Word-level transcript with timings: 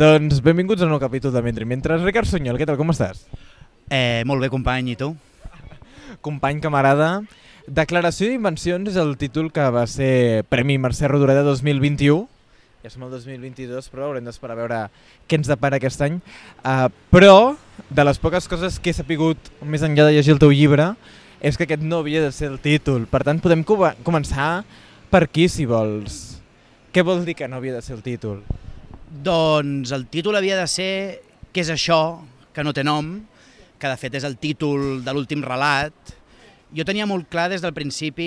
Doncs 0.00 0.40
benvinguts 0.40 0.80
a 0.80 0.86
un 0.86 0.92
nou 0.94 1.00
capítol 1.02 1.32
de 1.34 1.42
Mentre 1.42 1.66
Mentre. 1.68 1.98
Ricard 2.00 2.28
Sunyol, 2.28 2.56
què 2.60 2.66
tal, 2.68 2.78
com 2.78 2.92
estàs? 2.92 3.24
Eh, 3.90 4.22
molt 4.28 4.40
bé, 4.40 4.48
company, 4.52 4.92
i 4.94 4.96
tu? 4.96 5.10
Company, 6.24 6.60
camarada. 6.62 7.20
Declaració 7.66 8.30
d'invencions 8.30 8.88
és 8.92 8.98
el 9.00 9.16
títol 9.18 9.50
que 9.52 9.66
va 9.74 9.86
ser 9.90 10.44
Premi 10.48 10.78
Mercè 10.78 11.10
Rodoreda 11.10 11.42
2021. 11.46 12.22
Ja 12.80 12.88
som 12.88 13.04
el 13.04 13.10
2022, 13.12 13.90
però 13.92 14.06
haurem 14.08 14.24
d'esperar 14.24 14.56
a 14.56 14.60
veure 14.62 14.80
què 15.28 15.36
ens 15.40 15.50
depara 15.50 15.76
aquest 15.76 16.00
any. 16.06 16.16
Uh, 16.64 16.88
però, 17.12 17.56
de 17.90 18.06
les 18.08 18.20
poques 18.22 18.48
coses 18.48 18.78
que 18.80 18.94
he 18.94 18.96
sapigut 18.96 19.52
més 19.60 19.84
enllà 19.84 20.08
de 20.08 20.16
llegir 20.16 20.32
el 20.36 20.40
teu 20.40 20.54
llibre, 20.54 20.94
és 21.44 21.56
que 21.58 21.68
aquest 21.68 21.84
no 21.84 22.00
havia 22.00 22.24
de 22.24 22.32
ser 22.32 22.48
el 22.54 22.60
títol. 22.62 23.04
Per 23.10 23.24
tant, 23.26 23.42
podem 23.42 23.66
co 23.66 23.76
començar 24.06 24.62
per 25.12 25.26
aquí, 25.26 25.48
si 25.52 25.68
vols. 25.68 26.29
Què 26.90 27.04
vol 27.06 27.20
dir 27.22 27.36
que 27.38 27.46
no 27.46 27.60
havia 27.60 27.76
de 27.76 27.82
ser 27.86 27.94
el 27.94 28.02
títol? 28.02 28.40
Doncs 29.22 29.92
el 29.94 30.08
títol 30.10 30.34
havia 30.38 30.56
de 30.58 30.66
ser 30.66 30.92
Què 31.54 31.62
és 31.62 31.70
això, 31.70 32.22
que 32.54 32.62
no 32.66 32.72
té 32.74 32.82
nom, 32.86 33.12
que 33.78 33.90
de 33.90 33.98
fet 33.98 34.16
és 34.18 34.26
el 34.26 34.36
títol 34.38 35.00
de 35.02 35.14
l'últim 35.14 35.42
relat. 35.42 36.12
Jo 36.74 36.86
tenia 36.86 37.08
molt 37.10 37.26
clar 37.30 37.48
des 37.50 37.62
del 37.62 37.74
principi 37.74 38.26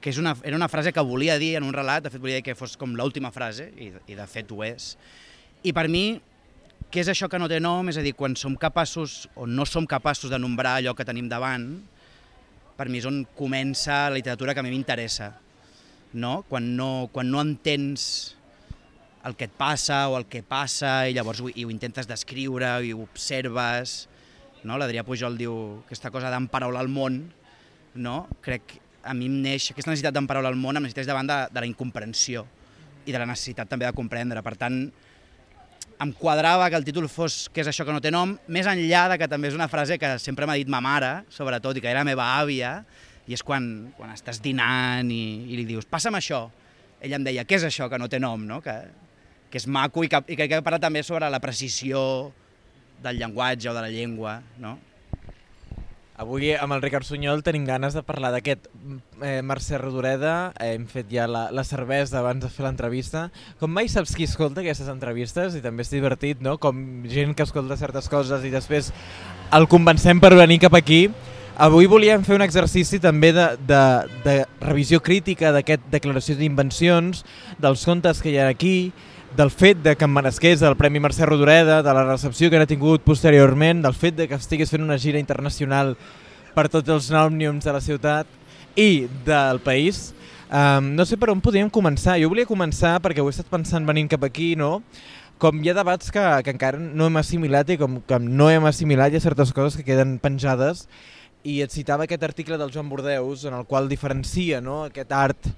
que 0.00 0.12
és 0.12 0.18
una, 0.22 0.36
era 0.46 0.54
una 0.56 0.68
frase 0.70 0.92
que 0.94 1.02
volia 1.02 1.38
dir 1.38 1.56
en 1.58 1.66
un 1.66 1.74
relat, 1.74 2.04
de 2.04 2.12
fet 2.14 2.22
volia 2.22 2.38
dir 2.38 2.46
que 2.46 2.54
fos 2.58 2.76
com 2.78 2.94
l'última 2.94 3.32
frase, 3.34 3.68
i, 3.74 3.90
i 4.06 4.18
de 4.18 4.26
fet 4.30 4.50
ho 4.54 4.62
és. 4.66 4.94
I 5.66 5.74
per 5.76 5.88
mi, 5.90 6.20
què 6.90 7.02
és 7.02 7.10
això 7.10 7.28
que 7.30 7.38
no 7.42 7.50
té 7.50 7.58
nom? 7.62 7.90
És 7.90 7.98
a 8.00 8.06
dir, 8.06 8.14
quan 8.18 8.38
som 8.38 8.54
capaços 8.58 9.26
o 9.34 9.46
no 9.50 9.66
som 9.66 9.86
capaços 9.86 10.30
de 10.30 10.38
nombrar 10.38 10.78
allò 10.78 10.94
que 10.94 11.06
tenim 11.06 11.28
davant, 11.30 11.72
per 12.78 12.88
mi 12.88 13.02
és 13.02 13.06
on 13.10 13.22
comença 13.36 14.08
la 14.08 14.18
literatura 14.18 14.54
que 14.54 14.62
a 14.62 14.66
mi 14.66 14.72
m'interessa. 14.74 15.34
No? 16.12 16.42
Quan, 16.48 16.74
no, 16.76 17.08
quan 17.12 17.30
no 17.30 17.42
entens 17.42 18.36
el 19.24 19.36
que 19.36 19.46
et 19.50 19.56
passa 19.56 20.06
o 20.08 20.16
el 20.18 20.26
que 20.30 20.42
passa 20.42 21.04
i 21.08 21.14
llavors 21.16 21.42
ho, 21.44 21.50
i 21.52 21.66
ho 21.66 21.72
intentes 21.72 22.08
descriure 22.08 22.78
i 22.84 22.94
ho 22.94 23.02
observes. 23.04 24.06
No? 24.64 24.78
L'Adrià 24.80 25.04
Pujol 25.06 25.36
diu 25.40 25.56
aquesta 25.84 26.12
cosa 26.12 26.32
d'emparaular 26.32 26.84
el 26.86 26.92
món, 26.92 27.20
no? 27.94 28.22
crec 28.44 28.78
a 29.04 29.14
mi 29.16 29.30
em 29.30 29.38
neix 29.44 29.70
aquesta 29.72 29.92
necessitat 29.92 30.16
d'emparaular 30.16 30.52
el 30.52 30.60
món 30.60 30.76
em 30.76 30.84
necessités 30.84 31.08
davant 31.08 31.28
de, 31.28 31.38
de 31.52 31.62
la 31.62 31.68
incomprensió 31.68 32.44
i 33.06 33.14
de 33.14 33.20
la 33.20 33.28
necessitat 33.28 33.70
també 33.70 33.86
de 33.88 33.96
comprendre. 33.96 34.42
Per 34.44 34.56
tant, 34.60 34.82
em 36.00 36.12
quadrava 36.16 36.68
que 36.72 36.78
el 36.78 36.84
títol 36.86 37.08
fos 37.12 37.48
Què 37.52 37.60
és 37.64 37.70
això 37.72 37.84
que 37.84 37.92
no 37.92 38.00
té 38.00 38.12
nom, 38.12 38.34
més 38.48 38.68
enllà 38.68 39.06
de 39.12 39.18
que 39.20 39.28
també 39.28 39.50
és 39.50 39.56
una 39.56 39.68
frase 39.68 39.98
que 40.00 40.14
sempre 40.22 40.48
m'ha 40.48 40.56
dit 40.60 40.68
ma 40.68 40.80
mare, 40.84 41.26
sobretot, 41.32 41.76
i 41.76 41.84
que 41.84 41.90
era 41.92 42.00
la 42.00 42.08
meva 42.08 42.28
àvia, 42.40 42.78
i 43.30 43.36
és 43.36 43.44
quan, 43.46 43.64
quan 43.94 44.10
estàs 44.10 44.40
dinant 44.42 45.06
i, 45.14 45.22
i 45.52 45.60
li 45.60 45.68
dius, 45.68 45.86
passa'm 45.86 46.18
això. 46.18 46.48
Ella 47.00 47.20
em 47.20 47.24
deia, 47.28 47.46
què 47.46 47.60
és 47.60 47.68
això 47.68 47.86
que 47.88 47.98
no 48.00 48.10
té 48.10 48.18
nom, 48.18 48.42
no? 48.46 48.58
Que, 48.64 48.74
que 49.52 49.60
és 49.62 49.68
maco 49.70 50.02
i 50.02 50.10
que, 50.10 50.18
i 50.26 50.38
crec 50.38 50.58
que 50.58 50.78
també 50.82 51.04
sobre 51.06 51.30
la 51.30 51.40
precisió 51.40 52.00
del 53.00 53.22
llenguatge 53.22 53.70
o 53.70 53.74
de 53.74 53.84
la 53.86 53.92
llengua, 53.92 54.40
no? 54.58 54.78
Avui 56.20 56.50
amb 56.52 56.74
el 56.74 56.82
Ricard 56.82 57.06
Sunyol 57.08 57.40
tenim 57.40 57.64
ganes 57.64 57.94
de 57.96 58.02
parlar 58.04 58.28
d'aquest 58.34 58.66
eh, 59.24 59.40
Mercè 59.40 59.78
Rodoreda, 59.80 60.52
eh, 60.60 60.74
hem 60.74 60.84
fet 60.90 61.08
ja 61.08 61.24
la, 61.30 61.46
la 61.54 61.64
cervesa 61.64 62.18
abans 62.20 62.44
de 62.44 62.50
fer 62.52 62.66
l'entrevista. 62.66 63.28
Com 63.62 63.72
mai 63.72 63.88
saps 63.88 64.12
qui 64.18 64.26
escolta 64.28 64.60
aquestes 64.60 64.90
entrevistes 64.92 65.56
i 65.56 65.64
també 65.64 65.86
és 65.86 65.94
divertit, 65.94 66.42
no? 66.44 66.58
Com 66.60 67.06
gent 67.08 67.32
que 67.32 67.46
escolta 67.46 67.78
certes 67.80 68.10
coses 68.12 68.44
i 68.44 68.52
després 68.52 68.90
el 69.56 69.70
convencem 69.70 70.20
per 70.20 70.34
venir 70.36 70.60
cap 70.66 70.76
aquí. 70.76 71.06
Avui 71.56 71.86
volíem 71.90 72.22
fer 72.24 72.36
un 72.38 72.44
exercici 72.44 73.00
també 73.02 73.32
de, 73.36 73.46
de, 73.68 73.80
de 74.24 74.34
revisió 74.62 75.00
crítica 75.02 75.50
d'aquest 75.52 75.82
declaració 75.92 76.36
d'invencions, 76.38 77.24
dels 77.60 77.84
contes 77.84 78.22
que 78.22 78.30
hi 78.30 78.38
ha 78.38 78.48
aquí, 78.48 78.92
del 79.36 79.50
fet 79.50 79.82
de 79.82 79.94
que 79.94 80.06
em 80.06 80.14
meresqués 80.14 80.62
el 80.66 80.76
Premi 80.78 81.02
Mercè 81.02 81.26
Rodoreda, 81.26 81.82
de 81.82 81.94
la 81.94 82.06
recepció 82.06 82.50
que 82.50 82.58
n'ha 82.58 82.70
tingut 82.70 83.04
posteriorment, 83.04 83.82
del 83.84 83.94
fet 83.94 84.16
de 84.16 84.28
que 84.30 84.38
estigués 84.38 84.72
fent 84.72 84.86
una 84.86 84.98
gira 84.98 85.20
internacional 85.20 85.96
per 86.54 86.68
tots 86.70 86.90
els 86.90 87.10
òmniums 87.14 87.66
de 87.66 87.74
la 87.74 87.82
ciutat 87.84 88.26
i 88.78 89.06
del 89.26 89.60
país. 89.62 90.10
Um, 90.50 90.94
no 90.98 91.06
sé 91.06 91.14
per 91.14 91.30
on 91.30 91.42
podríem 91.42 91.70
començar. 91.70 92.18
Jo 92.18 92.30
volia 92.32 92.48
començar 92.48 92.96
perquè 93.02 93.22
ho 93.22 93.28
he 93.28 93.34
estat 93.34 93.50
pensant 93.50 93.86
venint 93.86 94.10
cap 94.10 94.24
aquí, 94.26 94.56
no? 94.58 94.80
Com 95.40 95.62
hi 95.62 95.70
ha 95.70 95.76
debats 95.78 96.10
que, 96.10 96.24
que 96.44 96.52
encara 96.56 96.80
no 96.80 97.06
hem 97.06 97.20
assimilat 97.20 97.70
i 97.70 97.78
com 97.80 98.00
que 98.06 98.18
no 98.18 98.50
hem 98.50 98.66
assimilat 98.68 99.12
hi 99.12 99.20
ha 99.20 99.28
certes 99.28 99.54
coses 99.56 99.78
que 99.78 99.86
queden 99.86 100.18
penjades 100.18 100.88
i 101.44 101.60
et 101.64 101.72
citava 101.72 102.04
aquest 102.04 102.24
article 102.26 102.58
del 102.60 102.72
Joan 102.72 102.88
Bordeus 102.90 103.46
en 103.48 103.54
el 103.56 103.66
qual 103.68 103.88
diferencia 103.88 104.60
no, 104.60 104.82
aquest 104.84 105.12
art 105.12 105.48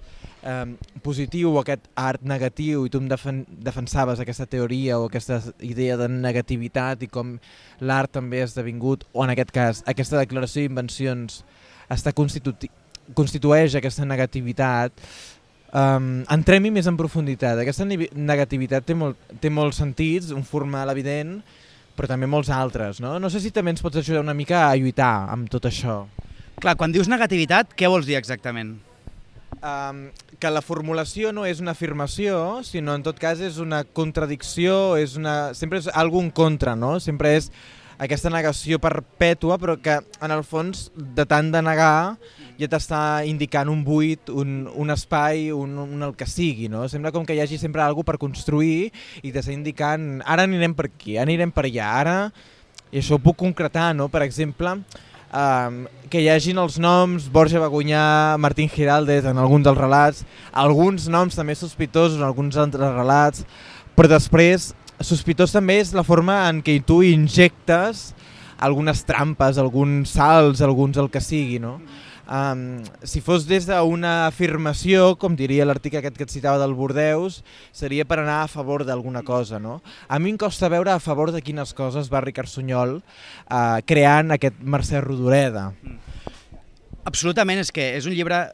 eh, 0.42 0.66
positiu 1.02 1.54
o 1.54 1.60
aquest 1.60 1.88
art 1.98 2.22
negatiu 2.22 2.86
i 2.86 2.92
tu 2.92 3.00
em 3.02 3.08
defen 3.10 3.42
defensaves 3.64 4.22
aquesta 4.22 4.46
teoria 4.46 5.00
o 5.00 5.08
aquesta 5.08 5.40
idea 5.60 5.96
de 5.98 6.08
negativitat 6.12 7.02
i 7.02 7.10
com 7.10 7.36
l'art 7.80 8.14
també 8.14 8.42
ha 8.42 8.50
esdevingut, 8.50 9.06
o 9.12 9.24
en 9.24 9.34
aquest 9.34 9.50
cas 9.54 9.82
aquesta 9.90 10.20
declaració 10.20 10.62
d'invencions 10.62 11.42
està 11.90 12.14
constitu 12.14 12.54
constitueix 13.18 13.74
aquesta 13.76 14.06
negativitat, 14.06 14.94
um, 15.74 16.22
entrem-hi 16.30 16.70
més 16.72 16.86
en 16.88 16.96
profunditat. 16.96 17.58
Aquesta 17.58 17.86
negativitat 17.86 18.86
té, 18.86 18.94
molt, 18.96 19.18
té 19.42 19.50
molts 19.50 19.80
sentits, 19.82 20.30
un 20.36 20.46
formal 20.46 20.92
evident, 20.94 21.40
però 21.96 22.10
també 22.10 22.28
molts 22.30 22.50
altres. 22.52 23.00
No? 23.02 23.18
no 23.18 23.30
sé 23.32 23.42
si 23.42 23.52
també 23.54 23.74
ens 23.74 23.82
pots 23.84 24.00
ajudar 24.00 24.24
una 24.24 24.36
mica 24.36 24.66
a 24.68 24.76
lluitar 24.76 25.28
amb 25.32 25.50
tot 25.52 25.68
això. 25.70 26.04
Clar, 26.62 26.76
quan 26.78 26.94
dius 26.94 27.10
negativitat, 27.10 27.74
què 27.76 27.90
vols 27.90 28.06
dir 28.06 28.18
exactament? 28.20 28.76
um, 29.62 30.08
que 30.38 30.50
la 30.50 30.62
formulació 30.64 31.32
no 31.34 31.46
és 31.46 31.60
una 31.62 31.74
afirmació, 31.76 32.62
sinó 32.66 32.96
en 32.98 33.04
tot 33.06 33.18
cas 33.22 33.40
és 33.42 33.58
una 33.62 33.82
contradicció, 33.84 34.96
és 35.00 35.16
una, 35.18 35.52
sempre 35.58 35.80
és 35.82 35.88
algun 35.94 36.30
contra, 36.34 36.74
no? 36.78 36.98
Sempre 37.00 37.36
és 37.38 37.50
aquesta 37.98 38.30
negació 38.32 38.78
perpètua, 38.82 39.58
però 39.60 39.76
que 39.80 39.98
en 40.00 40.34
el 40.34 40.44
fons, 40.46 40.90
de 40.96 41.26
tant 41.28 41.50
de 41.52 41.62
negar, 41.64 42.16
ja 42.60 42.68
t'està 42.70 43.02
indicant 43.28 43.70
un 43.72 43.82
buit, 43.84 44.30
un, 44.30 44.66
un 44.68 44.94
espai, 44.94 45.50
un, 45.52 45.76
un 45.82 46.08
el 46.08 46.16
que 46.16 46.28
sigui, 46.28 46.70
no? 46.72 46.86
Sembla 46.88 47.12
com 47.12 47.26
que 47.26 47.36
hi 47.36 47.42
hagi 47.44 47.58
sempre 47.60 47.82
alguna 47.84 48.12
per 48.12 48.20
construir 48.22 48.90
i 49.22 49.32
t'està 49.32 49.54
indicant, 49.54 50.20
ara 50.24 50.46
anirem 50.48 50.76
per 50.78 50.88
aquí, 50.90 51.18
anirem 51.20 51.54
per 51.54 51.68
allà, 51.68 51.92
ara... 52.02 52.18
I 52.92 52.98
això 53.00 53.16
ho 53.16 53.22
puc 53.24 53.38
concretar, 53.40 53.94
no? 53.96 54.04
Per 54.12 54.20
exemple, 54.20 54.74
um, 55.32 55.78
que 56.12 56.20
hi 56.20 56.28
hagin 56.28 56.60
els 56.60 56.76
noms 56.76 57.30
Borja 57.32 57.60
Bagunyà, 57.62 58.36
Martín 58.36 58.68
Giraldez 58.68 59.24
en 59.28 59.40
alguns 59.40 59.64
dels 59.64 59.80
relats, 59.80 60.26
alguns 60.52 61.08
noms 61.08 61.38
també 61.38 61.56
sospitosos 61.56 62.20
en 62.20 62.26
alguns 62.26 62.58
altres 62.60 62.92
relats, 62.92 63.46
però 63.96 64.10
després 64.12 64.72
sospitós 65.06 65.54
també 65.54 65.78
és 65.82 65.92
la 65.96 66.04
forma 66.06 66.44
en 66.48 66.62
què 66.64 66.78
tu 66.86 67.02
injectes 67.06 68.10
algunes 68.62 69.02
trampes, 69.04 69.58
alguns 69.58 70.14
salts, 70.14 70.62
alguns 70.62 70.98
el 71.00 71.10
que 71.10 71.20
sigui, 71.20 71.58
no? 71.62 71.80
Um, 72.32 72.80
si 73.02 73.20
fos 73.20 73.44
des 73.48 73.66
d'una 73.66 74.28
afirmació, 74.28 75.16
com 75.20 75.34
diria 75.36 75.66
l'article 75.66 75.98
aquest 76.00 76.16
que 76.16 76.24
et 76.24 76.32
citava 76.32 76.60
del 76.62 76.72
Bordeus, 76.78 77.40
seria 77.74 78.06
per 78.08 78.20
anar 78.22 78.44
a 78.44 78.48
favor 78.48 78.86
d'alguna 78.86 79.24
cosa. 79.26 79.58
No? 79.58 79.80
A 80.08 80.20
mi 80.22 80.30
em 80.32 80.38
costa 80.40 80.70
veure 80.72 80.94
a 80.94 81.02
favor 81.02 81.34
de 81.34 81.42
quines 81.42 81.74
coses 81.74 82.08
va 82.12 82.22
Ricard 82.22 82.48
Sunyol 82.48 83.00
uh, 83.02 83.82
creant 83.84 84.32
aquest 84.32 84.62
Mercè 84.62 85.02
Rodoreda. 85.02 85.72
Mm. 85.82 85.98
Absolutament, 87.04 87.58
és 87.58 87.72
que 87.74 87.90
és 87.98 88.06
un 88.06 88.14
llibre 88.14 88.44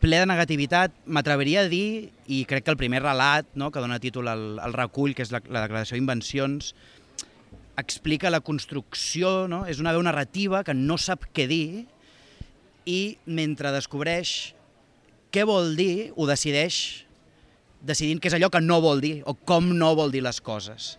ple 0.00 0.22
de 0.22 0.28
negativitat, 0.28 0.94
m'atreveria 1.06 1.64
a 1.64 1.68
dir, 1.70 2.10
i 2.26 2.44
crec 2.48 2.64
que 2.64 2.72
el 2.72 2.80
primer 2.80 3.02
relat 3.04 3.48
no, 3.60 3.68
que 3.70 3.82
dona 3.82 4.00
títol 4.00 4.30
al, 4.32 4.44
al 4.62 4.76
recull, 4.76 5.14
que 5.16 5.26
és 5.26 5.32
la, 5.34 5.42
la 5.46 5.66
declaració 5.66 5.98
d'invencions, 5.98 6.72
explica 7.80 8.32
la 8.32 8.42
construcció, 8.44 9.46
no? 9.48 9.64
és 9.68 9.80
una 9.80 9.92
veu 9.96 10.04
narrativa 10.04 10.64
que 10.64 10.76
no 10.76 10.96
sap 11.00 11.28
què 11.36 11.46
dir, 11.50 11.84
i 12.88 13.18
mentre 13.28 13.72
descobreix 13.74 14.54
què 15.30 15.44
vol 15.46 15.76
dir, 15.78 16.10
ho 16.16 16.26
decideix 16.28 17.04
decidint 17.86 18.20
què 18.20 18.28
és 18.28 18.36
allò 18.36 18.50
que 18.52 18.60
no 18.60 18.80
vol 18.82 19.00
dir 19.00 19.20
o 19.28 19.34
com 19.34 19.70
no 19.76 19.92
vol 19.96 20.12
dir 20.12 20.24
les 20.24 20.40
coses, 20.44 20.96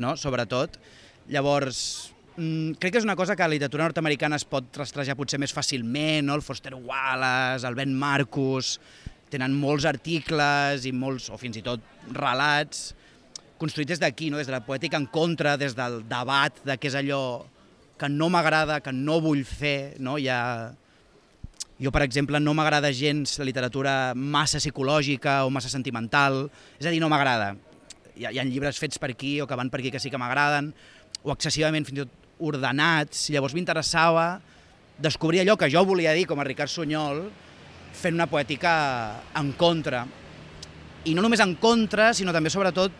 no? 0.00 0.14
sobretot. 0.16 0.78
Llavors, 1.32 2.12
mmm, 2.36 2.76
crec 2.80 2.94
que 2.94 3.00
és 3.00 3.06
una 3.06 3.16
cosa 3.16 3.36
que 3.36 3.44
la 3.44 3.54
literatura 3.54 3.86
nord-americana 3.88 4.38
es 4.40 4.46
pot 4.48 4.76
rastrejar 4.76 5.16
potser 5.18 5.40
més 5.40 5.54
fàcilment, 5.56 6.28
no? 6.28 6.36
el 6.36 6.44
Foster 6.44 6.74
Wallace, 6.74 7.66
el 7.66 7.76
Ben 7.78 7.94
Marcus, 7.96 8.76
tenen 9.32 9.56
molts 9.58 9.86
articles 9.88 10.86
i 10.86 10.92
molts, 10.94 11.30
o 11.32 11.40
fins 11.40 11.58
i 11.58 11.64
tot 11.66 11.82
relats, 12.14 12.94
construïts 13.60 13.94
des 13.94 14.02
d'aquí, 14.02 14.30
no? 14.30 14.40
des 14.40 14.48
de 14.48 14.54
la 14.54 14.64
poètica 14.64 15.00
en 15.00 15.08
contra, 15.10 15.56
des 15.56 15.74
del 15.76 16.02
debat 16.08 16.64
de 16.64 16.76
què 16.76 16.92
és 16.92 16.98
allò 16.98 17.20
que 17.96 18.10
no 18.12 18.28
m'agrada, 18.28 18.82
que 18.84 18.92
no 18.92 19.20
vull 19.24 19.44
fer, 19.48 19.96
no? 19.98 20.18
ha 20.20 20.74
jo, 21.76 21.92
per 21.92 22.00
exemple, 22.06 22.40
no 22.40 22.54
m'agrada 22.56 22.88
gens 22.92 23.34
la 23.36 23.44
literatura 23.44 24.14
massa 24.16 24.60
psicològica 24.62 25.42
o 25.44 25.50
massa 25.52 25.68
sentimental, 25.68 26.46
és 26.80 26.88
a 26.88 26.92
dir, 26.92 27.02
no 27.02 27.10
m'agrada. 27.12 27.50
Hi, 28.16 28.24
hi 28.30 28.38
ha 28.40 28.44
llibres 28.48 28.80
fets 28.80 28.96
per 29.00 29.10
aquí 29.12 29.34
o 29.44 29.48
que 29.48 29.58
van 29.60 29.68
per 29.68 29.82
aquí 29.82 29.92
que 29.92 30.00
sí 30.00 30.12
que 30.12 30.20
m'agraden, 30.20 30.70
o 31.22 31.34
excessivament 31.34 31.84
fins 31.84 32.00
i 32.00 32.06
tot 32.06 32.25
ordenats, 32.38 33.28
llavors 33.32 33.54
m'interessava 33.56 34.36
descobrir 34.98 35.42
allò 35.42 35.56
que 35.60 35.70
jo 35.72 35.82
volia 35.84 36.14
dir 36.16 36.26
com 36.28 36.40
a 36.40 36.44
Ricard 36.46 36.72
Sunyol 36.72 37.26
fent 37.96 38.16
una 38.16 38.28
poètica 38.28 39.22
en 39.36 39.52
contra. 39.56 40.06
i 41.06 41.14
no 41.14 41.22
només 41.22 41.38
en 41.38 41.54
contra, 41.54 42.12
sinó 42.12 42.32
també, 42.34 42.50
sobretot, 42.50 42.90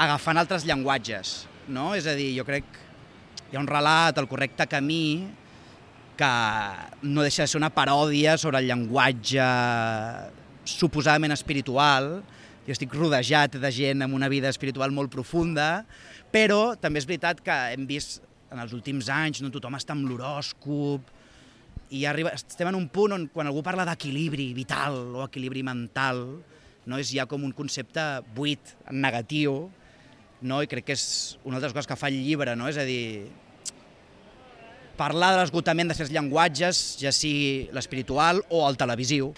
agafant 0.00 0.38
altres 0.40 0.64
llenguatges. 0.64 1.46
No? 1.68 1.94
És 1.94 2.06
a 2.08 2.14
dir, 2.16 2.30
jo 2.38 2.44
crec 2.48 2.64
hi 3.52 3.56
ha 3.56 3.60
un 3.60 3.68
relat, 3.68 4.16
el 4.16 4.28
correcte 4.30 4.64
camí, 4.66 5.28
que 6.16 6.30
no 7.02 7.20
deixa 7.20 7.44
de 7.44 7.50
ser 7.52 7.58
una 7.60 7.68
paròdia 7.74 8.38
sobre 8.40 8.62
el 8.62 8.70
llenguatge 8.70 9.44
suposadament 10.64 11.34
espiritual. 11.36 12.22
Jo 12.64 12.72
estic 12.72 12.94
rodejat 12.96 13.58
de 13.60 13.70
gent 13.74 14.06
amb 14.06 14.16
una 14.16 14.30
vida 14.32 14.48
espiritual 14.48 14.94
molt 14.94 15.12
profunda, 15.12 15.84
però 16.32 16.78
també 16.80 17.02
és 17.02 17.08
veritat 17.10 17.42
que 17.44 17.58
hem 17.74 17.84
vist 17.88 18.21
en 18.52 18.60
els 18.62 18.72
últims 18.76 19.08
anys, 19.12 19.42
no 19.42 19.50
tothom 19.52 19.78
està 19.78 19.96
amb 19.96 20.08
l'horòscop, 20.10 21.12
i 21.92 22.06
arriba, 22.08 22.32
estem 22.32 22.70
en 22.70 22.78
un 22.78 22.88
punt 22.88 23.12
on 23.12 23.26
quan 23.32 23.48
algú 23.48 23.60
parla 23.64 23.84
d'equilibri 23.84 24.52
vital 24.56 24.96
o 25.12 25.26
equilibri 25.26 25.64
mental, 25.66 26.24
no 26.88 26.98
és 26.98 27.12
ja 27.12 27.26
com 27.28 27.44
un 27.44 27.52
concepte 27.54 28.22
buit, 28.34 28.74
negatiu, 28.90 29.66
no? 30.42 30.62
i 30.64 30.70
crec 30.70 30.88
que 30.88 30.96
és 30.96 31.38
una 31.44 31.60
de 31.60 31.68
les 31.68 31.76
coses 31.76 31.90
que 31.90 31.98
fa 31.98 32.08
el 32.08 32.18
llibre, 32.24 32.56
no? 32.56 32.70
és 32.70 32.80
a 32.80 32.86
dir, 32.88 33.28
parlar 34.96 35.32
de 35.34 35.42
l'esgotament 35.42 35.92
de 35.92 35.96
certs 35.98 36.12
llenguatges, 36.14 36.82
ja 37.02 37.12
sigui 37.14 37.68
l'espiritual 37.76 38.42
o 38.50 38.64
el 38.68 38.80
televisiu, 38.80 39.32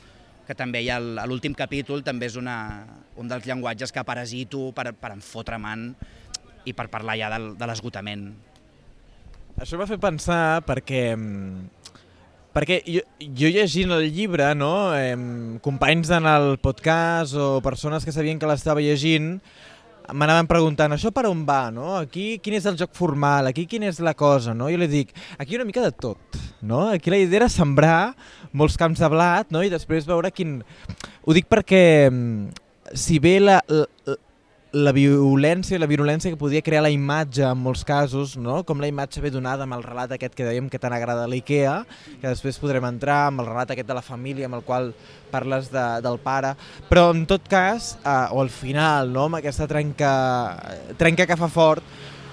que 0.47 0.57
també 0.57 0.83
hi 0.85 0.91
ha 0.93 1.01
a 1.01 1.27
l'últim 1.27 1.55
capítol, 1.57 2.05
també 2.05 2.29
és 2.31 2.39
una, 2.39 2.57
un 3.19 3.29
dels 3.31 3.47
llenguatges 3.49 3.93
que 3.93 4.05
parasito 4.07 4.69
per, 4.77 4.93
per 4.95 5.15
enfotre 5.15 5.59
man 5.59 5.91
i 6.65 6.73
per 6.77 6.91
parlar 6.93 7.17
ja 7.21 7.31
del, 7.33 7.55
de 7.59 7.69
l'esgotament. 7.69 8.29
Això 9.61 9.79
va 9.79 9.87
fer 9.87 10.01
pensar 10.03 10.63
perquè 10.67 11.05
perquè 12.55 12.81
jo, 12.87 13.03
jo 13.19 13.51
llegint 13.51 13.93
el 13.95 14.09
llibre, 14.15 14.53
no, 14.55 14.95
eh, 14.95 15.15
companys 15.63 16.11
en 16.15 16.27
el 16.31 16.57
podcast 16.63 17.35
o 17.35 17.61
persones 17.63 18.07
que 18.07 18.15
sabien 18.15 18.39
que 18.39 18.51
l'estava 18.51 18.83
llegint, 18.83 19.41
m'anaven 20.13 20.47
preguntant, 20.51 20.93
això 20.95 21.11
per 21.15 21.25
on 21.31 21.43
va, 21.49 21.71
no? 21.75 21.95
Aquí 21.99 22.39
quin 22.45 22.59
és 22.59 22.67
el 22.71 22.79
joc 22.79 22.93
formal, 22.95 23.49
aquí 23.51 23.65
quina 23.71 23.89
és 23.91 23.99
la 24.05 24.15
cosa, 24.15 24.55
no? 24.55 24.69
Jo 24.71 24.79
li 24.79 24.91
dic, 24.91 25.15
aquí 25.39 25.59
una 25.59 25.67
mica 25.67 25.83
de 25.83 25.91
tot, 25.91 26.39
no? 26.63 26.89
Aquí 26.93 27.11
la 27.11 27.23
idea 27.23 27.45
era 27.45 27.51
sembrar 27.53 28.15
molts 28.53 28.79
camps 28.79 29.03
de 29.03 29.11
blat, 29.11 29.51
no? 29.55 29.65
I 29.65 29.73
després 29.73 30.07
veure 30.07 30.31
quin... 30.35 30.61
Ho 31.25 31.35
dic 31.35 31.49
perquè 31.49 31.85
si 32.95 33.19
bé 33.19 33.39
la, 33.41 33.63
la, 33.67 34.19
la 34.75 34.91
violència, 34.91 35.79
la 35.79 35.87
virulència 35.87 36.33
que 36.33 36.39
podia 36.39 36.63
crear 36.65 36.83
la 36.83 36.91
imatge 36.91 37.45
en 37.47 37.61
molts 37.63 37.85
casos, 37.87 38.35
no? 38.37 38.63
com 38.67 38.81
la 38.83 38.89
imatge 38.91 39.23
ve 39.23 39.31
donada 39.31 39.63
amb 39.69 39.77
el 39.77 39.85
relat 39.87 40.17
aquest 40.17 40.35
que 40.35 40.47
dèiem 40.47 40.67
que 40.71 40.81
tant 40.83 40.93
agrada 40.97 41.29
l'IKEA, 41.31 41.77
que 42.19 42.27
després 42.27 42.59
podrem 42.59 42.85
entrar 42.89 43.29
amb 43.29 43.45
el 43.45 43.51
relat 43.53 43.71
aquest 43.71 43.87
de 43.87 43.95
la 43.95 44.03
família 44.03 44.49
amb 44.51 44.59
el 44.59 44.65
qual 44.67 44.91
parles 45.31 45.71
de, 45.71 45.85
del 46.03 46.19
pare, 46.23 46.57
però 46.91 47.13
en 47.15 47.23
tot 47.31 47.47
cas, 47.51 47.95
eh, 48.03 48.17
o 48.35 48.43
al 48.43 48.51
final, 48.51 49.13
no? 49.15 49.29
amb 49.29 49.39
aquesta 49.39 49.69
trenca, 49.71 50.11
trenca 50.99 51.29
que 51.31 51.39
fa 51.39 51.51
fort, 51.53 51.87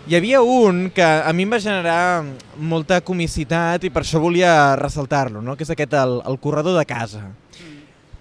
hi 0.10 0.18
havia 0.18 0.42
un 0.42 0.88
que 0.90 1.06
a 1.06 1.30
mi 1.38 1.46
em 1.46 1.54
va 1.54 1.62
generar 1.62 2.26
molta 2.58 3.04
comicitat 3.06 3.86
i 3.86 3.94
per 3.94 4.02
això 4.02 4.18
volia 4.24 4.74
ressaltar-lo, 4.82 5.46
no? 5.46 5.54
que 5.56 5.68
és 5.68 5.76
aquest, 5.78 5.94
el, 5.94 6.18
el 6.26 6.42
corredor 6.42 6.80
de 6.80 6.90
casa 6.90 7.28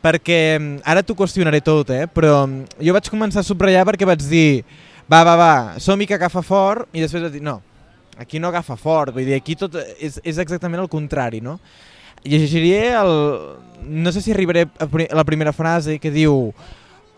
perquè 0.04 0.40
mm, 0.58 0.82
ara 0.88 1.04
t'ho 1.04 1.16
qüestionaré 1.16 1.60
tot, 1.64 1.92
eh? 1.92 2.06
però 2.08 2.44
mm, 2.46 2.80
jo 2.80 2.94
vaig 2.96 3.10
començar 3.12 3.42
a 3.42 3.46
subratllar 3.46 3.86
perquè 3.88 4.08
vaig 4.08 4.24
dir 4.24 4.62
va, 5.10 5.22
va, 5.26 5.36
va, 5.36 5.52
som-hi 5.82 6.08
que 6.08 6.16
agafa 6.16 6.42
fort 6.44 6.88
i 6.96 7.04
després 7.04 7.26
vaig 7.26 7.36
dir 7.36 7.44
no, 7.44 7.58
aquí 8.20 8.40
no 8.40 8.48
agafa 8.48 8.76
fort, 8.80 9.14
vull 9.14 9.28
dir, 9.28 9.36
aquí 9.36 9.56
tot 9.58 9.76
és, 9.98 10.20
és 10.24 10.40
exactament 10.40 10.82
el 10.82 10.90
contrari, 10.92 11.42
no? 11.44 11.58
Llegiré 12.24 12.92
el... 12.92 13.14
no 13.80 14.12
sé 14.12 14.20
si 14.20 14.32
arribaré 14.32 14.66
a 14.76 15.16
la 15.16 15.24
primera 15.24 15.54
frase 15.56 15.98
que 15.98 16.12
diu 16.12 16.50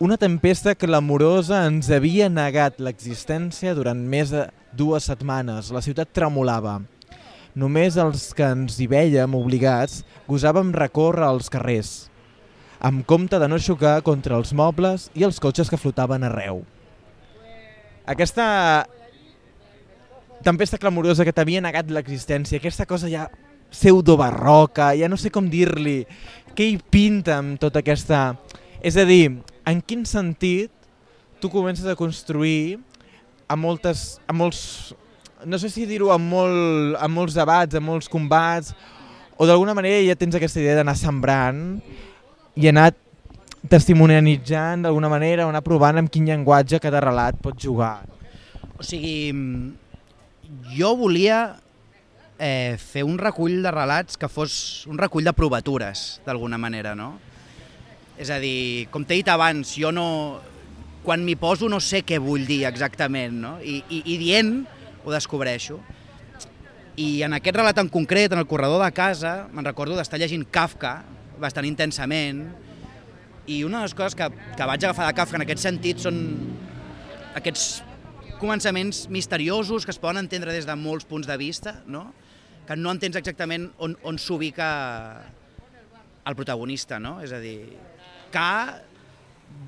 una 0.03 0.19
tempesta 0.19 0.77
clamorosa 0.79 1.65
ens 1.67 1.91
havia 1.91 2.29
negat 2.31 2.79
l'existència 2.83 3.75
durant 3.75 3.99
més 3.99 4.31
de 4.35 4.47
dues 4.75 5.07
setmanes. 5.07 5.71
La 5.75 5.83
ciutat 5.83 6.11
tremolava. 6.15 6.81
Només 7.55 7.99
els 8.01 8.31
que 8.35 8.47
ens 8.47 8.79
hi 8.81 8.89
veiem 8.91 9.35
obligats 9.39 10.01
gosàvem 10.31 10.71
recórrer 10.75 11.27
als 11.27 11.51
carrers 11.53 12.12
amb 12.83 13.07
compte 13.07 13.39
de 13.39 13.47
no 13.47 13.61
xocar 13.63 14.01
contra 14.03 14.35
els 14.37 14.51
mobles 14.59 15.07
i 15.15 15.23
els 15.23 15.39
cotxes 15.41 15.71
que 15.71 15.79
flotaven 15.79 16.27
arreu. 16.27 16.65
Aquesta 18.03 18.85
tempesta 20.43 20.81
clamorosa 20.83 21.23
que 21.23 21.33
t'havia 21.33 21.63
negat 21.63 21.93
l'existència, 21.95 22.59
aquesta 22.59 22.87
cosa 22.91 23.07
ja 23.07 23.29
pseudo-barroca, 23.71 24.91
ja 24.99 25.09
no 25.09 25.17
sé 25.17 25.31
com 25.31 25.47
dir-li, 25.49 26.03
què 26.59 26.67
hi 26.73 26.79
pinta 26.83 27.39
amb 27.39 27.61
tota 27.63 27.81
aquesta... 27.81 28.33
És 28.83 28.99
a 28.99 29.07
dir, 29.07 29.39
en 29.71 29.79
quin 29.87 30.03
sentit 30.03 30.73
tu 31.39 31.49
comences 31.53 31.87
a 31.87 31.95
construir 31.95 32.81
a 33.47 33.55
moltes, 33.55 34.19
a 34.27 34.35
molts, 34.35 34.91
no 35.47 35.59
sé 35.63 35.71
si 35.71 35.87
dir-ho 35.87 36.11
amb, 36.11 36.27
molt, 36.35 36.99
amb 36.99 37.15
molts 37.15 37.39
debats, 37.39 37.79
amb 37.79 37.87
molts 37.95 38.11
combats, 38.11 38.75
o 39.39 39.47
d'alguna 39.47 39.75
manera 39.79 40.03
ja 40.03 40.19
tens 40.19 40.35
aquesta 40.35 40.59
idea 40.59 40.81
d'anar 40.81 40.99
sembrant 40.99 41.79
i 42.57 42.67
he 42.67 42.73
anat 42.73 42.99
testimonialitzant 43.71 44.83
d'alguna 44.85 45.11
manera 45.13 45.47
anar 45.47 45.63
provant 45.65 46.01
amb 46.01 46.11
quin 46.13 46.27
llenguatge 46.29 46.81
cada 46.83 47.01
relat 47.05 47.39
pot 47.43 47.57
jugar. 47.59 48.03
O 48.77 48.85
sigui, 48.85 49.33
jo 50.75 50.95
volia 50.99 51.43
eh, 52.39 52.77
fer 52.79 53.05
un 53.07 53.19
recull 53.21 53.63
de 53.63 53.71
relats 53.71 54.19
que 54.19 54.29
fos 54.29 54.85
un 54.91 54.99
recull 54.99 55.25
de 55.25 55.35
provatures, 55.37 56.21
d'alguna 56.27 56.59
manera, 56.59 56.97
no? 56.99 57.15
És 58.19 58.31
a 58.31 58.39
dir, 58.43 58.89
com 58.93 59.07
t'he 59.07 59.23
dit 59.23 59.31
abans, 59.33 59.77
jo 59.79 59.93
no... 59.95 60.41
Quan 61.03 61.25
m'hi 61.27 61.35
poso 61.35 61.67
no 61.67 61.81
sé 61.83 62.05
què 62.07 62.21
vull 62.23 62.45
dir 62.47 62.61
exactament, 62.69 63.35
no? 63.43 63.57
I, 63.59 63.81
i, 63.91 64.05
i 64.13 64.19
dient 64.21 64.53
ho 65.03 65.11
descobreixo. 65.11 65.81
I 66.95 67.25
en 67.27 67.35
aquest 67.35 67.57
relat 67.59 67.81
en 67.83 67.89
concret, 67.91 68.31
en 68.31 68.39
el 68.39 68.47
corredor 68.47 68.79
de 68.85 68.91
casa, 68.95 69.49
me'n 69.51 69.67
recordo 69.67 69.97
d'estar 69.99 70.21
llegint 70.23 70.45
Kafka, 70.55 71.01
bastant 71.43 71.67
intensament, 71.69 72.47
i 73.51 73.63
una 73.67 73.81
de 73.81 73.89
les 73.89 73.97
coses 73.99 74.15
que, 74.19 74.29
que 74.31 74.69
vaig 74.69 74.85
agafar 74.85 75.09
de 75.09 75.17
Kafka 75.19 75.39
en 75.39 75.45
aquest 75.45 75.65
sentit 75.65 76.03
són 76.03 76.21
aquests 77.39 77.83
començaments 78.43 79.07
misteriosos 79.11 79.87
que 79.87 79.95
es 79.95 80.01
poden 80.03 80.23
entendre 80.23 80.55
des 80.55 80.67
de 80.67 80.77
molts 80.79 81.07
punts 81.09 81.27
de 81.27 81.37
vista, 81.39 81.81
no? 81.87 82.11
que 82.67 82.77
no 82.79 82.93
entens 82.95 83.19
exactament 83.19 83.69
on, 83.83 83.97
on 84.07 84.19
s'ubica 84.23 84.69
el 86.23 86.37
protagonista, 86.39 87.01
no? 87.03 87.17
És 87.25 87.33
a 87.35 87.41
dir, 87.43 87.73
que 88.33 88.51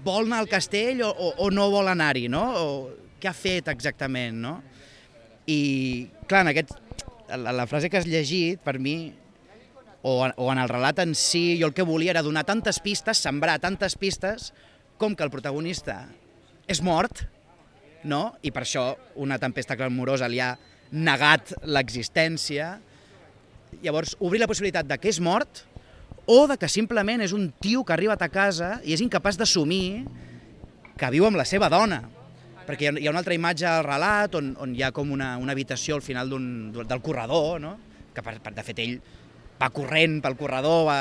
vol 0.07 0.29
anar 0.29 0.45
al 0.45 0.51
castell 0.51 1.03
o, 1.03 1.11
o, 1.11 1.33
o 1.43 1.49
no 1.51 1.67
vol 1.73 1.91
anar-hi, 1.91 2.29
no? 2.31 2.45
O 2.55 2.69
què 3.19 3.31
ha 3.31 3.35
fet 3.35 3.69
exactament, 3.73 4.39
no? 4.45 4.55
I, 5.51 5.59
clar, 6.31 6.45
en 6.45 6.53
aquest, 6.55 6.77
la, 7.35 7.53
la 7.53 7.67
frase 7.67 7.91
que 7.91 7.99
has 7.99 8.07
llegit, 8.09 8.63
per 8.65 8.79
mi, 8.79 9.11
o, 10.05 10.29
o 10.29 10.53
en 10.53 10.61
el 10.61 10.69
relat 10.69 11.01
en 11.01 11.15
si, 11.17 11.57
jo 11.57 11.71
el 11.71 11.75
que 11.75 11.87
volia 11.89 12.13
era 12.13 12.23
donar 12.23 12.45
tantes 12.45 12.77
pistes, 12.85 13.23
sembrar 13.25 13.57
tantes 13.63 13.97
pistes, 13.97 14.53
com 15.01 15.17
que 15.17 15.25
el 15.25 15.33
protagonista 15.33 16.03
és 16.69 16.83
mort, 16.85 17.25
no? 18.05 18.35
i 18.45 18.53
per 18.53 18.67
això 18.67 18.91
una 19.17 19.41
tempesta 19.41 19.79
clamorosa 19.81 20.29
li 20.29 20.43
ha 20.45 20.53
negat 20.93 21.55
l'existència. 21.65 22.75
Llavors, 23.81 24.13
obrir 24.21 24.43
la 24.45 24.51
possibilitat 24.51 24.87
de 24.93 25.01
que 25.01 25.09
és 25.09 25.23
mort 25.25 25.65
o 26.29 26.45
de 26.53 26.59
que 26.61 26.69
simplement 26.69 27.25
és 27.25 27.33
un 27.33 27.49
tio 27.57 27.81
que 27.81 27.97
ha 27.97 27.99
arribat 27.99 28.23
a 28.23 28.31
casa 28.33 28.77
i 28.85 28.93
és 28.93 29.01
incapaç 29.01 29.41
d'assumir 29.41 30.05
que 31.01 31.11
viu 31.17 31.25
amb 31.25 31.41
la 31.41 31.49
seva 31.49 31.73
dona. 31.73 32.03
Perquè 32.69 32.93
hi 32.93 33.09
ha 33.09 33.13
una 33.13 33.25
altra 33.25 33.37
imatge 33.37 33.67
al 33.69 33.89
relat 33.89 34.37
on, 34.37 34.55
on 34.61 34.77
hi 34.77 34.85
ha 34.85 34.93
com 34.93 35.11
una, 35.17 35.35
una 35.41 35.57
habitació 35.57 35.97
al 35.97 36.05
final 36.05 36.29
del 36.29 37.01
corredor, 37.01 37.57
no? 37.61 37.77
que 38.15 38.23
per, 38.23 38.39
per, 38.45 38.53
de 38.55 38.63
fet 38.69 38.85
ell 38.85 38.99
va 39.61 39.71
corrent 39.75 40.21
pel 40.25 40.37
corredor 40.39 40.89
va, 40.89 40.99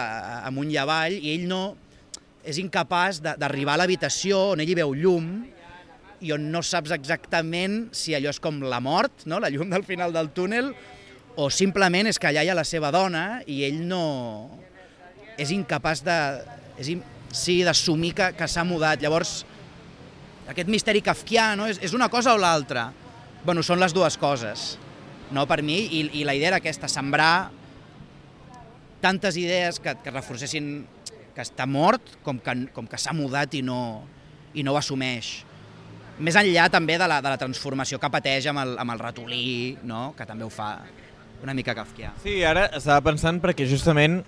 amunt 0.48 0.72
i 0.72 0.78
avall 0.80 1.16
i 1.18 1.34
ell 1.34 1.48
no 1.50 1.64
és 2.44 2.60
incapaç 2.60 3.22
d'arribar 3.24 3.78
a 3.78 3.84
l'habitació 3.84 4.40
on 4.54 4.64
ell 4.64 4.70
hi 4.70 4.78
veu 4.78 4.94
llum 4.98 5.30
i 6.24 6.32
on 6.36 6.50
no 6.52 6.62
saps 6.64 6.94
exactament 6.96 7.88
si 7.96 8.16
allò 8.16 8.32
és 8.32 8.40
com 8.40 8.62
la 8.64 8.80
mort, 8.84 9.26
no? 9.28 9.42
la 9.44 9.52
llum 9.52 9.72
del 9.72 9.84
final 9.84 10.14
del 10.16 10.30
túnel, 10.36 10.72
o 11.36 11.50
simplement 11.52 12.08
és 12.08 12.20
que 12.20 12.30
allà 12.30 12.46
hi 12.46 12.52
ha 12.52 12.56
la 12.56 12.64
seva 12.68 12.94
dona 12.96 13.42
i 13.48 13.64
ell 13.68 13.82
no... 13.90 14.04
és 15.36 15.52
incapaç 15.52 16.04
de... 16.06 16.18
És 16.80 16.94
in... 16.94 17.02
sí, 17.34 17.60
d'assumir 17.66 18.14
que, 18.16 18.30
que 18.38 18.48
s'ha 18.48 18.64
mudat. 18.64 19.02
Llavors, 19.04 19.42
aquest 20.48 20.70
misteri 20.72 21.02
kafkià 21.04 21.54
no? 21.60 21.68
és, 21.68 21.82
és 21.84 21.96
una 21.98 22.08
cosa 22.14 22.38
o 22.38 22.40
l'altra? 22.40 22.92
bueno, 23.44 23.64
són 23.64 23.82
les 23.82 23.92
dues 23.92 24.16
coses, 24.16 24.78
no, 25.36 25.44
per 25.50 25.62
mi, 25.66 25.76
i, 26.00 26.04
i 26.22 26.24
la 26.24 26.36
idea 26.38 26.54
era 26.54 26.60
aquesta, 26.62 26.88
sembrar 26.88 27.52
tantes 29.04 29.38
idees 29.38 29.80
que, 29.84 29.94
que 30.00 30.14
reforcessin 30.14 30.70
que 31.34 31.44
està 31.44 31.66
mort 31.68 32.16
com 32.24 32.40
que, 32.40 32.56
com 32.74 32.88
que 32.88 33.00
s'ha 33.02 33.14
mudat 33.16 33.58
i 33.58 33.64
no, 33.66 34.04
i 34.54 34.64
no 34.64 34.76
ho 34.76 34.80
assumeix. 34.80 35.42
Més 36.24 36.38
enllà 36.38 36.68
també 36.72 37.00
de 37.02 37.08
la, 37.10 37.18
de 37.26 37.32
la 37.34 37.40
transformació 37.42 37.98
que 38.00 38.12
pateix 38.14 38.48
amb 38.52 38.62
el, 38.62 38.76
amb 38.80 38.94
el 38.94 39.02
ratolí, 39.02 39.48
no? 39.84 40.12
que 40.18 40.28
també 40.30 40.46
ho 40.46 40.52
fa 40.54 40.78
una 41.44 41.56
mica 41.58 41.76
kafkià. 41.76 42.14
Sí, 42.24 42.38
ara 42.48 42.70
estava 42.70 43.02
pensant 43.10 43.42
perquè 43.44 43.68
justament 43.68 44.22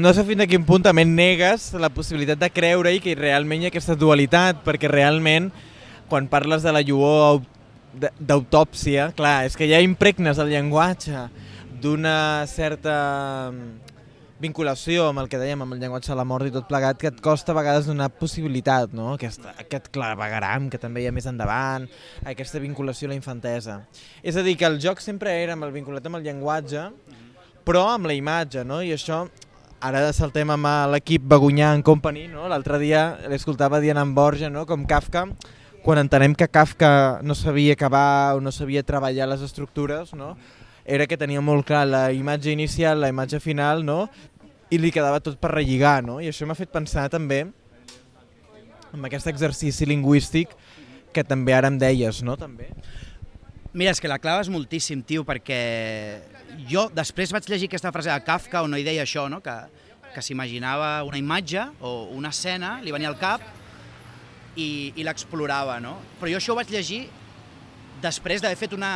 no 0.00 0.10
sé 0.16 0.24
fins 0.24 0.40
a 0.40 0.48
quin 0.48 0.64
punt 0.64 0.86
també 0.86 1.04
negues 1.04 1.68
la 1.76 1.92
possibilitat 1.92 2.40
de 2.40 2.48
creure-hi 2.48 3.02
que 3.04 3.14
realment 3.18 3.60
hi 3.60 3.68
ha 3.68 3.72
aquesta 3.74 3.96
dualitat, 3.98 4.64
perquè 4.64 4.88
realment 4.88 5.50
quan 6.08 6.26
parles 6.32 6.64
de 6.64 6.72
la 6.72 6.80
lluor 6.80 7.42
d'autòpsia, 7.92 9.10
clar, 9.16 9.42
és 9.44 9.56
que 9.56 9.68
ja 9.68 9.82
impregnes 9.84 10.40
el 10.40 10.48
llenguatge 10.48 11.26
d'una 11.82 12.46
certa 12.46 13.50
vinculació 14.42 15.06
amb 15.08 15.22
el 15.22 15.28
que 15.30 15.38
dèiem, 15.38 15.60
amb 15.62 15.74
el 15.74 15.80
llenguatge 15.82 16.10
de 16.10 16.16
la 16.18 16.26
mort 16.26 16.46
i 16.48 16.52
tot 16.54 16.66
plegat, 16.66 16.98
que 16.98 17.10
et 17.12 17.20
costa 17.22 17.52
a 17.52 17.56
vegades 17.58 17.86
donar 17.86 18.08
possibilitat, 18.18 18.94
no? 18.96 19.12
Aquest, 19.14 19.44
aquest 19.52 19.86
clavegaram 19.94 20.68
que 20.70 20.80
també 20.82 21.04
hi 21.04 21.08
ha 21.10 21.14
més 21.14 21.28
endavant, 21.30 21.86
aquesta 22.26 22.62
vinculació 22.62 23.06
a 23.08 23.12
la 23.12 23.18
infantesa. 23.18 23.80
És 24.22 24.38
a 24.38 24.42
dir, 24.46 24.56
que 24.58 24.66
el 24.66 24.80
joc 24.82 25.02
sempre 25.04 25.34
era 25.44 25.54
amb 25.54 25.68
el 25.68 25.74
vinculat 25.74 26.06
amb 26.06 26.18
el 26.18 26.26
llenguatge, 26.26 26.88
però 27.66 27.86
amb 27.92 28.10
la 28.10 28.18
imatge, 28.18 28.64
no? 28.66 28.80
I 28.82 28.94
això, 28.96 29.22
ara 29.82 30.08
saltem 30.14 30.50
amb 30.54 30.70
l'equip 30.94 31.26
Bagunyà 31.30 31.72
en 31.76 31.82
Company, 31.86 32.26
no? 32.30 32.48
L'altre 32.50 32.80
dia 32.82 33.04
l'escoltava 33.30 33.82
Diana 33.82 34.04
Borja, 34.06 34.50
no? 34.50 34.66
Com 34.66 34.88
Kafka, 34.90 35.28
quan 35.82 36.02
entenem 36.02 36.34
que 36.34 36.50
Kafka 36.50 37.20
no 37.22 37.38
sabia 37.38 37.78
acabar 37.78 38.34
o 38.34 38.42
no 38.42 38.50
sabia 38.54 38.82
treballar 38.86 39.30
les 39.30 39.46
estructures, 39.46 40.14
no? 40.18 40.34
Era 40.84 41.06
que 41.06 41.18
tenia 41.18 41.40
molt 41.40 41.66
clar 41.66 41.86
la 41.86 42.04
imatge 42.12 42.52
inicial, 42.52 43.00
la 43.00 43.10
imatge 43.12 43.40
final, 43.40 43.84
no? 43.86 44.06
i 44.72 44.78
li 44.80 44.88
quedava 44.92 45.20
tot 45.20 45.36
per 45.36 45.50
relligar, 45.52 46.00
no? 46.04 46.16
I 46.22 46.30
això 46.30 46.46
m'ha 46.48 46.56
fet 46.56 46.70
pensar 46.72 47.04
també 47.12 47.42
en 48.92 49.04
aquest 49.04 49.28
exercici 49.28 49.84
lingüístic 49.88 50.54
que 51.12 51.24
també 51.28 51.52
ara 51.52 51.68
em 51.68 51.76
deies, 51.80 52.22
no? 52.24 52.38
També. 52.40 52.70
Mira, 53.76 53.92
és 53.92 54.00
que 54.00 54.08
la 54.08 54.18
claves 54.20 54.48
moltíssim, 54.52 55.02
tio, 55.04 55.26
perquè 55.28 55.58
jo 56.68 56.86
després 56.92 57.32
vaig 57.36 57.48
llegir 57.52 57.68
aquesta 57.68 57.92
frase 57.92 58.12
de 58.12 58.24
Kafka 58.24 58.64
on 58.64 58.72
no 58.72 58.80
hi 58.80 58.84
deia 58.84 59.04
això, 59.04 59.26
no? 59.32 59.42
que, 59.44 59.54
que 60.14 60.24
s'imaginava 60.24 61.02
una 61.08 61.20
imatge 61.20 61.66
o 61.80 62.08
una 62.16 62.32
escena, 62.32 62.78
li 62.84 62.92
venia 62.92 63.12
al 63.12 63.20
cap 63.20 63.44
i, 64.56 64.92
i 64.96 65.04
l'explorava, 65.04 65.78
no? 65.84 65.98
Però 66.20 66.32
jo 66.32 66.40
això 66.40 66.56
ho 66.56 66.60
vaig 66.60 66.72
llegir 66.72 67.06
després 68.00 68.40
d'haver 68.40 68.60
fet 68.60 68.76
una 68.76 68.92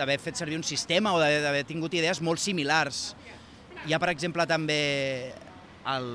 d'haver 0.00 0.16
fet 0.22 0.40
servir 0.40 0.56
un 0.56 0.64
sistema 0.64 1.12
o 1.12 1.20
d'haver 1.20 1.66
tingut 1.68 1.94
idees 1.94 2.22
molt 2.24 2.40
similars 2.40 3.10
hi 3.86 3.94
ha, 3.94 3.98
per 4.00 4.10
exemple, 4.12 4.44
també 4.48 5.32
el, 5.88 6.08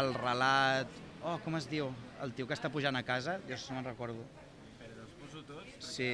el 0.00 0.12
relat... 0.18 0.98
Oh, 1.20 1.38
com 1.44 1.56
es 1.56 1.66
diu? 1.68 1.88
El 2.20 2.34
tio 2.36 2.46
que 2.48 2.56
està 2.56 2.68
pujant 2.72 2.96
a 2.96 3.04
casa, 3.04 3.38
jo 3.48 3.56
no 3.70 3.78
me'n 3.78 3.88
recordo. 3.88 4.24
Sí. 5.80 6.10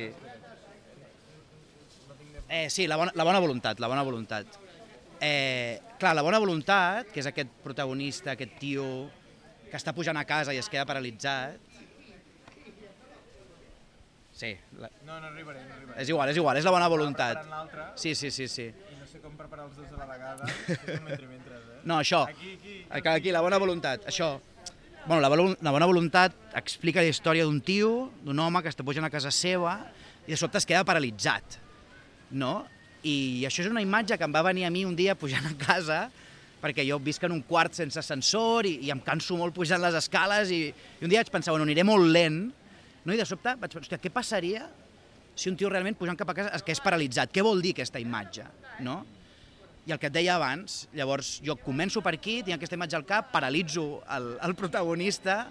Eh, 2.47 2.69
sí, 2.71 2.87
la 2.87 2.99
bona, 3.01 3.15
la 3.19 3.27
bona 3.27 3.43
voluntat, 3.43 3.83
la 3.83 3.91
bona 3.91 4.05
voluntat. 4.07 4.59
Eh, 5.19 5.81
clar, 5.99 6.15
la 6.15 6.23
bona 6.23 6.39
voluntat, 6.43 7.11
que 7.11 7.23
és 7.23 7.31
aquest 7.31 7.51
protagonista, 7.65 8.37
aquest 8.37 8.55
tio 8.63 8.87
que 9.67 9.79
està 9.79 9.95
pujant 9.97 10.19
a 10.21 10.27
casa 10.29 10.55
i 10.55 10.61
es 10.63 10.71
queda 10.71 10.87
paralitzat, 10.87 11.66
Sí. 14.37 14.53
La... 14.77 14.91
No, 15.07 15.17
no 15.17 15.31
arribaré, 15.31 15.63
no 15.65 15.79
arribaré. 15.79 16.03
És 16.03 16.13
igual, 16.13 16.29
és 16.29 16.37
igual, 16.37 16.61
és 16.61 16.67
la 16.69 16.75
bona 16.75 16.91
voluntat. 16.93 17.41
Sí, 17.97 18.15
sí, 18.15 18.31
sí, 18.31 18.49
sí 18.53 18.69
sé 19.17 19.23
com 19.23 19.37
preparar 19.39 19.65
els 19.67 19.77
dos 19.79 19.93
a 19.95 20.01
la 20.01 20.07
vegada, 20.09 20.47
mentre, 21.07 21.27
mentre, 21.31 21.57
eh? 21.57 21.81
No, 21.87 21.99
això, 22.03 22.25
aquí, 22.29 22.57
aquí, 22.91 23.09
aquí, 23.09 23.33
la 23.33 23.43
bona 23.45 23.59
voluntat, 23.63 24.05
això. 24.11 24.37
Bueno, 25.07 25.21
la, 25.23 25.31
la 25.63 25.73
bona 25.73 25.87
voluntat 25.87 26.35
explica 26.59 27.05
la 27.05 27.13
història 27.13 27.47
d'un 27.47 27.61
tio, 27.63 28.11
d'un 28.27 28.41
home 28.43 28.63
que 28.63 28.73
està 28.73 28.85
pujant 28.85 29.07
a 29.07 29.13
casa 29.13 29.31
seva 29.31 29.77
i 30.27 30.35
de 30.35 30.39
sobte 30.41 30.59
es 30.59 30.67
queda 30.67 30.83
paralitzat, 30.85 31.61
no? 32.35 32.65
I 33.07 33.47
això 33.47 33.63
és 33.63 33.71
una 33.71 33.85
imatge 33.85 34.19
que 34.19 34.27
em 34.27 34.35
va 34.35 34.43
venir 34.43 34.67
a 34.67 34.73
mi 34.75 34.83
un 34.85 34.97
dia 34.99 35.15
pujant 35.15 35.47
a 35.47 35.55
casa, 35.63 36.01
perquè 36.61 36.83
jo 36.89 36.99
visc 36.99 37.23
en 37.25 37.37
un 37.37 37.45
quart 37.47 37.77
sense 37.79 38.01
ascensor 38.03 38.67
i, 38.67 38.81
i 38.83 38.91
em 38.91 39.01
canso 39.07 39.39
molt 39.39 39.55
pujant 39.55 39.81
les 39.85 39.95
escales 39.95 40.51
i, 40.51 40.65
i 40.75 41.07
un 41.07 41.13
dia 41.13 41.23
vaig 41.23 41.31
pensar, 41.31 41.55
bueno, 41.55 41.69
aniré 41.69 41.87
molt 41.87 42.11
lent, 42.11 42.43
no? 43.07 43.15
i 43.15 43.21
de 43.21 43.27
sobte 43.29 43.55
vaig 43.55 43.71
pensar, 43.71 43.85
hòstia, 43.87 44.01
què 44.03 44.13
passaria 44.13 44.67
si 45.37 45.51
un 45.53 45.57
tio 45.59 45.71
realment 45.71 45.97
pujant 45.99 46.17
cap 46.19 46.33
a 46.33 46.35
casa 46.37 46.55
es 46.57 46.65
quedés 46.65 46.81
paralitzat. 46.83 47.31
Què 47.33 47.45
vol 47.45 47.61
dir 47.65 47.75
aquesta 47.77 48.01
imatge? 48.03 48.47
No? 48.85 49.03
I 49.87 49.95
el 49.95 50.01
que 50.03 50.09
et 50.09 50.15
deia 50.17 50.35
abans, 50.35 50.87
llavors 50.97 51.37
jo 51.47 51.55
començo 51.63 52.03
per 52.03 52.17
aquí, 52.17 52.41
tinc 52.43 52.57
aquesta 52.57 52.75
imatge 52.79 52.99
al 52.99 53.07
cap, 53.07 53.29
paralitzo 53.35 54.01
el, 54.17 54.33
el 54.43 54.57
protagonista 54.59 55.45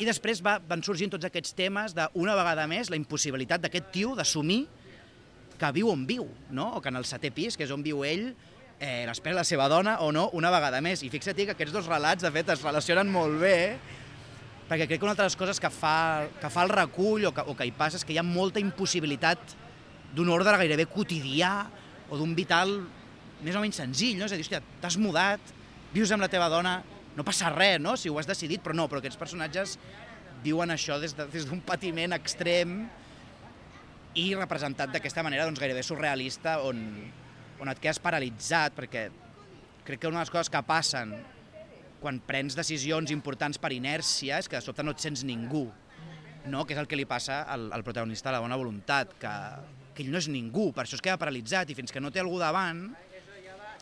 i 0.00 0.06
després 0.08 0.40
va, 0.44 0.58
van 0.64 0.84
sorgint 0.86 1.10
tots 1.12 1.26
aquests 1.26 1.56
temes 1.58 1.96
d'una 1.96 2.36
vegada 2.38 2.68
més 2.70 2.92
la 2.92 2.96
impossibilitat 3.00 3.64
d'aquest 3.64 3.90
tio 3.92 4.14
d'assumir 4.16 4.62
que 5.60 5.72
viu 5.76 5.90
on 5.92 6.06
viu, 6.08 6.24
no? 6.56 6.70
o 6.76 6.80
que 6.80 6.88
en 6.88 6.96
el 7.00 7.04
setè 7.04 7.32
pis, 7.34 7.58
que 7.58 7.66
és 7.66 7.74
on 7.74 7.82
viu 7.84 8.00
ell, 8.08 8.30
eh, 8.80 9.04
l'espera 9.08 9.36
la 9.36 9.44
seva 9.44 9.66
dona 9.68 9.98
o 10.00 10.08
no 10.12 10.30
una 10.38 10.52
vegada 10.52 10.80
més. 10.80 11.02
I 11.04 11.10
fixa't 11.12 11.36
que 11.36 11.52
aquests 11.52 11.74
dos 11.74 11.90
relats, 11.90 12.24
de 12.24 12.32
fet, 12.32 12.48
es 12.54 12.64
relacionen 12.64 13.10
molt 13.12 13.36
bé, 13.42 13.58
perquè 14.70 14.86
crec 14.86 15.00
que 15.00 15.06
una 15.08 15.16
altra 15.16 15.26
de 15.26 15.32
les 15.32 15.38
coses 15.38 15.58
que 15.58 15.68
fa, 15.74 16.28
que 16.38 16.48
fa 16.52 16.62
el 16.62 16.70
recull 16.70 17.26
o 17.26 17.34
que, 17.34 17.42
o 17.42 17.56
que 17.58 17.66
hi 17.66 17.72
passa 17.74 17.98
és 17.98 18.06
que 18.06 18.14
hi 18.14 18.20
ha 18.20 18.26
molta 18.26 18.62
impossibilitat 18.62 19.56
d'un 20.14 20.30
ordre 20.30 20.54
gairebé 20.60 20.86
quotidià 20.86 21.54
o 22.06 22.18
d'un 22.18 22.36
vital 22.38 22.76
més 23.42 23.56
o 23.56 23.62
menys 23.64 23.80
senzill, 23.82 24.14
no? 24.20 24.28
És 24.28 24.34
a 24.34 24.38
dir, 24.38 24.46
hòstia, 24.46 24.60
t'has 24.82 24.98
mudat, 25.00 25.52
vius 25.90 26.12
amb 26.14 26.22
la 26.22 26.30
teva 26.30 26.46
dona, 26.52 26.76
no 27.16 27.26
passa 27.26 27.50
res, 27.50 27.80
no? 27.82 27.96
Si 27.98 28.10
ho 28.10 28.18
has 28.20 28.28
decidit, 28.30 28.62
però 28.62 28.76
no, 28.76 28.86
però 28.86 29.02
aquests 29.02 29.18
personatges 29.18 29.74
viuen 30.44 30.70
això 30.70 31.00
des 31.02 31.16
d'un 31.16 31.32
de, 31.32 31.34
des 31.34 31.64
patiment 31.66 32.14
extrem 32.14 32.84
i 34.14 34.28
representat 34.36 34.94
d'aquesta 34.94 35.24
manera 35.26 35.48
doncs, 35.48 35.60
gairebé 35.62 35.82
surrealista 35.86 36.60
on, 36.66 36.78
on 37.60 37.70
et 37.70 37.82
quedes 37.82 38.00
paralitzat 38.02 38.74
perquè 38.78 39.08
crec 39.86 40.00
que 40.00 40.08
una 40.08 40.20
de 40.20 40.24
les 40.24 40.32
coses 40.32 40.50
que 40.50 40.62
passen 40.66 41.14
quan 42.00 42.20
prens 42.24 42.56
decisions 42.58 43.12
importants 43.14 43.60
per 43.60 43.72
inèrcia 43.76 44.40
és 44.40 44.48
que 44.48 44.58
de 44.58 44.64
sobte 44.64 44.84
no 44.86 44.94
et 44.96 45.04
sents 45.04 45.22
ningú, 45.26 45.66
no? 46.46 46.64
que 46.64 46.74
és 46.74 46.80
el 46.80 46.88
que 46.88 46.98
li 46.98 47.06
passa 47.08 47.42
al, 47.44 47.68
al 47.72 47.84
protagonista 47.84 48.30
de 48.30 48.38
la 48.38 48.42
bona 48.42 48.58
voluntat, 48.58 49.12
que, 49.20 49.34
que 49.94 50.04
ell 50.04 50.10
no 50.12 50.20
és 50.20 50.30
ningú, 50.32 50.70
per 50.76 50.86
això 50.86 50.98
es 50.98 51.04
queda 51.04 51.20
paralitzat 51.20 51.70
i 51.70 51.78
fins 51.78 51.92
que 51.92 52.02
no 52.02 52.12
té 52.12 52.22
algú 52.24 52.40
davant, 52.40 52.88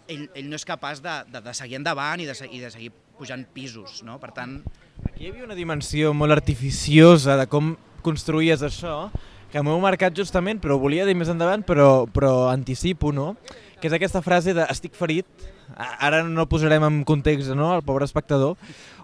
ell, 0.08 0.26
ell 0.34 0.48
no 0.50 0.58
és 0.58 0.66
capaç 0.66 1.02
de, 1.04 1.14
de, 1.30 1.42
de 1.44 1.54
seguir 1.54 1.78
endavant 1.78 2.20
i 2.22 2.28
de, 2.28 2.36
i 2.50 2.62
de 2.62 2.72
seguir 2.74 2.92
pujant 3.18 3.44
pisos. 3.54 4.02
No? 4.06 4.18
Per 4.22 4.32
tant... 4.34 4.58
Aquí 5.04 5.26
hi 5.26 5.32
havia 5.32 5.46
una 5.46 5.58
dimensió 5.58 6.12
molt 6.16 6.34
artificiosa 6.34 7.36
de 7.38 7.46
com 7.50 7.76
construïes 8.02 8.64
això, 8.66 9.08
que 9.52 9.62
m'heu 9.64 9.78
marcat 9.80 10.16
justament, 10.16 10.60
però 10.60 10.78
volia 10.80 11.06
dir 11.08 11.14
més 11.18 11.30
endavant, 11.32 11.62
però, 11.66 12.06
però 12.12 12.48
anticipo, 12.50 13.12
no? 13.14 13.34
que 13.78 13.88
és 13.88 13.94
aquesta 13.94 14.22
frase 14.24 14.54
de 14.56 14.66
estic 14.72 14.96
ferit, 14.98 15.28
ara 15.76 16.22
no 16.24 16.48
posarem 16.48 16.84
en 16.86 17.02
context 17.04 17.52
no, 17.56 17.74
el 17.76 17.84
pobre 17.84 18.06
espectador 18.08 18.56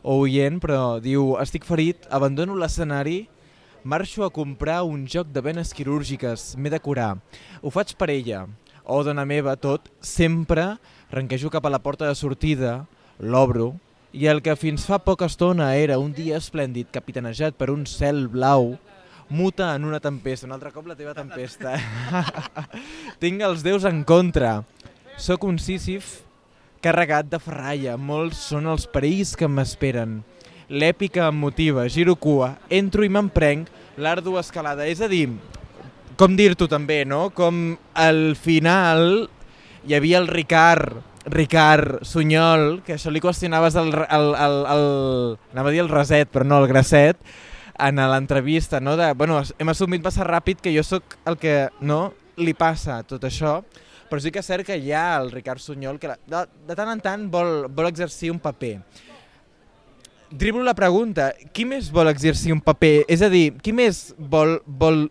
o 0.02 0.18
oient, 0.24 0.60
però 0.60 0.98
diu 1.00 1.34
estic 1.42 1.64
ferit, 1.68 2.08
abandono 2.10 2.56
l'escenari, 2.56 3.24
marxo 3.84 4.24
a 4.24 4.32
comprar 4.32 4.82
un 4.88 5.06
joc 5.08 5.28
de 5.32 5.42
venes 5.44 5.74
quirúrgiques, 5.76 6.54
m'he 6.56 6.72
de 6.72 6.80
curar. 6.80 7.14
Ho 7.62 7.72
faig 7.72 7.94
per 8.00 8.10
ella, 8.12 8.44
o 8.84 8.98
oh, 8.98 9.04
dona 9.04 9.24
meva, 9.28 9.56
tot, 9.56 9.88
sempre 10.00 10.74
renquejo 11.14 11.50
cap 11.52 11.64
a 11.66 11.72
la 11.72 11.80
porta 11.80 12.08
de 12.08 12.14
sortida, 12.18 12.84
l'obro, 13.18 13.74
i 14.14 14.26
el 14.30 14.42
que 14.42 14.56
fins 14.58 14.84
fa 14.86 15.00
poca 15.02 15.28
estona 15.30 15.72
era 15.76 15.98
un 15.98 16.12
dia 16.14 16.38
esplèndid 16.38 16.90
capitanejat 16.94 17.56
per 17.58 17.70
un 17.72 17.84
cel 17.86 18.26
blau, 18.28 18.74
muta 19.28 19.72
en 19.74 19.84
una 19.84 20.00
tempesta, 20.00 20.46
un 20.46 20.54
altre 20.54 20.72
cop 20.74 20.86
la 20.86 20.96
teva 20.98 21.14
tempesta. 21.16 21.74
Tinc 23.22 23.42
els 23.42 23.64
déus 23.64 23.86
en 23.88 24.04
contra. 24.06 24.62
Soc 25.16 25.46
un 25.46 25.58
Sísif 25.62 26.23
carregat 26.84 27.30
de 27.32 27.40
ferralla, 27.40 27.96
molts 27.96 28.42
són 28.50 28.68
els 28.68 28.84
perills 28.90 29.34
que 29.40 29.48
m'esperen. 29.48 30.20
L'èpica 30.68 31.28
em 31.30 31.40
motiva, 31.40 31.86
giro 31.92 32.16
cua, 32.16 32.54
entro 32.72 33.04
i 33.04 33.10
m'emprenc 33.12 33.70
l'àrdua 34.00 34.42
escalada. 34.44 34.86
És 34.88 35.00
a 35.00 35.08
dir, 35.08 35.26
com 36.20 36.36
dir-t'ho 36.36 36.68
també, 36.70 37.02
no? 37.08 37.28
Com 37.36 37.76
al 37.94 38.36
final 38.40 39.26
hi 39.84 39.96
havia 39.96 40.20
el 40.20 40.28
Ricard, 40.28 41.00
Ricard 41.26 42.04
Sunyol, 42.04 42.82
que 42.84 42.96
això 42.98 43.12
li 43.12 43.22
qüestionaves 43.24 43.76
el, 43.80 43.90
el, 44.04 44.28
el, 44.46 44.58
el, 44.74 44.86
anava 45.54 45.72
a 45.72 45.74
dir 45.74 45.82
el 45.84 45.92
reset, 45.92 46.30
però 46.32 46.46
no, 46.46 46.60
el 46.60 46.68
grasset, 46.68 47.20
en 47.80 47.98
l'entrevista, 47.98 48.80
no? 48.80 48.98
De, 49.00 49.10
bueno, 49.18 49.40
hem 49.58 49.72
assumit 49.72 50.04
massa 50.04 50.26
ràpid 50.26 50.60
que 50.62 50.74
jo 50.74 50.84
sóc 50.86 51.16
el 51.26 51.40
que 51.40 51.56
no 51.80 52.12
li 52.36 52.54
passa 52.56 53.00
tot 53.08 53.24
això, 53.26 53.62
però 54.14 54.22
sí 54.22 54.30
que 54.30 54.38
és 54.38 54.46
cert 54.46 54.62
que 54.62 54.76
hi 54.78 54.92
ha 54.94 55.16
el 55.18 55.32
Ricard 55.32 55.58
Sunyol 55.58 55.96
que 55.98 56.06
de, 56.06 56.40
de 56.68 56.74
tant 56.78 56.90
en 56.92 57.00
tant 57.02 57.24
vol, 57.32 57.64
vol 57.66 57.88
exercir 57.88 58.28
un 58.30 58.38
paper. 58.38 58.76
Driblo 60.30 60.62
la 60.62 60.74
pregunta, 60.78 61.32
qui 61.50 61.64
més 61.66 61.88
vol 61.90 62.06
exercir 62.12 62.54
un 62.54 62.60
paper? 62.62 63.08
És 63.10 63.24
a 63.26 63.28
dir, 63.32 63.48
qui 63.58 63.74
més 63.74 64.12
vol, 64.30 64.60
vol 64.66 65.08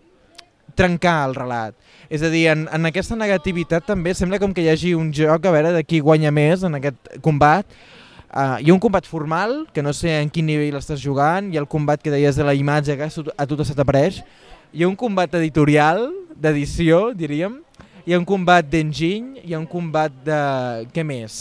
trencar 0.79 1.17
el 1.27 1.35
relat? 1.35 1.75
És 2.07 2.23
a 2.23 2.29
dir, 2.31 2.45
en, 2.53 2.63
en 2.71 2.87
aquesta 2.87 3.17
negativitat 3.19 3.83
també 3.91 4.15
sembla 4.15 4.39
com 4.39 4.55
que 4.55 4.63
hi 4.63 4.71
hagi 4.71 4.93
un 4.95 5.11
joc 5.11 5.49
a 5.49 5.51
veure 5.51 5.75
de 5.75 5.83
qui 5.83 5.99
guanya 5.99 6.31
més 6.31 6.63
en 6.63 6.79
aquest 6.79 7.17
combat. 7.27 7.67
Uh, 8.31 8.55
hi 8.63 8.71
ha 8.71 8.77
un 8.77 8.81
combat 8.87 9.03
formal, 9.03 9.65
que 9.75 9.83
no 9.83 9.91
sé 9.91 10.15
en 10.21 10.31
quin 10.31 10.47
nivell 10.47 10.79
estàs 10.79 11.03
jugant, 11.03 11.51
hi 11.51 11.59
ha 11.59 11.65
el 11.65 11.67
combat 11.67 11.99
que 11.99 12.15
deies 12.15 12.39
de 12.39 12.47
la 12.47 12.55
imatge 12.55 12.95
que 12.95 13.11
a 13.11 13.47
tu 13.51 13.63
se 13.67 13.75
t'apareix, 13.75 14.23
hi 14.71 14.87
ha 14.87 14.87
un 14.87 14.95
combat 14.95 15.35
editorial, 15.43 16.07
d'edició, 16.39 17.09
diríem, 17.13 17.59
hi 18.03 18.11
ha 18.11 18.19
un 18.19 18.25
combat 18.27 18.67
d'enginy, 18.67 19.39
hi 19.47 19.53
ha 19.55 19.59
un 19.61 19.67
combat 19.69 20.15
de... 20.25 20.39
què 20.91 21.05
més? 21.07 21.35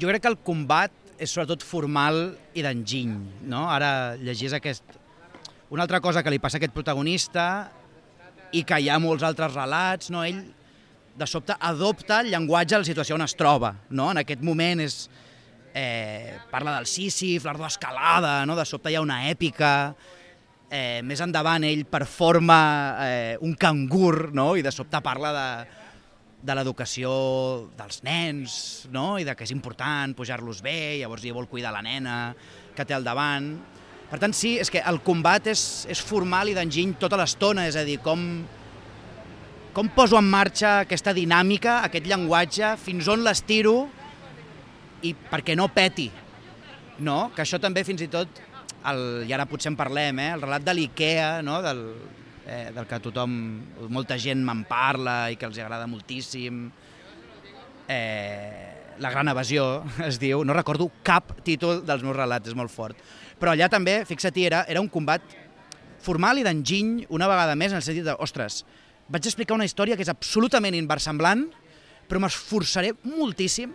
Jo 0.00 0.08
crec 0.08 0.22
que 0.24 0.30
el 0.30 0.38
combat 0.40 0.94
és 1.20 1.28
sobretot 1.28 1.64
formal 1.66 2.30
i 2.56 2.64
d'enginy, 2.64 3.18
no? 3.52 3.66
Ara 3.68 4.16
llegís 4.16 4.54
aquest... 4.56 4.96
Una 5.68 5.84
altra 5.84 6.00
cosa 6.00 6.22
que 6.24 6.32
li 6.32 6.40
passa 6.40 6.56
a 6.56 6.62
aquest 6.62 6.72
protagonista 6.72 7.68
i 8.56 8.62
que 8.64 8.78
hi 8.80 8.88
ha 8.88 8.96
molts 9.02 9.26
altres 9.28 9.52
relats, 9.52 10.08
no? 10.14 10.24
Ell 10.24 10.40
de 11.18 11.28
sobte 11.28 11.52
adopta 11.60 12.22
el 12.22 12.30
llenguatge 12.32 12.78
a 12.78 12.80
la 12.80 12.88
situació 12.88 13.18
on 13.18 13.26
es 13.26 13.36
troba, 13.36 13.74
no? 13.90 14.08
En 14.14 14.24
aquest 14.24 14.44
moment 14.44 14.86
és... 14.86 15.02
Eh, 15.78 16.32
parla 16.48 16.78
del 16.78 16.88
Sísif, 16.88 17.44
l'art 17.44 17.60
d'escalada, 17.60 18.38
no? 18.48 18.56
De 18.56 18.64
sobte 18.64 18.88
hi 18.88 18.96
ha 18.96 19.04
una 19.04 19.26
èpica, 19.28 19.92
eh, 20.70 21.00
més 21.04 21.20
endavant 21.24 21.64
ell 21.64 21.84
performa 21.88 22.60
eh, 23.04 23.36
un 23.44 23.54
cangur, 23.54 24.30
no? 24.36 24.54
I 24.56 24.64
de 24.64 24.72
sobte 24.74 25.00
parla 25.04 25.32
de, 25.32 25.48
de 26.42 26.54
l'educació 26.54 27.10
dels 27.78 28.02
nens, 28.06 28.52
no? 28.94 29.16
i 29.18 29.26
de 29.26 29.34
que 29.34 29.46
és 29.46 29.54
important 29.54 30.14
pujar-los 30.16 30.62
bé, 30.62 30.98
llavors 31.00 31.24
ell 31.24 31.36
vol 31.36 31.50
cuidar 31.50 31.74
la 31.74 31.82
nena 31.82 32.18
que 32.76 32.86
té 32.86 32.94
al 32.94 33.06
davant. 33.06 33.56
Per 34.08 34.20
tant, 34.22 34.32
sí, 34.32 34.56
és 34.60 34.70
que 34.72 34.80
el 34.88 35.02
combat 35.04 35.50
és, 35.50 35.84
és 35.90 36.00
formal 36.00 36.48
i 36.48 36.56
d'enginy 36.56 36.94
tota 37.00 37.18
l'estona, 37.20 37.66
és 37.68 37.76
a 37.76 37.84
dir, 37.84 37.98
com, 38.04 38.22
com 39.76 39.90
poso 39.92 40.16
en 40.20 40.30
marxa 40.30 40.78
aquesta 40.86 41.12
dinàmica, 41.16 41.82
aquest 41.84 42.08
llenguatge, 42.08 42.76
fins 42.80 43.10
on 43.10 43.26
l'estiro 43.26 43.82
i 45.04 45.12
perquè 45.28 45.58
no 45.58 45.68
peti, 45.74 46.08
no? 47.04 47.28
Que 47.34 47.44
això 47.44 47.60
també 47.60 47.84
fins 47.86 48.00
i 48.06 48.08
tot, 48.10 48.40
el, 48.86 49.02
i 49.28 49.34
ara 49.34 49.46
potser 49.48 49.72
en 49.72 49.76
parlem, 49.78 50.20
eh? 50.22 50.30
el 50.36 50.44
relat 50.44 50.64
de 50.66 50.74
l'IKEA, 50.76 51.28
no? 51.46 51.58
del, 51.64 51.82
eh, 52.46 52.68
del 52.74 52.86
que 52.88 53.00
tothom, 53.02 53.34
molta 53.92 54.18
gent 54.20 54.44
me'n 54.46 54.64
parla 54.68 55.28
i 55.32 55.38
que 55.38 55.48
els 55.48 55.58
agrada 55.62 55.88
moltíssim. 55.90 56.66
Eh, 57.88 58.94
la 58.98 59.12
gran 59.14 59.30
evasió 59.30 59.84
es 60.08 60.20
diu, 60.20 60.44
no 60.44 60.56
recordo 60.56 60.90
cap 61.06 61.36
títol 61.46 61.84
dels 61.86 62.04
meus 62.06 62.16
relats, 62.16 62.50
és 62.50 62.58
molt 62.58 62.72
fort. 62.72 62.98
Però 63.38 63.54
allà 63.54 63.70
també, 63.70 64.00
fixa-t'hi, 64.08 64.48
era, 64.48 64.64
era 64.68 64.82
un 64.82 64.90
combat 64.90 65.22
formal 66.02 66.38
i 66.38 66.46
d'enginy 66.46 67.08
una 67.14 67.28
vegada 67.30 67.56
més 67.58 67.74
en 67.74 67.80
el 67.80 67.86
sentit 67.86 68.06
de, 68.06 68.14
ostres, 68.22 68.62
vaig 69.08 69.24
explicar 69.26 69.56
una 69.56 69.66
història 69.66 69.96
que 69.96 70.04
és 70.04 70.12
absolutament 70.12 70.76
inversemblant, 70.78 71.46
però 72.08 72.22
m'esforçaré 72.22 72.94
moltíssim, 73.04 73.72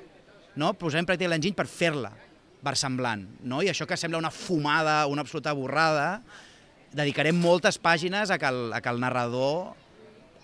no? 0.57 0.73
posarem 0.77 1.07
pràctica 1.07 1.31
l'enginy 1.31 1.55
per 1.57 1.67
fer-la 1.69 2.11
versemblant, 2.63 3.27
no? 3.43 3.61
i 3.61 3.69
això 3.71 3.87
que 3.89 3.97
sembla 3.99 4.21
una 4.21 4.31
fumada, 4.31 5.03
una 5.11 5.23
absoluta 5.25 5.53
borrada, 5.53 6.21
dedicarem 6.93 7.35
moltes 7.35 7.79
pàgines 7.81 8.31
a 8.31 8.37
que 8.39 8.49
el, 8.49 8.67
a 8.73 8.81
que 8.81 8.91
el 8.91 9.01
narrador 9.01 9.73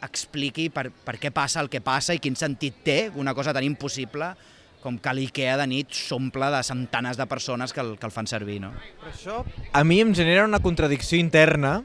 expliqui 0.04 0.70
per, 0.74 0.90
per 0.92 1.18
què 1.20 1.32
passa 1.36 1.62
el 1.64 1.70
que 1.72 1.82
passa 1.84 2.16
i 2.16 2.22
quin 2.24 2.38
sentit 2.40 2.82
té 2.86 3.00
una 3.20 3.36
cosa 3.36 3.54
tan 3.56 3.66
impossible 3.68 4.34
com 4.80 4.96
que 5.00 5.12
l'IKEA 5.14 5.58
de 5.60 5.66
nit 5.68 5.96
s'omple 5.96 6.48
de 6.54 6.62
centenes 6.64 7.20
de 7.20 7.28
persones 7.28 7.74
que 7.76 7.84
el, 7.84 7.98
que 8.00 8.08
el 8.08 8.16
fan 8.16 8.30
servir. 8.32 8.62
No? 8.64 8.72
Però 9.02 9.12
això 9.12 9.40
a 9.76 9.84
mi 9.84 10.00
em 10.00 10.14
genera 10.16 10.46
una 10.48 10.62
contradicció 10.64 11.20
interna, 11.20 11.82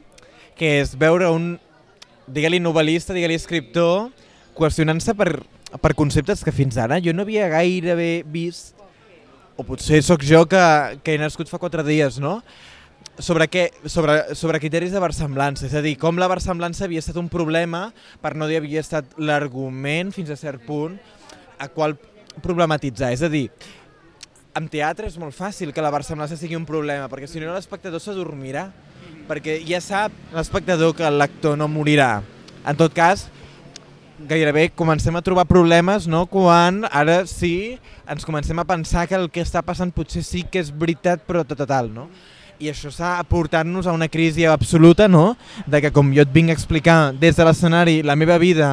que 0.55 0.77
és 0.79 0.95
veure 0.99 1.27
un, 1.31 1.57
digue-li 2.31 2.61
novel·lista, 2.63 3.13
digue-li 3.15 3.35
escriptor, 3.35 4.13
qüestionant-se 4.55 5.15
per, 5.19 5.43
per 5.83 5.93
conceptes 5.99 6.43
que 6.45 6.55
fins 6.55 6.79
ara 6.79 7.01
jo 7.03 7.11
no 7.11 7.25
havia 7.25 7.49
gairebé 7.51 8.23
vist, 8.31 8.74
o 9.55 9.63
potser 9.63 10.01
sóc 10.03 10.23
jo 10.25 10.43
que, 10.49 10.63
que 11.03 11.15
he 11.15 11.21
nascut 11.21 11.51
fa 11.51 11.59
quatre 11.61 11.83
dies, 11.87 12.19
no? 12.19 12.41
sobre, 13.19 13.47
què, 13.47 13.69
sobre, 13.87 14.35
sobre 14.35 14.59
criteris 14.59 14.91
de 14.91 14.99
versemblança, 14.99 15.65
és 15.67 15.75
a 15.75 15.83
dir, 15.83 15.95
com 15.99 16.19
la 16.19 16.27
versemblança 16.31 16.85
havia 16.85 17.01
estat 17.03 17.17
un 17.19 17.29
problema 17.31 17.87
per 18.23 18.33
no 18.35 18.47
dir 18.49 18.59
havia 18.59 18.83
estat 18.83 19.15
l'argument 19.17 20.11
fins 20.15 20.31
a 20.33 20.39
cert 20.39 20.65
punt 20.67 20.97
a 21.59 21.69
qual 21.71 21.95
problematitzar. 22.43 23.13
És 23.15 23.23
a 23.23 23.31
dir, 23.31 23.47
en 24.55 24.67
teatre 24.71 25.07
és 25.07 25.17
molt 25.19 25.35
fàcil 25.35 25.71
que 25.75 25.83
la 25.83 25.93
versemblança 25.95 26.37
sigui 26.39 26.57
un 26.59 26.67
problema, 26.67 27.07
perquè 27.11 27.29
si 27.29 27.43
no 27.43 27.55
l'espectador 27.55 28.03
s'adormirà, 28.03 28.67
perquè 29.29 29.61
ja 29.67 29.81
sap 29.83 30.13
l'espectador 30.35 30.95
que 30.95 31.11
l'actor 31.11 31.57
no 31.59 31.69
morirà. 31.71 32.19
En 32.65 32.77
tot 32.77 32.93
cas, 32.95 33.29
gairebé 34.19 34.69
comencem 34.71 35.15
a 35.15 35.21
trobar 35.21 35.43
problemes 35.49 36.07
no? 36.07 36.23
quan 36.31 36.85
ara 36.87 37.25
sí 37.27 37.77
ens 38.07 38.23
comencem 38.23 38.59
a 38.59 38.67
pensar 38.67 39.07
que 39.09 39.17
el 39.17 39.27
que 39.29 39.43
està 39.43 39.63
passant 39.65 39.91
potser 39.91 40.23
sí 40.23 40.45
que 40.47 40.61
és 40.63 40.71
veritat 40.71 41.25
però 41.27 41.43
tot 41.43 41.59
total. 41.59 41.91
No? 41.91 42.07
i 42.59 42.69
això 42.71 42.91
s'ha 42.93 43.17
portat-nos 43.27 43.87
a 43.87 43.93
una 43.95 44.07
crisi 44.07 44.45
absoluta, 44.47 45.09
no? 45.11 45.35
De 45.67 45.81
que, 45.83 45.91
com 45.91 46.13
jo 46.15 46.23
et 46.23 46.31
vinc 46.31 46.51
a 46.51 46.55
explicar 46.55 47.11
des 47.19 47.35
de 47.35 47.45
l'escenari, 47.47 47.97
la 48.03 48.15
meva 48.15 48.37
vida, 48.39 48.69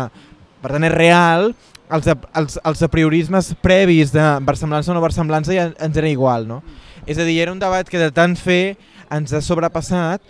per 0.62 0.74
tant, 0.74 0.86
és 0.86 0.94
real, 0.94 1.50
els, 1.92 2.08
els, 2.38 2.58
els 2.62 2.84
apriorismes 2.86 3.52
previs 3.64 4.12
de 4.14 4.24
versemblança 4.46 4.92
o 4.92 4.96
no 4.96 5.02
versemblança 5.04 5.54
ja 5.56 5.70
ens 5.72 5.98
era 5.98 6.10
igual, 6.10 6.46
no? 6.48 6.62
És 7.06 7.18
a 7.18 7.26
dir, 7.26 7.40
era 7.42 7.52
un 7.52 7.60
debat 7.60 7.88
que 7.88 7.98
de 7.98 8.12
tant 8.14 8.36
fer 8.38 8.76
ens 9.12 9.34
ha 9.34 9.42
sobrepassat, 9.44 10.22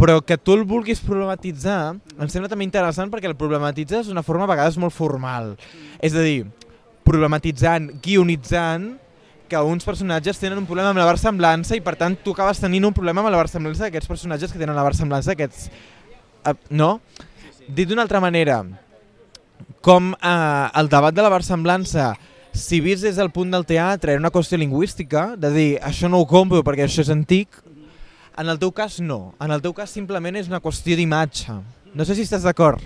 però 0.00 0.22
que 0.24 0.38
tu 0.40 0.54
el 0.56 0.64
vulguis 0.64 1.02
problematitzar 1.04 1.92
em 1.92 2.28
sembla 2.32 2.48
també 2.48 2.64
interessant 2.64 3.10
perquè 3.12 3.28
el 3.28 3.36
problematitzar 3.36 4.00
és 4.00 4.08
una 4.08 4.24
forma 4.24 4.46
a 4.46 4.50
vegades 4.54 4.78
molt 4.80 4.96
formal. 4.96 5.52
És 6.00 6.16
a 6.16 6.24
dir, 6.24 6.46
problematitzant, 7.04 7.90
guionitzant, 8.00 8.94
que 9.50 9.60
uns 9.66 9.84
personatges 9.84 10.38
tenen 10.38 10.60
un 10.62 10.66
problema 10.68 10.92
amb 10.94 11.00
la 11.02 11.08
versemblança 11.08 11.74
i 11.76 11.82
per 11.84 11.96
tant 12.00 12.14
tu 12.24 12.32
acabes 12.36 12.62
tenint 12.62 12.86
un 12.86 12.94
problema 12.96 13.20
amb 13.20 13.32
la 13.34 13.42
versemblança 13.42 13.88
d'aquests 13.88 14.08
personatges 14.08 14.54
que 14.54 14.60
tenen 14.62 14.78
la 14.78 14.86
versemblança 14.86 15.34
d'aquests... 15.34 15.68
Uh, 16.46 16.54
no? 16.70 16.92
Dit 17.68 17.90
d'una 17.90 18.06
altra 18.06 18.22
manera, 18.22 18.62
com 19.84 20.14
uh, 20.14 20.68
el 20.80 20.88
debat 20.88 21.16
de 21.16 21.24
la 21.26 21.32
versemblança, 21.34 22.14
si 22.56 22.80
vist 22.80 23.04
des 23.04 23.18
del 23.18 23.32
punt 23.34 23.50
del 23.52 23.66
teatre 23.66 24.14
era 24.14 24.22
una 24.22 24.32
qüestió 24.32 24.58
lingüística, 24.58 25.34
de 25.36 25.50
dir 25.54 25.68
això 25.84 26.08
no 26.08 26.22
ho 26.22 26.30
compro 26.30 26.62
perquè 26.66 26.86
això 26.86 27.04
és 27.04 27.12
antic, 27.12 27.60
en 28.38 28.48
el 28.48 28.58
teu 28.62 28.72
cas 28.72 29.00
no. 29.00 29.34
En 29.40 29.50
el 29.50 29.62
teu 29.64 29.74
cas 29.76 29.92
simplement 29.94 30.36
és 30.38 30.50
una 30.50 30.60
qüestió 30.62 30.96
d'imatge. 30.98 31.56
No 31.94 32.06
sé 32.06 32.14
si 32.14 32.26
estàs 32.26 32.46
d'acord. 32.46 32.82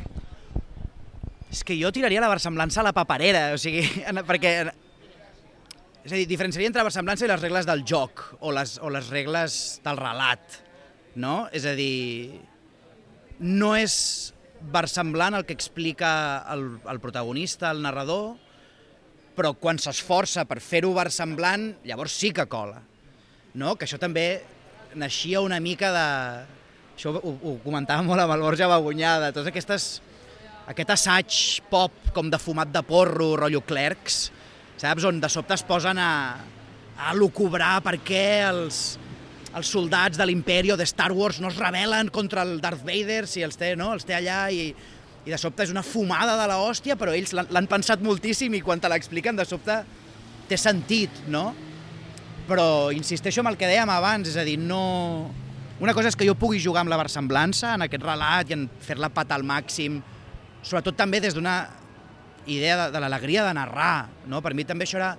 És 1.53 1.63
que 1.67 1.77
jo 1.79 1.93
tiraria 1.95 2.23
la 2.25 2.31
versemblança 2.33 2.81
a 2.83 2.87
la 2.89 2.95
paperera, 2.97 3.53
o 3.55 3.61
sigui, 3.61 3.85
perquè 4.31 4.55
és 6.05 6.13
a 6.13 6.19
dir, 6.19 6.27
diferenciaria 6.29 6.69
entre 6.69 6.83
la 6.83 6.91
versemblança 6.91 7.25
i 7.25 7.31
les 7.31 7.41
regles 7.41 7.69
del 7.69 7.85
joc 7.89 8.21
o 8.45 8.53
les, 8.53 8.77
o 8.83 8.91
les 8.93 9.09
regles 9.13 9.59
del 9.85 10.01
relat, 10.01 10.59
no? 11.17 11.47
És 11.55 11.65
a 11.65 11.73
dir, 11.79 12.41
no 13.41 13.73
és 13.79 13.95
versemblant 14.73 15.37
el 15.39 15.47
que 15.49 15.57
explica 15.57 16.45
el, 16.53 16.67
el 16.91 17.01
protagonista, 17.01 17.71
el 17.73 17.81
narrador, 17.85 18.35
però 19.35 19.55
quan 19.59 19.81
s'esforça 19.81 20.45
per 20.49 20.61
fer-ho 20.63 20.93
versemblant, 20.97 21.71
llavors 21.89 22.15
sí 22.21 22.31
que 22.37 22.47
cola. 22.53 22.83
No? 23.55 23.75
Que 23.79 23.87
això 23.87 23.99
també 24.03 24.43
naixia 24.99 25.43
una 25.45 25.61
mica 25.61 25.93
de... 25.95 26.09
Això 26.95 27.11
ho, 27.19 27.33
ho 27.43 27.55
comentava 27.65 28.05
molt 28.07 28.23
amb 28.23 28.35
el 28.37 28.43
Borja 28.45 28.71
Bagunyà, 28.71 29.19
de 29.27 29.31
totes 29.35 29.51
aquestes... 29.53 29.87
aquest 30.71 30.91
assaig 30.95 31.39
pop 31.71 32.13
com 32.17 32.31
de 32.31 32.41
fumat 32.41 32.71
de 32.73 32.83
porro, 32.87 33.35
rotllo 33.37 33.61
clerks, 33.67 34.29
saps? 34.81 35.05
On 35.05 35.21
de 35.21 35.31
sobte 35.33 35.57
es 35.59 35.65
posen 35.67 35.99
a, 36.01 36.13
a 36.99 37.15
lucubrar 37.19 37.81
per 37.85 37.99
què 38.07 38.25
els, 38.47 38.99
els 39.55 39.71
soldats 39.71 40.19
de 40.19 40.27
l'imperi 40.27 40.73
o 40.75 40.79
de 40.79 40.87
Star 40.87 41.13
Wars 41.13 41.41
no 41.43 41.51
es 41.53 41.59
rebel·len 41.61 42.11
contra 42.15 42.47
el 42.47 42.61
Darth 42.63 42.85
Vader 42.87 43.25
si 43.31 43.45
els 43.47 43.59
té, 43.61 43.75
no? 43.79 43.93
els 43.95 44.07
té 44.07 44.17
allà 44.17 44.47
i, 44.51 44.71
i 45.25 45.33
de 45.33 45.39
sobte 45.41 45.67
és 45.67 45.75
una 45.75 45.85
fumada 45.87 46.39
de 46.41 46.49
la 46.51 46.59
hòstia, 46.63 46.99
però 47.01 47.15
ells 47.17 47.35
l'han 47.35 47.71
pensat 47.71 48.03
moltíssim 48.05 48.55
i 48.55 48.63
quan 48.65 48.83
te 48.83 48.91
l'expliquen 48.93 49.37
de 49.39 49.47
sobte 49.49 49.83
té 50.49 50.59
sentit, 50.61 51.25
no? 51.33 51.49
Però 52.49 52.93
insisteixo 52.93 53.41
en 53.41 53.49
el 53.49 53.57
que 53.57 53.69
dèiem 53.69 53.91
abans, 53.91 54.29
és 54.29 54.37
a 54.37 54.45
dir, 54.47 54.59
no... 54.61 55.33
Una 55.83 55.95
cosa 55.97 56.11
és 56.11 56.17
que 56.17 56.27
jo 56.27 56.37
pugui 56.39 56.61
jugar 56.63 56.85
amb 56.85 56.93
la 56.93 56.99
versemblança 57.01 57.73
en 57.75 57.83
aquest 57.87 58.05
relat 58.05 58.51
i 58.51 58.55
en 58.55 58.69
fer-la 58.85 59.11
patar 59.13 59.41
al 59.41 59.47
màxim, 59.47 59.99
sobretot 60.63 60.97
també 60.97 61.19
des 61.21 61.35
d'una 61.35 61.57
idea 62.47 62.77
de, 62.79 62.91
de 62.95 63.01
l'alegria 63.03 63.45
de 63.47 63.55
narrar. 63.57 64.07
No? 64.31 64.41
Per 64.45 64.55
mi 64.55 64.65
també 64.69 64.87
això 64.87 65.01
era 65.01 65.15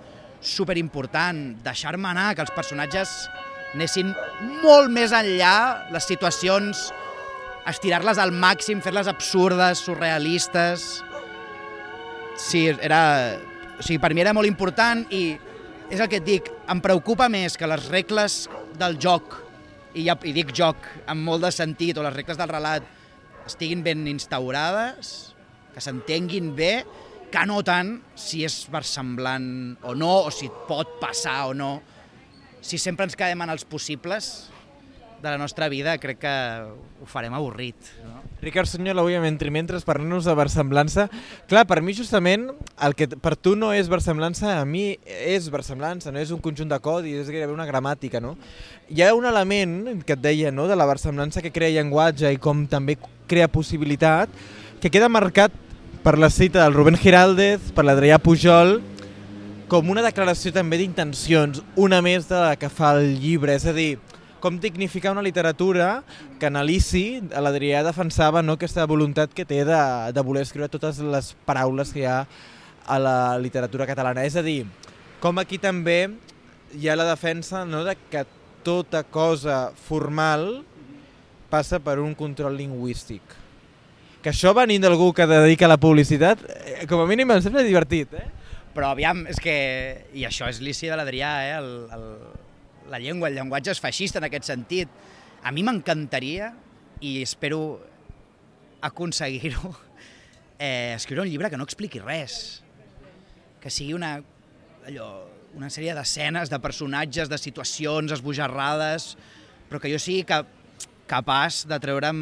superimportant, 0.45 1.57
deixar-me 1.65 2.07
anar, 2.11 2.29
que 2.35 2.45
els 2.45 2.53
personatges 2.55 3.11
anessin 3.73 4.13
molt 4.63 4.93
més 4.93 5.13
enllà, 5.15 5.89
les 5.91 6.07
situacions, 6.07 6.87
estirar-les 7.67 8.21
al 8.21 8.31
màxim, 8.31 8.83
fer-les 8.85 9.09
absurdes, 9.11 9.83
surrealistes... 9.83 11.01
Sí, 12.35 12.65
era... 12.67 13.01
O 13.79 13.83
sigui, 13.83 13.99
per 14.03 14.09
mi 14.15 14.23
era 14.23 14.33
molt 14.35 14.47
important 14.47 15.05
i 15.15 15.37
és 15.91 16.01
el 16.01 16.09
que 16.09 16.19
et 16.21 16.25
dic, 16.25 16.49
em 16.71 16.81
preocupa 16.81 17.27
més 17.31 17.57
que 17.59 17.69
les 17.69 17.89
regles 17.91 18.45
del 18.79 18.97
joc, 19.01 19.37
i, 19.93 20.05
ja, 20.07 20.15
i 20.25 20.33
dic 20.35 20.51
joc 20.55 20.87
amb 21.11 21.23
molt 21.27 21.45
de 21.45 21.51
sentit, 21.53 21.97
o 21.97 22.05
les 22.05 22.15
regles 22.15 22.39
del 22.39 22.51
relat, 22.51 22.87
estiguin 23.45 23.83
ben 23.85 24.05
instaurades, 24.09 25.35
que 25.75 25.83
s'entenguin 25.83 26.53
bé, 26.57 26.73
que 27.31 27.43
no 27.49 27.59
tant 27.67 27.97
si 28.17 28.43
és 28.47 28.63
versemblant 28.71 29.75
o 29.85 29.93
no, 29.97 30.25
o 30.27 30.33
si 30.33 30.49
pot 30.69 30.97
passar 31.01 31.49
o 31.51 31.55
no. 31.57 31.71
Si 32.65 32.79
sempre 32.81 33.05
ens 33.05 33.17
quedem 33.17 33.43
en 33.45 33.51
els 33.53 33.65
possibles, 33.67 34.47
de 35.21 35.29
la 35.29 35.37
nostra 35.37 35.69
vida, 35.69 35.97
crec 35.97 36.19
que 36.21 36.33
ho 37.01 37.07
farem 37.09 37.33
avorrit. 37.33 37.75
No? 38.05 38.21
Ricard 38.41 38.69
Sunyol, 38.69 38.99
avui 39.01 39.15
amb 39.17 39.25
Entre 39.25 39.49
Mentres, 39.49 39.85
parlant-nos 39.87 40.27
de 40.27 40.35
versemblança. 40.37 41.07
Clar, 41.49 41.65
per 41.65 41.81
mi 41.81 41.95
justament, 41.97 42.49
el 42.85 42.95
que 42.97 43.07
per 43.09 43.35
tu 43.35 43.55
no 43.57 43.71
és 43.73 43.89
versemblança, 43.89 44.59
a 44.59 44.65
mi 44.69 44.99
és 45.05 45.49
versemblança, 45.49 46.13
no 46.13 46.21
és 46.21 46.33
un 46.35 46.41
conjunt 46.43 46.69
de 46.69 46.79
codi, 46.83 47.15
és 47.17 47.31
gairebé 47.31 47.55
una 47.55 47.65
gramàtica, 47.65 48.21
no? 48.21 48.35
Hi 48.91 49.01
ha 49.01 49.13
un 49.17 49.25
element 49.25 50.03
que 50.05 50.13
et 50.13 50.21
deia, 50.21 50.53
no?, 50.53 50.67
de 50.69 50.77
la 50.77 50.87
versemblança 50.89 51.41
que 51.41 51.53
crea 51.55 51.73
llenguatge 51.73 52.33
i 52.35 52.41
com 52.41 52.67
també 52.69 52.99
crea 53.25 53.49
possibilitat, 53.49 54.29
que 54.81 54.91
queda 54.93 55.09
marcat 55.09 55.53
per 56.05 56.19
la 56.21 56.29
cita 56.29 56.61
del 56.61 56.75
Rubén 56.77 56.99
Giraldez, 57.01 57.71
per 57.73 57.87
l'Adrià 57.87 58.19
Pujol, 58.21 58.77
com 59.65 59.87
una 59.89 60.03
declaració 60.05 60.51
també 60.53 60.77
d'intencions, 60.77 61.63
una 61.81 61.97
més 62.05 62.27
de 62.29 62.37
la 62.37 62.53
que 62.61 62.69
fa 62.69 62.91
el 62.99 63.15
llibre, 63.17 63.55
és 63.57 63.65
a 63.65 63.73
dir, 63.73 63.95
com 64.45 64.59
dignificar 64.61 65.09
una 65.15 65.23
literatura 65.25 66.03
que 66.37 66.45
en 66.51 66.59
Alici, 66.59 67.17
l'Adrià 67.33 67.79
defensava 67.81 68.43
no, 68.45 68.59
aquesta 68.59 68.83
voluntat 68.85 69.31
que 69.33 69.41
té 69.41 69.63
de, 69.65 69.79
de 70.13 70.23
voler 70.27 70.43
escriure 70.45 70.69
totes 70.69 70.99
les 71.01 71.31
paraules 71.49 71.89
que 71.89 72.03
hi 72.03 72.05
ha 72.05 72.19
a 72.85 72.99
la 73.01 73.15
literatura 73.41 73.87
catalana. 73.89 74.21
És 74.21 74.37
a 74.37 74.43
dir, 74.45 74.67
com 75.23 75.41
aquí 75.41 75.57
també 75.57 75.97
hi 76.77 76.85
ha 76.85 76.99
la 76.99 77.09
defensa 77.09 77.63
no, 77.65 77.81
de 77.87 77.97
que 78.11 78.21
tota 78.61 79.01
cosa 79.01 79.71
formal 79.87 80.61
passa 81.49 81.81
per 81.81 81.97
un 82.03 82.13
control 82.13 82.53
lingüístic. 82.61 83.35
Que 84.21 84.29
això 84.29 84.53
venint 84.53 84.85
d'algú 84.85 85.09
que 85.17 85.25
dedica 85.25 85.65
a 85.65 85.73
la 85.73 85.81
publicitat, 85.81 86.45
eh, 86.53 86.85
com 86.85 87.01
a 87.01 87.09
mínim 87.09 87.33
em 87.33 87.41
sembla 87.41 87.65
divertit, 87.65 88.13
eh? 88.13 88.29
Però 88.77 88.93
aviam, 88.93 89.25
és 89.25 89.41
que... 89.41 89.53
I 90.13 90.29
això 90.29 90.53
és 90.53 90.61
l'Ici 90.61 90.93
de 90.93 90.97
l'Adrià, 91.01 91.37
eh? 91.49 91.53
El, 91.57 91.69
el, 91.97 92.09
la 92.89 92.99
llengua, 93.01 93.29
el 93.29 93.37
llenguatge 93.39 93.73
és 93.73 93.81
feixista 93.81 94.21
en 94.21 94.27
aquest 94.27 94.47
sentit. 94.49 94.91
A 95.45 95.51
mi 95.53 95.63
m'encantaria, 95.65 96.51
i 97.01 97.17
espero 97.23 97.59
aconseguir-ho, 98.85 99.73
eh, 100.59 100.93
escriure 100.95 101.25
un 101.25 101.31
llibre 101.31 101.51
que 101.51 101.59
no 101.59 101.67
expliqui 101.67 102.01
res, 102.03 102.61
que 103.61 103.71
sigui 103.73 103.95
una, 103.97 104.17
allò, 104.85 105.09
una 105.57 105.71
sèrie 105.73 105.95
d'escenes, 105.97 106.51
de 106.51 106.59
personatges, 106.61 107.31
de 107.31 107.39
situacions 107.41 108.13
esbojarrades, 108.13 109.15
però 109.69 109.81
que 109.81 109.89
jo 109.89 110.01
sigui 110.01 110.25
cap, 110.27 110.51
capaç 111.09 111.63
de 111.69 111.79
treure'm 111.81 112.19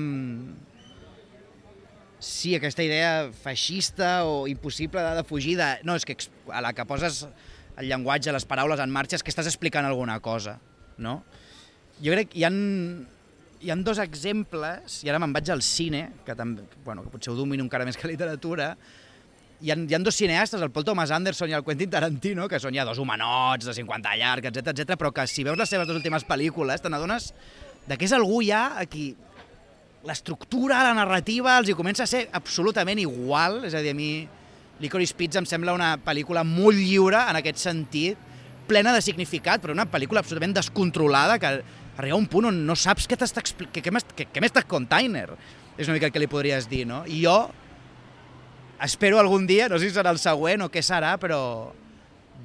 sí, 2.23 2.53
aquesta 2.55 2.83
idea 2.83 3.29
feixista 3.43 4.23
o 4.25 4.45
impossible 4.47 5.03
de, 5.03 5.23
fugir 5.27 5.57
de... 5.59 5.67
No, 5.83 5.97
és 5.99 6.07
que 6.07 6.15
a 6.51 6.61
la 6.63 6.71
que 6.75 6.85
poses 6.87 7.25
el 7.77 7.89
llenguatge, 7.89 8.33
les 8.35 8.45
paraules 8.49 8.81
en 8.83 8.91
marxa, 8.93 9.17
és 9.17 9.23
que 9.25 9.33
estàs 9.33 9.49
explicant 9.49 9.85
alguna 9.87 10.19
cosa, 10.23 10.57
no? 11.01 11.21
Jo 12.03 12.13
crec 12.15 12.31
que 12.33 12.41
hi 12.41 12.45
han, 12.47 12.59
hi 13.61 13.71
han 13.73 13.83
dos 13.85 14.01
exemples, 14.03 15.01
i 15.05 15.11
ara 15.11 15.21
me'n 15.21 15.33
vaig 15.35 15.49
al 15.53 15.63
cine, 15.65 16.09
que, 16.25 16.35
també, 16.37 16.67
bueno, 16.85 17.05
que 17.05 17.13
potser 17.13 17.33
ho 17.33 17.37
domino 17.39 17.65
encara 17.65 17.87
més 17.87 17.97
que 17.97 18.09
literatura, 18.11 18.73
hi 19.63 19.71
ha, 19.71 19.77
hi 19.79 19.95
ha 19.95 19.99
dos 20.03 20.17
cineastes, 20.19 20.61
el 20.61 20.71
Paul 20.75 20.85
Thomas 20.85 21.11
Anderson 21.15 21.51
i 21.51 21.57
el 21.57 21.63
Quentin 21.63 21.91
Tarantino, 21.93 22.49
que 22.51 22.59
són 22.59 22.75
ja 22.75 22.85
dos 22.85 22.99
humanots 22.99 23.69
de 23.69 23.75
50 23.77 24.15
llargs, 24.19 24.49
etc 24.51 24.73
etc, 24.73 24.97
però 24.99 25.13
que 25.15 25.27
si 25.29 25.45
veus 25.47 25.59
les 25.59 25.71
seves 25.71 25.87
dues 25.87 26.01
últimes 26.01 26.25
pel·lícules 26.27 26.83
te 26.83 26.91
n'adones 26.91 27.31
de 27.87 27.97
que 27.97 28.07
és 28.07 28.15
algú 28.15 28.41
ja 28.43 28.73
a 28.79 28.85
qui 28.89 29.13
l'estructura, 30.03 30.81
la 30.83 30.95
narrativa, 30.97 31.55
els 31.57 31.71
hi 31.71 31.77
comença 31.79 32.03
a 32.03 32.09
ser 32.09 32.25
absolutament 32.35 32.99
igual, 32.99 33.61
és 33.63 33.75
a 33.75 33.83
dir, 33.83 33.93
a 33.93 33.97
mi 33.97 34.11
Licorice 34.81 35.15
Pizza 35.17 35.41
em 35.41 35.47
sembla 35.49 35.75
una 35.75 35.93
pel·lícula 36.01 36.43
molt 36.47 36.79
lliure 36.79 37.19
en 37.29 37.39
aquest 37.39 37.61
sentit, 37.61 38.29
plena 38.67 38.93
de 38.95 39.01
significat, 39.03 39.61
però 39.61 39.75
una 39.75 39.87
pel·lícula 39.89 40.23
absolutament 40.23 40.55
descontrolada 40.55 41.37
que 41.39 41.51
arriba 41.97 42.15
a 42.15 42.19
un 42.19 42.29
punt 42.31 42.49
on 42.49 42.63
no 42.65 42.75
saps 42.79 43.07
què 43.09 43.17
t'està 43.19 43.43
què, 43.43 43.83
què, 43.83 44.27
què 44.31 44.41
m'estàs 44.41 44.67
container. 44.69 45.27
És 45.77 45.87
una 45.87 45.97
mica 45.97 46.09
el 46.09 46.15
que 46.15 46.21
li 46.21 46.29
podries 46.31 46.69
dir, 46.69 46.83
no? 46.89 47.03
I 47.05 47.21
jo 47.25 47.37
espero 48.83 49.19
algun 49.19 49.45
dia, 49.47 49.69
no 49.69 49.79
sé 49.79 49.89
si 49.89 49.95
serà 49.95 50.13
el 50.13 50.21
següent 50.21 50.65
o 50.65 50.71
què 50.73 50.83
serà, 50.85 51.15
però 51.21 51.73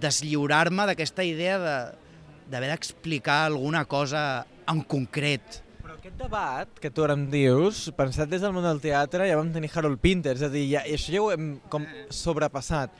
deslliurar-me 0.00 0.86
d'aquesta 0.90 1.24
idea 1.26 1.58
d'haver 1.58 2.68
de, 2.68 2.74
d'explicar 2.74 3.44
alguna 3.46 3.84
cosa 3.88 4.44
en 4.68 4.84
concret 4.84 5.62
aquest 5.96 6.18
debat 6.20 6.81
que 6.83 6.90
tu 6.92 7.05
ara 7.05 7.14
em 7.16 7.22
dius, 7.33 7.87
pensat 7.96 8.29
des 8.29 8.42
del 8.44 8.53
món 8.53 8.66
del 8.66 8.81
teatre, 8.83 9.24
ja 9.29 9.38
vam 9.38 9.48
tenir 9.55 9.70
Harold 9.72 10.01
Pinter, 10.03 10.35
és 10.37 10.42
a 10.44 10.51
dir, 10.53 10.66
ja, 10.74 10.83
això 10.85 11.14
ja 11.14 11.22
ho 11.22 11.31
hem 11.33 11.46
com 11.72 11.87
sobrepassat. 12.12 12.92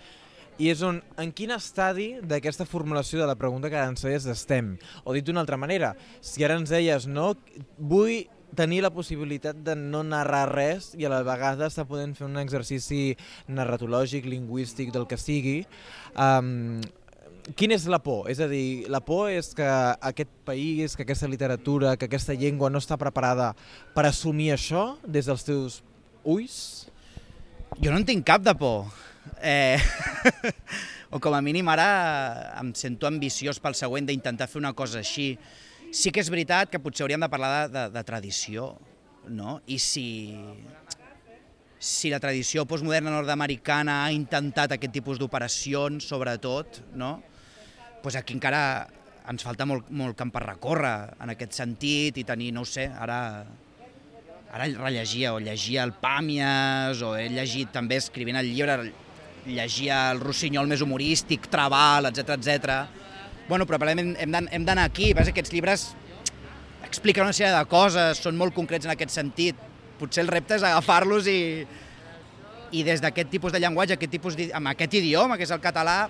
I 0.59 0.71
és 0.73 0.81
on, 0.83 1.03
en 1.21 1.31
quin 1.37 1.53
estadi 1.55 2.09
d'aquesta 2.25 2.65
formulació 2.67 3.21
de 3.21 3.29
la 3.29 3.37
pregunta 3.39 3.69
que 3.71 3.79
ens 3.79 4.03
feies 4.03 4.27
estem? 4.33 4.73
O 5.05 5.13
dit 5.15 5.27
d'una 5.27 5.45
altra 5.45 5.59
manera, 5.61 5.93
si 6.25 6.47
ara 6.47 6.57
ens 6.59 6.73
deies, 6.73 7.07
no, 7.07 7.35
vull 7.79 8.25
tenir 8.57 8.81
la 8.83 8.91
possibilitat 8.95 9.61
de 9.63 9.77
no 9.79 10.01
narrar 10.03 10.47
res 10.51 10.95
i 10.97 11.05
a 11.05 11.13
la 11.13 11.21
vegada 11.27 11.69
està 11.69 11.85
podent 11.87 12.17
fer 12.17 12.25
un 12.27 12.41
exercici 12.41 13.13
narratològic, 13.53 14.27
lingüístic, 14.27 14.95
del 14.97 15.07
que 15.07 15.21
sigui, 15.21 15.59
um, 16.17 16.81
quina 17.57 17.77
és 17.77 17.87
la 17.89 18.01
por? 18.03 18.27
És 18.31 18.41
a 18.43 18.49
dir, 18.51 18.89
la 18.91 19.01
por 19.05 19.31
és 19.33 19.53
que 19.57 19.67
aquest 20.11 20.31
país, 20.49 20.97
que 20.97 21.05
aquesta 21.07 21.29
literatura, 21.31 21.97
que 21.97 22.09
aquesta 22.09 22.37
llengua 22.37 22.71
no 22.71 22.83
està 22.83 22.99
preparada 23.01 23.53
per 23.95 24.07
assumir 24.09 24.51
això 24.55 24.99
des 25.07 25.29
dels 25.31 25.47
teus 25.47 25.81
ulls? 26.25 26.59
Jo 27.79 27.93
no 27.93 28.01
en 28.01 28.09
tinc 28.09 28.27
cap 28.27 28.45
de 28.45 28.55
por. 28.59 28.91
Eh... 29.41 29.79
o 31.11 31.17
com 31.21 31.33
a 31.33 31.41
mínim 31.41 31.69
ara 31.73 32.53
em 32.61 32.75
sento 32.77 33.09
ambiciós 33.09 33.61
pel 33.65 33.77
següent 33.79 34.09
d'intentar 34.09 34.49
fer 34.51 34.61
una 34.61 34.75
cosa 34.77 35.01
així. 35.01 35.31
Sí 35.89 36.13
que 36.13 36.21
és 36.21 36.29
veritat 36.29 36.69
que 36.69 36.81
potser 36.83 37.07
hauríem 37.07 37.23
de 37.25 37.31
parlar 37.33 37.53
de, 37.55 37.73
de, 37.73 37.85
de 37.95 38.03
tradició, 38.05 38.75
no? 39.33 39.59
I 39.67 39.79
si, 39.81 40.05
si 41.81 42.13
la 42.13 42.21
tradició 42.21 42.67
postmoderna 42.69 43.15
nord-americana 43.15 44.03
ha 44.05 44.13
intentat 44.13 44.77
aquest 44.77 44.93
tipus 44.99 45.21
d'operacions, 45.21 46.05
sobretot, 46.05 46.83
no? 46.93 47.17
Pues 48.03 48.17
aquí 48.17 48.35
encara 48.35 48.89
ens 49.29 49.45
falta 49.45 49.67
molt, 49.69 49.91
molt 49.93 50.17
camp 50.17 50.31
per 50.33 50.45
recórrer 50.47 50.95
en 51.21 51.33
aquest 51.35 51.57
sentit 51.59 52.17
i 52.21 52.25
tenir, 52.25 52.53
no 52.57 52.65
ho 52.65 52.69
sé, 52.69 52.87
ara, 52.89 53.19
ara 54.55 54.69
rellegia 54.79 55.35
o 55.35 55.43
llegia 55.43 55.85
el 55.85 55.93
Pàmies 56.01 57.03
o 57.05 57.15
he 57.19 57.29
llegit 57.33 57.73
també 57.75 57.99
escrivint 58.01 58.39
el 58.41 58.49
llibre, 58.49 58.79
llegia 59.49 60.07
el 60.13 60.23
Rossinyol 60.23 60.69
més 60.71 60.85
humorístic, 60.85 61.51
Trabal, 61.53 62.09
etc 62.09 62.37
etc. 62.39 62.79
Bueno, 63.49 63.67
però 63.69 63.77
probablement 63.77 64.15
hem 64.21 64.65
d'anar 64.65 64.87
aquí, 64.89 65.13
perquè 65.17 65.35
aquests 65.35 65.53
llibres 65.53 65.89
expliquen 66.89 67.27
una 67.27 67.37
sèrie 67.37 67.53
de 67.53 67.69
coses, 67.69 68.21
són 68.25 68.37
molt 68.41 68.57
concrets 68.57 68.89
en 68.89 68.95
aquest 68.95 69.13
sentit. 69.13 69.61
Potser 70.01 70.23
el 70.25 70.33
repte 70.33 70.57
és 70.57 70.65
agafar-los 70.65 71.29
i, 71.29 71.39
i 72.73 72.85
des 72.87 73.03
d'aquest 73.05 73.29
tipus 73.33 73.53
de 73.53 73.61
llenguatge, 73.61 73.97
aquest 73.99 74.13
tipus 74.15 74.37
amb 74.57 74.73
aquest 74.73 74.97
idioma, 75.01 75.37
que 75.37 75.45
és 75.45 75.53
el 75.53 75.61
català, 75.65 76.01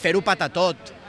fer-ho 0.00 0.22
patar 0.22 0.50
tot 0.54 0.99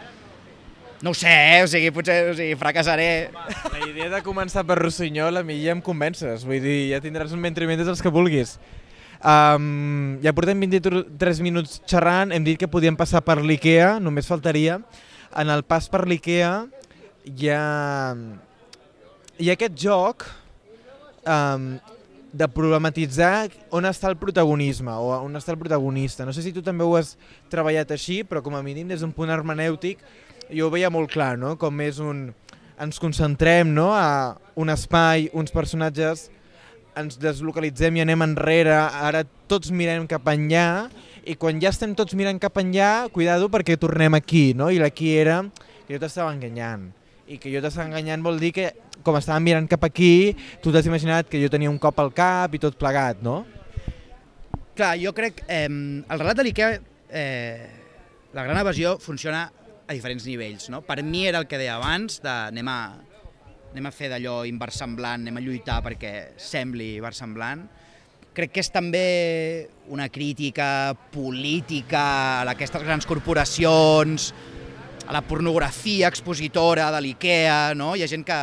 no 1.01 1.11
ho 1.11 1.13
sé, 1.17 1.31
eh? 1.31 1.63
o 1.63 1.67
sigui, 1.67 1.89
potser 1.93 2.17
o 2.29 2.35
sigui, 2.37 2.55
fracassaré. 2.59 3.31
La 3.73 3.81
idea 3.87 4.09
de 4.13 4.21
començar 4.25 4.63
per 4.69 4.77
Rossinyol 4.77 5.41
a 5.41 5.43
mi 5.43 5.57
ja 5.63 5.73
em 5.73 5.81
convences, 5.81 6.45
vull 6.45 6.61
dir, 6.61 6.91
ja 6.91 7.01
tindràs 7.01 7.33
un 7.33 7.41
mentre 7.41 7.65
els 7.65 8.01
que 8.01 8.13
vulguis. 8.13 8.59
Um, 9.21 10.17
ja 10.21 10.33
portem 10.33 10.61
23 10.61 11.41
minuts 11.45 11.81
xerrant, 11.89 12.31
hem 12.33 12.45
dit 12.45 12.57
que 12.57 12.69
podíem 12.69 12.97
passar 12.97 13.21
per 13.25 13.39
l'IKEA, 13.41 13.99
només 14.01 14.29
faltaria. 14.29 14.79
En 15.37 15.49
el 15.49 15.63
pas 15.63 15.89
per 15.89 16.07
l'IKEA 16.09 16.53
hi 17.25 17.49
ha, 17.53 18.15
hi 19.37 19.49
ha 19.49 19.57
aquest 19.57 19.77
joc 19.77 20.25
um, 21.25 21.75
de 22.31 22.47
problematitzar 22.47 23.51
on 23.75 23.85
està 23.89 24.09
el 24.09 24.17
protagonisme 24.17 24.93
o 24.93 25.13
on 25.19 25.37
està 25.37 25.53
el 25.53 25.61
protagonista. 25.61 26.25
No 26.25 26.33
sé 26.33 26.45
si 26.45 26.53
tu 26.53 26.63
també 26.65 26.85
ho 26.85 26.97
has 26.97 27.15
treballat 27.51 27.93
així, 27.93 28.21
però 28.25 28.41
com 28.41 28.57
a 28.57 28.63
mínim 28.65 28.89
des 28.89 29.01
d'un 29.03 29.13
punt 29.13 29.29
hermenèutic 29.29 30.01
jo 30.51 30.67
ho 30.67 30.73
veia 30.73 30.91
molt 30.91 31.11
clar, 31.11 31.37
no? 31.39 31.55
com 31.59 31.81
és 31.83 31.99
un... 32.03 32.29
ens 32.81 32.99
concentrem 32.99 33.71
no? 33.73 33.91
a 33.95 34.37
un 34.59 34.71
espai, 34.73 35.29
uns 35.37 35.53
personatges, 35.53 36.29
ens 36.97 37.17
deslocalitzem 37.21 37.97
i 37.97 38.03
anem 38.03 38.25
enrere, 38.25 38.75
ara 38.75 39.23
tots 39.47 39.71
mirem 39.71 40.07
cap 40.11 40.27
enllà, 40.31 40.89
i 41.23 41.37
quan 41.39 41.61
ja 41.61 41.71
estem 41.71 41.93
tots 41.95 42.17
mirant 42.17 42.39
cap 42.41 42.57
enllà, 42.59 43.07
cuidado 43.13 43.47
perquè 43.53 43.77
tornem 43.79 44.17
aquí, 44.17 44.51
no? 44.57 44.71
i 44.73 44.81
l'aquí 44.81 45.13
era 45.15 45.43
que 45.85 45.95
jo 45.95 46.01
t'estava 46.01 46.33
enganyant. 46.33 46.89
I 47.31 47.37
que 47.39 47.51
jo 47.53 47.61
t'estava 47.63 47.87
enganyant 47.87 48.23
vol 48.25 48.41
dir 48.41 48.51
que, 48.55 48.71
com 49.05 49.15
estàvem 49.17 49.47
mirant 49.49 49.69
cap 49.71 49.85
aquí, 49.87 50.35
tu 50.61 50.73
t'has 50.73 50.87
imaginat 50.89 51.29
que 51.31 51.39
jo 51.41 51.49
tenia 51.51 51.71
un 51.71 51.79
cop 51.81 51.99
al 52.03 52.11
cap 52.15 52.53
i 52.55 52.61
tot 52.61 52.77
plegat, 52.79 53.21
no? 53.23 53.41
Clar, 54.75 54.95
jo 54.99 55.13
crec... 55.15 55.43
Eh, 55.47 55.67
el 55.67 56.19
relat 56.19 56.37
de 56.39 56.45
l'IKEA, 56.47 56.75
eh, 57.11 57.69
la 58.35 58.45
gran 58.47 58.59
evasió, 58.61 58.97
funciona 59.03 59.49
a 59.91 59.95
diferents 59.95 60.25
nivells. 60.25 60.69
No? 60.71 60.81
Per 60.87 61.01
mi 61.03 61.25
era 61.27 61.41
el 61.41 61.47
que 61.47 61.59
deia 61.59 61.75
abans, 61.77 62.21
de 62.23 62.31
anem 62.31 62.71
a, 62.71 62.79
anem 63.71 63.87
a 63.87 63.93
fer 63.93 64.09
d'allò 64.11 64.41
inversemblant, 64.47 65.25
anem 65.25 65.37
a 65.39 65.43
lluitar 65.43 65.81
perquè 65.85 66.13
sembli 66.39 66.95
inversemblant. 66.97 67.67
Crec 68.31 68.53
que 68.55 68.63
és 68.63 68.71
també 68.71 69.05
una 69.91 70.07
crítica 70.07 70.95
política 71.11 72.03
a 72.41 72.51
aquestes 72.53 72.83
grans 72.87 73.07
corporacions, 73.07 74.31
a 75.03 75.11
la 75.11 75.23
pornografia 75.27 76.07
expositora 76.07 76.87
de 76.95 77.01
l'IKEA, 77.03 77.73
no? 77.75 77.91
Hi 77.97 78.05
ha 78.05 78.07
gent 78.07 78.23
que, 78.23 78.37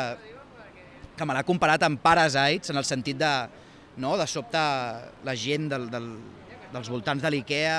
que 1.16 1.28
me 1.28 1.36
l'ha 1.36 1.46
comparat 1.48 1.86
amb 1.86 2.02
Parasites, 2.04 2.74
en 2.74 2.80
el 2.80 2.84
sentit 2.84 3.16
de, 3.16 3.32
no, 4.04 4.18
de 4.20 4.26
sobte 4.28 4.60
la 5.24 5.36
gent 5.38 5.70
del, 5.72 5.88
del, 5.88 6.10
dels 6.74 6.92
voltants 6.92 7.24
de 7.24 7.32
l'IKEA 7.32 7.78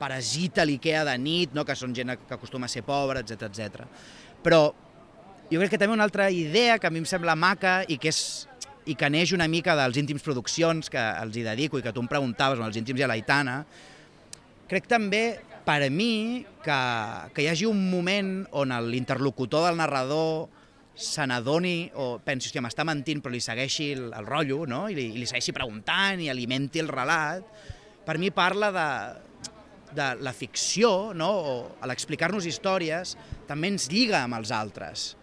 parasita 0.00 0.64
l'IKEA 0.64 1.04
de 1.06 1.16
nit, 1.20 1.52
no? 1.56 1.66
que 1.68 1.76
són 1.76 1.94
gent 1.96 2.16
que 2.16 2.36
acostuma 2.36 2.66
a 2.66 2.72
ser 2.72 2.82
pobra, 2.86 3.20
etc 3.20 3.50
etc. 3.50 3.84
Però 4.42 4.62
jo 5.50 5.58
crec 5.60 5.74
que 5.74 5.80
també 5.82 5.94
una 5.94 6.06
altra 6.08 6.30
idea 6.32 6.78
que 6.78 6.88
a 6.88 6.94
mi 6.94 7.02
em 7.02 7.08
sembla 7.08 7.36
maca 7.36 7.80
i 7.88 7.98
que 8.00 8.12
és 8.12 8.22
i 8.88 8.96
que 8.96 9.10
neix 9.12 9.34
una 9.36 9.46
mica 9.50 9.74
dels 9.78 9.98
íntims 10.00 10.24
produccions 10.24 10.88
que 10.90 11.00
els 11.20 11.36
hi 11.36 11.44
dedico 11.46 11.78
i 11.78 11.84
que 11.84 11.92
tu 11.92 12.02
em 12.02 12.08
preguntaves, 12.10 12.58
on 12.58 12.66
els 12.66 12.78
íntims 12.80 12.98
i 12.98 13.04
a 13.04 13.10
l'Aitana, 13.10 13.60
crec 14.70 14.88
també 14.90 15.24
per 15.66 15.82
a 15.84 15.90
mi 15.92 16.40
que, 16.64 16.78
que 17.34 17.44
hi 17.44 17.50
hagi 17.50 17.68
un 17.68 17.82
moment 17.90 18.32
on 18.56 18.72
l'interlocutor 18.88 19.68
del 19.68 19.78
narrador 19.78 20.48
se 21.00 21.24
n'adoni 21.28 21.90
o 21.96 22.18
pensi, 22.24 22.48
hòstia, 22.48 22.62
m'està 22.64 22.84
mentint, 22.84 23.22
però 23.22 23.32
li 23.32 23.40
segueixi 23.40 23.92
el, 23.94 24.08
el 24.16 24.26
rotllo, 24.26 24.64
no? 24.68 24.82
I 24.90 24.96
li, 24.96 25.06
i 25.14 25.20
li 25.20 25.28
segueixi 25.28 25.54
preguntant 25.56 26.20
i 26.20 26.28
alimenti 26.32 26.82
el 26.82 26.90
relat, 26.90 27.46
per 28.04 28.18
mi 28.20 28.32
parla 28.34 28.72
de, 28.74 28.88
de 29.96 30.10
la 30.22 30.32
ficció, 30.36 31.12
no? 31.14 31.30
o 31.30 31.54
a 31.80 31.88
l'explicar-nos 31.90 32.46
històries, 32.46 33.16
també 33.48 33.72
ens 33.72 33.88
lliga 33.90 34.22
amb 34.24 34.38
els 34.38 34.52
altres. 34.54 35.14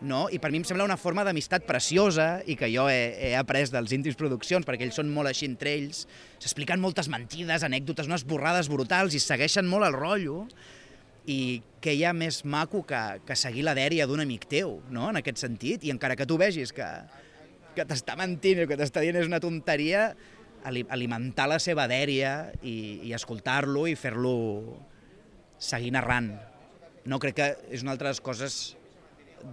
No? 0.00 0.26
I 0.28 0.38
per 0.42 0.50
mi 0.52 0.60
em 0.60 0.66
sembla 0.68 0.84
una 0.84 0.98
forma 1.00 1.24
d'amistat 1.24 1.64
preciosa 1.68 2.42
i 2.44 2.56
que 2.60 2.68
jo 2.68 2.84
he, 2.92 3.30
he 3.30 3.34
après 3.36 3.70
dels 3.72 3.94
íntims 3.96 4.18
produccions, 4.20 4.66
perquè 4.68 4.84
ells 4.84 4.98
són 5.00 5.08
molt 5.12 5.30
així 5.30 5.48
entre 5.48 5.72
ells, 5.72 6.04
s'expliquen 6.36 6.82
moltes 6.82 7.08
mentides, 7.12 7.64
anècdotes, 7.64 8.10
unes 8.10 8.26
borrades 8.28 8.68
brutals 8.72 9.16
i 9.16 9.22
segueixen 9.22 9.68
molt 9.68 9.88
el 9.88 9.96
rotllo 9.96 10.42
i 11.26 11.62
què 11.82 11.96
hi 11.96 12.04
ha 12.06 12.12
més 12.14 12.42
maco 12.44 12.82
que, 12.86 13.00
que 13.26 13.36
seguir 13.38 13.64
la 13.66 13.74
dèria 13.76 14.06
d'un 14.06 14.22
amic 14.22 14.46
teu, 14.50 14.78
no? 14.92 15.08
en 15.10 15.20
aquest 15.22 15.40
sentit, 15.42 15.84
i 15.84 15.94
encara 15.94 16.16
que 16.18 16.28
tu 16.28 16.36
vegis 16.38 16.72
que, 16.76 16.86
que 17.76 17.84
t'està 17.88 18.16
mentint 18.20 18.62
o 18.62 18.68
que 18.70 18.78
t'està 18.78 19.02
dient 19.04 19.18
és 19.20 19.28
una 19.28 19.42
tonteria, 19.42 20.10
alimentar 20.66 21.46
la 21.50 21.60
seva 21.62 21.86
dèria 21.90 22.50
i, 22.62 23.06
i 23.06 23.14
escoltar-lo 23.16 23.86
i 23.86 23.94
fer-lo 23.98 24.34
seguir 25.58 25.92
narrant. 25.94 26.32
No 27.06 27.20
crec 27.22 27.38
que 27.38 27.48
és 27.72 27.84
una 27.86 27.94
altra 27.94 28.10
de 28.10 28.16
les 28.16 28.24
coses 28.24 28.58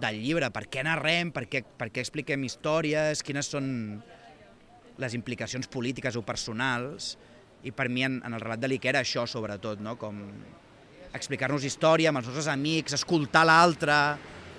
del 0.00 0.20
llibre. 0.22 0.50
Per 0.54 0.66
què 0.70 0.82
narrem? 0.86 1.30
Per 1.34 1.46
què, 1.50 1.62
per 1.78 1.90
què 1.94 2.02
expliquem 2.02 2.44
històries? 2.46 3.22
Quines 3.24 3.50
són 3.54 3.68
les 5.00 5.14
implicacions 5.14 5.70
polítiques 5.70 6.18
o 6.18 6.24
personals? 6.26 7.14
I 7.64 7.72
per 7.72 7.88
mi, 7.88 8.04
en, 8.04 8.20
en 8.26 8.36
el 8.36 8.42
relat 8.42 8.60
de 8.60 8.68
l'Iker, 8.68 8.92
era 8.92 9.04
això, 9.04 9.24
sobretot, 9.30 9.80
no? 9.80 9.96
com 10.00 10.20
explicar-nos 11.14 11.64
història 11.64 12.10
amb 12.10 12.20
els 12.20 12.28
nostres 12.28 12.50
amics, 12.50 12.96
escoltar 12.98 13.44
l'altre, 13.46 13.96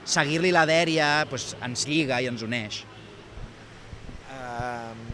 seguir-li 0.08 0.54
la 0.56 0.64
dèria, 0.70 1.10
doncs 1.30 1.52
ens 1.66 1.86
lliga 1.90 2.22
i 2.24 2.30
ens 2.32 2.46
uneix. 2.46 2.82
Uh, 4.32 5.05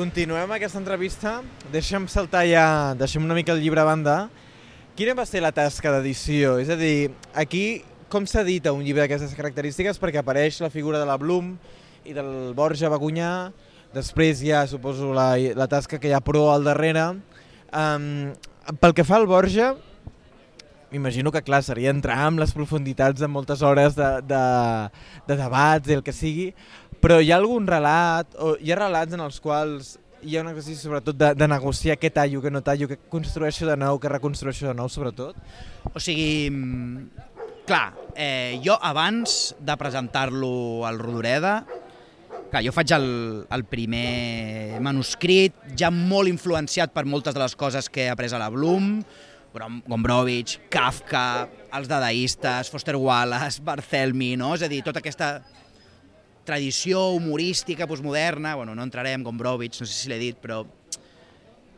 continuem 0.00 0.48
aquesta 0.54 0.78
entrevista. 0.80 1.30
Deixem 1.68 2.06
saltar 2.08 2.46
ja, 2.48 2.94
deixem 2.96 3.20
una 3.20 3.34
mica 3.36 3.52
el 3.52 3.60
llibre 3.60 3.82
a 3.82 3.84
banda. 3.84 4.14
Quina 4.96 5.12
va 5.18 5.26
ser 5.28 5.42
la 5.44 5.50
tasca 5.52 5.92
d'edició? 5.92 6.54
És 6.62 6.70
a 6.72 6.76
dir, 6.78 7.10
aquí 7.36 7.82
com 8.08 8.24
s'edita 8.24 8.72
un 8.72 8.80
llibre 8.80 9.04
d'aquestes 9.04 9.36
característiques? 9.36 10.00
Perquè 10.00 10.22
apareix 10.22 10.62
la 10.64 10.72
figura 10.72 11.02
de 11.02 11.04
la 11.04 11.18
Blum 11.20 11.52
i 12.08 12.16
del 12.16 12.54
Borja 12.56 12.88
Bagunyà, 12.88 13.50
després 13.92 14.40
ja 14.40 14.64
suposo 14.70 15.12
la, 15.12 15.34
la 15.36 15.68
tasca 15.68 16.00
que 16.00 16.08
hi 16.08 16.16
ha 16.16 16.24
pro 16.24 16.48
al 16.48 16.64
darrere. 16.64 17.04
Um, 17.68 18.32
pel 18.80 18.96
que 18.96 19.04
fa 19.04 19.20
al 19.20 19.28
Borja, 19.28 19.74
m'imagino 20.90 21.28
que 21.28 21.44
clar, 21.44 21.60
seria 21.66 21.92
entrar 21.92 22.22
amb 22.24 22.40
les 22.40 22.56
profunditats 22.56 23.20
de 23.20 23.28
moltes 23.28 23.60
hores 23.60 24.00
de, 24.00 24.14
de, 24.24 24.44
de 25.28 25.36
debats 25.44 25.92
i 25.92 26.00
el 26.00 26.06
que 26.06 26.16
sigui, 26.16 26.54
però 27.00 27.18
hi 27.20 27.32
ha 27.32 27.40
algun 27.40 27.66
relat, 27.68 28.36
o 28.38 28.54
hi 28.60 28.72
ha 28.72 28.78
relats 28.78 29.16
en 29.16 29.24
els 29.24 29.40
quals 29.42 29.96
hi 30.22 30.36
ha 30.36 30.42
un 30.44 30.50
exercici 30.50 30.82
sobretot 30.84 31.16
de, 31.16 31.32
de 31.34 31.48
negociar 31.48 31.96
què 32.00 32.10
tallo, 32.12 32.42
què 32.44 32.52
no 32.52 32.60
tallo, 32.64 32.88
què 32.90 32.98
construeixo 33.12 33.68
de 33.68 33.76
nou, 33.80 33.98
què 34.00 34.10
reconstrueixo 34.12 34.68
de 34.68 34.74
nou, 34.76 34.90
sobretot? 34.92 35.38
O 35.94 36.02
sigui, 36.02 36.50
mm, 36.52 37.28
clar, 37.68 37.94
eh, 38.14 38.60
jo 38.64 38.76
abans 38.76 39.54
de 39.58 39.76
presentar-lo 39.80 40.84
al 40.88 41.00
Rodoreda, 41.00 41.54
clar, 42.50 42.62
jo 42.66 42.74
faig 42.74 42.92
el, 42.96 43.08
el 43.48 43.64
primer 43.70 44.80
manuscrit, 44.84 45.56
ja 45.78 45.92
molt 45.94 46.28
influenciat 46.28 46.92
per 46.92 47.06
moltes 47.08 47.36
de 47.36 47.42
les 47.42 47.56
coses 47.56 47.88
que 47.88 48.04
he 48.04 48.12
après 48.12 48.32
a 48.34 48.42
la 48.42 48.50
Bloom, 48.52 48.98
Gombrowicz, 49.50 50.60
Kafka, 50.70 51.48
els 51.74 51.88
dadaistes, 51.90 52.68
Foster 52.70 52.94
Wallace, 52.94 53.62
Barthelmy, 53.66 54.36
no? 54.38 54.52
és 54.54 54.62
a 54.62 54.68
dir, 54.70 54.84
tota 54.86 55.00
aquesta 55.02 55.40
tradició 56.44 57.10
humorística 57.14 57.86
postmoderna, 57.86 58.54
bueno, 58.56 58.74
no 58.74 58.84
entrarem, 58.86 59.24
Gombrowicz, 59.24 59.80
no 59.80 59.86
sé 59.86 59.94
si 59.94 60.10
l'he 60.10 60.18
dit, 60.20 60.38
però 60.40 60.62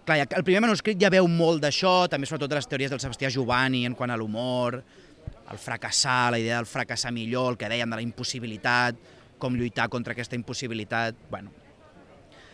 clar, 0.07 0.19
el 0.25 0.45
primer 0.47 0.63
manuscrit 0.65 1.01
ja 1.01 1.11
veu 1.13 1.29
molt 1.31 1.63
d'això, 1.63 2.09
també 2.11 2.29
sobretot 2.29 2.55
les 2.57 2.69
teories 2.71 2.93
del 2.93 3.03
Sebastià 3.03 3.31
Giovanni 3.31 3.85
en 3.87 3.97
quant 3.99 4.11
a 4.11 4.19
l'humor, 4.19 4.79
el 5.53 5.59
fracassar, 5.59 6.33
la 6.33 6.41
idea 6.41 6.61
del 6.61 6.69
fracassar 6.69 7.13
millor, 7.13 7.53
el 7.53 7.59
que 7.61 7.71
dèiem 7.71 7.91
de 7.91 7.99
la 7.99 8.05
impossibilitat, 8.05 8.99
com 9.43 9.57
lluitar 9.59 9.89
contra 9.91 10.15
aquesta 10.15 10.39
impossibilitat, 10.39 11.19
bueno. 11.31 11.51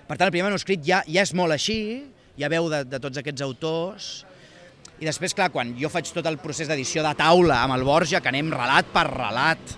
Per 0.08 0.16
tant, 0.16 0.28
el 0.28 0.32
primer 0.32 0.48
manuscrit 0.48 0.80
ja, 0.84 1.02
ja 1.04 1.22
és 1.22 1.34
molt 1.36 1.52
així, 1.52 1.78
ja 2.40 2.48
veu 2.48 2.70
de, 2.72 2.82
de 2.88 3.00
tots 3.02 3.20
aquests 3.20 3.44
autors, 3.44 4.08
i 4.98 5.06
després, 5.06 5.34
clar, 5.36 5.52
quan 5.54 5.76
jo 5.78 5.90
faig 5.92 6.08
tot 6.10 6.26
el 6.26 6.40
procés 6.42 6.66
d'edició 6.70 7.04
de 7.06 7.12
taula 7.18 7.60
amb 7.62 7.76
el 7.76 7.84
Borja, 7.86 8.18
que 8.22 8.32
anem 8.32 8.50
relat 8.50 8.88
per 8.90 9.04
relat, 9.12 9.76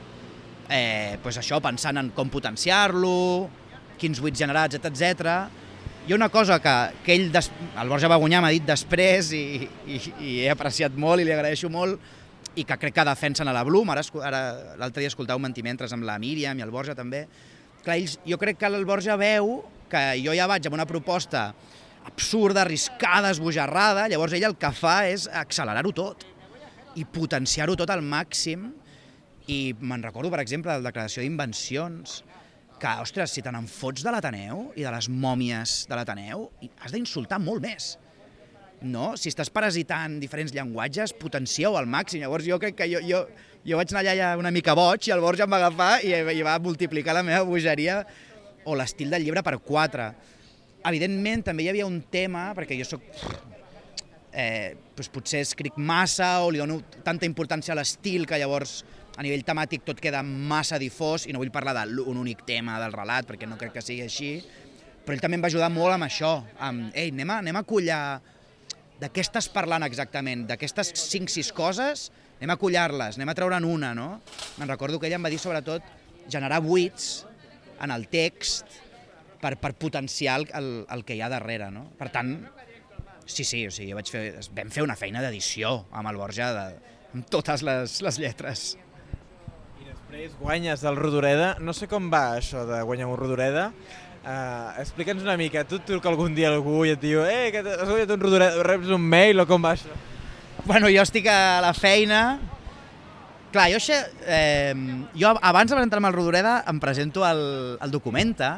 eh, 0.71 1.19
pues 1.23 1.37
això, 1.41 1.59
pensant 1.63 1.99
en 2.01 2.13
com 2.15 2.31
potenciar-lo, 2.31 3.51
quins 4.01 4.23
buits 4.23 4.39
generats, 4.41 4.79
etc. 4.79 5.27
Ha 6.09 6.15
una 6.15 6.31
cosa 6.33 6.59
que, 6.63 6.75
que 7.05 7.15
ell, 7.15 7.29
des, 7.35 7.51
el 7.79 7.91
Borja 7.91 8.09
Bagunyà 8.11 8.41
m'ha 8.43 8.55
dit 8.55 8.65
després 8.67 9.35
i, 9.37 9.45
i, 9.87 10.01
i 10.01 10.33
he 10.45 10.49
apreciat 10.51 10.97
molt 10.99 11.23
i 11.23 11.27
li 11.29 11.35
agraeixo 11.35 11.69
molt, 11.71 12.01
i 12.59 12.65
que 12.67 12.79
crec 12.81 12.97
que 12.97 13.05
defensen 13.07 13.49
a 13.49 13.55
la 13.55 13.63
Blum, 13.67 13.93
ara, 13.93 14.03
ara 14.27 14.41
l'altre 14.81 15.05
dia 15.05 15.11
escoltava 15.13 15.39
un 15.39 15.47
mentimentres 15.47 15.93
amb 15.95 16.07
la 16.09 16.19
Míriam 16.19 16.59
i 16.59 16.65
el 16.65 16.73
Borja 16.75 16.97
també, 16.99 17.27
clar, 17.85 17.99
ells, 18.01 18.17
jo 18.27 18.41
crec 18.41 18.59
que 18.59 18.71
el 18.71 18.83
Borja 18.89 19.15
veu 19.21 19.61
que 19.91 20.03
jo 20.23 20.35
ja 20.35 20.49
vaig 20.51 20.67
amb 20.67 20.79
una 20.79 20.89
proposta 20.89 21.51
absurda, 22.07 22.65
arriscada, 22.65 23.31
esbojarrada, 23.31 24.09
llavors 24.11 24.35
ell 24.35 24.49
el 24.49 24.59
que 24.59 24.71
fa 24.75 25.03
és 25.11 25.29
accelerar-ho 25.29 25.93
tot 25.95 26.27
i 26.99 27.05
potenciar-ho 27.07 27.77
tot 27.79 27.91
al 27.93 28.03
màxim 28.03 28.71
i 29.51 29.59
me'n 29.81 30.05
recordo, 30.05 30.31
per 30.33 30.43
exemple, 30.43 30.73
de 30.73 30.83
la 30.83 30.91
declaració 30.91 31.25
d'invencions, 31.25 32.21
que, 32.81 32.93
ostres, 33.03 33.35
si 33.35 33.43
te 33.45 33.53
n'en 33.53 33.67
fots 33.69 34.05
de 34.07 34.13
l'Ateneu 34.15 34.71
i 34.79 34.87
de 34.87 34.93
les 34.95 35.11
mòmies 35.13 35.83
de 35.91 35.99
l'Ateneu, 35.99 36.47
has 36.81 36.95
d'insultar 36.95 37.41
molt 37.43 37.65
més. 37.65 37.93
No? 38.81 39.13
Si 39.21 39.29
estàs 39.29 39.53
parasitant 39.53 40.17
diferents 40.23 40.55
llenguatges, 40.57 41.13
potencieu 41.21 41.77
al 41.77 41.89
màxim. 41.91 42.23
Llavors 42.25 42.47
jo 42.49 42.57
crec 42.63 42.79
que 42.79 42.89
jo, 42.89 43.03
jo, 43.05 43.27
jo 43.69 43.77
vaig 43.77 43.93
anar 43.93 44.07
allà 44.07 44.31
una 44.41 44.55
mica 44.55 44.73
boig 44.79 45.11
i 45.11 45.13
el 45.13 45.21
Borja 45.21 45.45
em 45.45 45.53
va 45.53 45.61
agafar 45.61 45.93
i, 46.07 46.15
i 46.17 46.47
va 46.47 46.57
multiplicar 46.65 47.19
la 47.19 47.27
meva 47.27 47.45
bogeria 47.45 48.01
o 48.65 48.77
l'estil 48.79 49.13
del 49.13 49.27
llibre 49.27 49.45
per 49.45 49.59
quatre 49.61 50.15
evidentment 50.87 51.45
també 51.45 51.65
hi 51.65 51.71
havia 51.73 51.89
un 51.89 52.01
tema, 52.13 52.51
perquè 52.57 52.79
jo 52.81 52.89
sóc... 52.89 53.07
Eh, 54.31 54.77
doncs 54.95 55.09
potser 55.11 55.41
escric 55.43 55.75
massa 55.75 56.45
o 56.45 56.53
li 56.55 56.61
dono 56.61 56.77
tanta 57.03 57.27
importància 57.27 57.73
a 57.75 57.77
l'estil 57.81 58.29
que 58.31 58.39
llavors 58.39 58.77
a 59.21 59.25
nivell 59.27 59.45
temàtic 59.45 59.85
tot 59.85 59.99
queda 60.01 60.23
massa 60.25 60.79
difós 60.81 61.27
i 61.29 61.35
no 61.37 61.43
vull 61.43 61.53
parlar 61.53 61.85
d'un 61.85 62.17
únic 62.17 62.47
tema 62.49 62.79
del 62.81 62.95
relat 62.97 63.29
perquè 63.29 63.45
no 63.49 63.59
crec 63.61 63.75
que 63.77 63.85
sigui 63.85 64.07
així, 64.07 64.31
però 65.05 65.13
ell 65.13 65.21
també 65.21 65.37
em 65.37 65.45
va 65.45 65.51
ajudar 65.53 65.69
molt 65.75 65.93
amb 65.93 66.07
això, 66.07 66.39
amb, 66.57 66.89
ei, 66.97 67.13
anem 67.13 67.35
a, 67.35 67.37
anem 67.45 67.59
a 67.61 67.65
collar 67.69 68.01
de 69.01 69.09
què 69.13 69.21
estàs 69.21 69.51
parlant 69.53 69.85
exactament, 69.85 70.47
d'aquestes 70.49 70.95
5-6 70.97 71.53
coses, 71.57 72.07
anem 72.39 72.55
a 72.55 72.59
collar-les, 72.61 73.21
anem 73.21 73.33
a 73.33 73.37
treure'n 73.37 73.69
una, 73.69 73.93
no? 73.97 74.09
Me'n 74.57 74.73
recordo 74.73 75.01
que 75.01 75.09
ella 75.09 75.21
em 75.21 75.29
va 75.29 75.33
dir 75.33 75.41
sobretot 75.41 75.85
generar 76.33 76.63
buits 76.65 77.11
en 77.85 77.93
el 77.93 78.09
text 78.13 78.81
per, 79.41 79.57
per 79.61 79.75
potenciar 79.81 80.39
el, 80.57 80.71
el, 80.89 81.05
que 81.05 81.17
hi 81.17 81.21
ha 81.25 81.29
darrere. 81.33 81.71
No? 81.73 81.87
Per 81.99 82.09
tant, 82.13 82.35
sí, 83.25 83.45
sí, 83.45 83.67
o 83.69 83.73
sigui, 83.73 83.93
jo 83.93 84.01
vaig 84.01 84.13
fer, 84.13 84.25
vam 84.57 84.73
fer 84.73 84.85
una 84.85 84.97
feina 85.01 85.25
d'edició 85.25 85.75
amb 85.97 86.13
el 86.13 86.21
Borja, 86.21 86.53
de, 86.57 86.95
amb 87.17 87.29
totes 87.33 87.65
les, 87.67 88.01
les 88.05 88.21
lletres. 88.21 88.71
Després 90.11 90.33
guanyes 90.41 90.81
el 90.83 90.97
Rodoreda. 90.99 91.53
No 91.63 91.71
sé 91.71 91.87
com 91.87 92.09
va 92.11 92.33
això 92.35 92.65
de 92.67 92.81
guanyar 92.83 93.07
un 93.07 93.15
Rodoreda. 93.15 93.69
Uh, 94.25 94.73
Explica'ns 94.83 95.23
una 95.23 95.37
mica, 95.39 95.63
tu 95.63 95.79
et 95.79 95.85
truca 95.87 96.11
algun 96.11 96.35
dia 96.35 96.49
algú 96.51 96.81
i 96.83 96.91
et 96.97 96.99
diu 96.99 97.23
eh, 97.23 97.53
que 97.55 97.63
has 97.63 97.87
guanyat 97.87 98.11
un 98.17 98.25
Rodoreda, 98.25 98.65
reps 98.67 98.91
un 98.91 99.07
mail 99.13 99.39
o 99.39 99.47
com 99.47 99.63
va 99.63 99.77
això? 99.77 99.95
Bueno, 100.65 100.91
jo 100.91 101.05
estic 101.07 101.31
a 101.31 101.61
la 101.63 101.71
feina, 101.79 102.41
Clar, 103.55 103.69
jo, 103.71 103.79
eh, 104.27 104.75
jo 105.15 105.31
abans 105.39 105.71
de 105.71 105.79
presentar 105.79 106.03
me 106.03 106.11
al 106.11 106.19
Rodoreda 106.19 106.59
em 106.71 106.83
presento 106.83 107.25
al, 107.27 107.79
al 107.79 107.95
Documenta, 107.95 108.57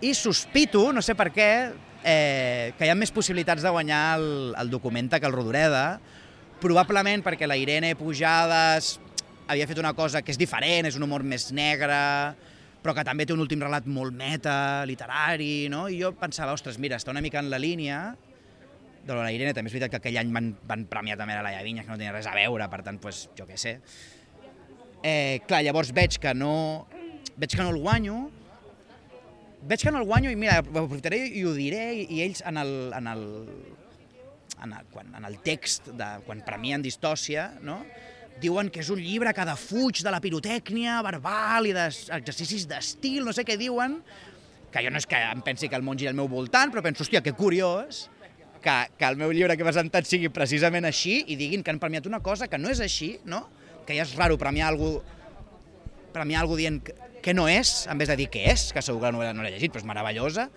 i 0.00 0.16
sospito, 0.16 0.90
no 0.96 1.04
sé 1.04 1.12
per 1.12 1.28
què, 1.32 1.52
eh, 2.00 2.72
que 2.76 2.88
hi 2.88 2.92
ha 2.92 2.96
més 2.96 3.12
possibilitats 3.12 3.64
de 3.64 3.72
guanyar 3.72 4.04
el, 4.16 4.28
el 4.60 4.72
Documenta 4.72 5.20
que 5.20 5.28
el 5.28 5.36
Rodoreda, 5.36 6.00
probablement 6.64 7.24
perquè 7.24 7.48
la 7.48 7.60
Irene 7.60 7.94
Pujades 8.00 8.94
havia 9.48 9.66
fet 9.68 9.78
una 9.80 9.94
cosa 9.94 10.22
que 10.22 10.32
és 10.32 10.40
diferent, 10.40 10.88
és 10.88 10.96
un 10.98 11.04
humor 11.06 11.24
més 11.26 11.50
negre, 11.52 11.96
però 12.84 12.94
que 12.96 13.04
també 13.06 13.26
té 13.26 13.32
un 13.32 13.42
últim 13.44 13.62
relat 13.64 13.86
molt 13.88 14.14
meta, 14.16 14.84
literari, 14.88 15.68
no? 15.72 15.86
I 15.88 16.00
jo 16.02 16.12
pensava, 16.18 16.52
ostres, 16.56 16.78
mira, 16.80 16.98
està 17.00 17.12
una 17.14 17.22
mica 17.24 17.40
en 17.40 17.50
la 17.52 17.60
línia 17.60 18.00
de 19.04 19.16
la 19.16 19.30
Irene, 19.32 19.52
també 19.56 19.68
és 19.68 19.76
veritat 19.76 19.92
que 19.92 20.00
aquell 20.00 20.18
any 20.20 20.32
van, 20.32 20.50
van 20.68 20.86
premiar 20.88 21.18
també 21.20 21.36
la 21.36 21.44
Laia 21.44 21.64
Vinyas, 21.64 21.84
que 21.84 21.92
no 21.92 22.00
tenia 22.00 22.14
res 22.14 22.28
a 22.28 22.34
veure, 22.36 22.68
per 22.72 22.80
tant, 22.86 23.00
pues, 23.00 23.26
jo 23.36 23.46
què 23.48 23.58
sé. 23.60 23.76
Eh, 25.04 25.40
clar, 25.48 25.60
llavors 25.66 25.92
veig 25.96 26.16
que 26.20 26.32
no, 26.36 26.54
veig 27.36 27.52
que 27.52 27.60
no 27.60 27.70
el 27.74 27.80
guanyo, 27.82 28.22
veig 29.68 29.84
que 29.84 29.92
no 29.92 30.00
el 30.00 30.08
guanyo 30.08 30.32
i 30.32 30.38
mira, 30.40 30.60
ho 30.60 30.84
aprofitaré 30.84 31.20
i 31.36 31.44
ho 31.44 31.52
diré 31.56 31.86
i 32.00 32.22
ells 32.24 32.40
en 32.48 32.60
el, 32.60 32.74
en 32.96 33.12
el, 33.12 33.24
en 34.64 34.72
el, 34.72 34.88
quan, 34.92 35.12
en 35.16 35.28
el 35.28 35.38
text, 35.44 35.92
de, 35.92 36.10
quan 36.24 36.40
premien 36.44 36.84
Distòcia, 36.84 37.50
no? 37.64 37.82
Diuen 38.42 38.70
que 38.72 38.82
és 38.82 38.90
un 38.90 39.00
llibre 39.00 39.32
que 39.34 39.46
defuig 39.46 40.02
de 40.04 40.12
la 40.12 40.20
pirotècnia 40.22 41.00
verbal 41.06 41.68
i 41.68 41.74
d'exercicis 41.76 42.66
d'estil, 42.70 43.22
no 43.24 43.34
sé 43.36 43.44
què 43.46 43.56
diuen, 43.60 44.00
que 44.74 44.82
jo 44.82 44.90
no 44.90 44.98
és 44.98 45.06
que 45.06 45.20
em 45.20 45.42
pensi 45.46 45.70
que 45.70 45.78
el 45.78 45.86
món 45.86 45.98
gira 45.98 46.10
al 46.10 46.18
meu 46.18 46.28
voltant, 46.28 46.72
però 46.74 46.82
penso, 46.82 47.04
hòstia, 47.04 47.22
que 47.22 47.32
curiós 47.38 48.08
que, 48.64 48.74
que 48.98 49.06
el 49.06 49.18
meu 49.20 49.30
llibre 49.30 49.54
que 49.54 49.62
he 49.62 49.68
presentat 49.68 50.08
sigui 50.08 50.32
precisament 50.34 50.88
així 50.88 51.20
i 51.30 51.38
diguin 51.38 51.62
que 51.62 51.70
han 51.70 51.78
premiat 51.82 52.08
una 52.10 52.22
cosa 52.24 52.48
que 52.50 52.58
no 52.58 52.72
és 52.72 52.82
així, 52.82 53.14
no? 53.28 53.44
que 53.86 53.94
ja 53.94 54.06
és 54.06 54.14
raro 54.18 54.38
premiar 54.40 54.72
algú, 54.72 54.96
premiar 56.14 56.42
algú 56.42 56.56
dient 56.58 56.80
que, 56.82 56.96
que 57.22 57.34
no 57.36 57.46
és, 57.48 57.84
en 57.92 58.00
vez 58.00 58.10
de 58.10 58.16
dir 58.18 58.30
que 58.32 58.46
és, 58.50 58.70
que 58.72 58.82
segur 58.82 59.02
que 59.02 59.10
la 59.10 59.14
novel·la 59.14 59.36
no 59.36 59.44
l'he 59.44 59.52
llegit, 59.54 59.72
però 59.72 59.84
és 59.84 59.88
meravellosa, 59.88 60.48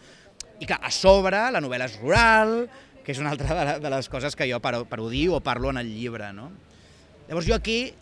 i 0.57 0.65
que 0.65 0.77
a 0.79 0.91
sobre 0.91 1.43
la 1.53 1.61
novel·la 1.61 1.91
és 1.91 1.99
rural, 2.01 2.55
que 3.03 3.13
és 3.13 3.21
una 3.21 3.35
altra 3.35 3.53
de, 3.53 3.75
de 3.83 3.91
les 3.93 4.09
coses 4.11 4.35
que 4.35 4.47
jo 4.49 4.59
parodio 4.63 5.37
o 5.37 5.43
parlo 5.43 5.69
en 5.69 5.83
el 5.83 5.91
llibre. 5.93 6.31
No? 6.35 6.49
Llavors 7.27 7.47
jo 7.47 7.55
aquí, 7.55 7.93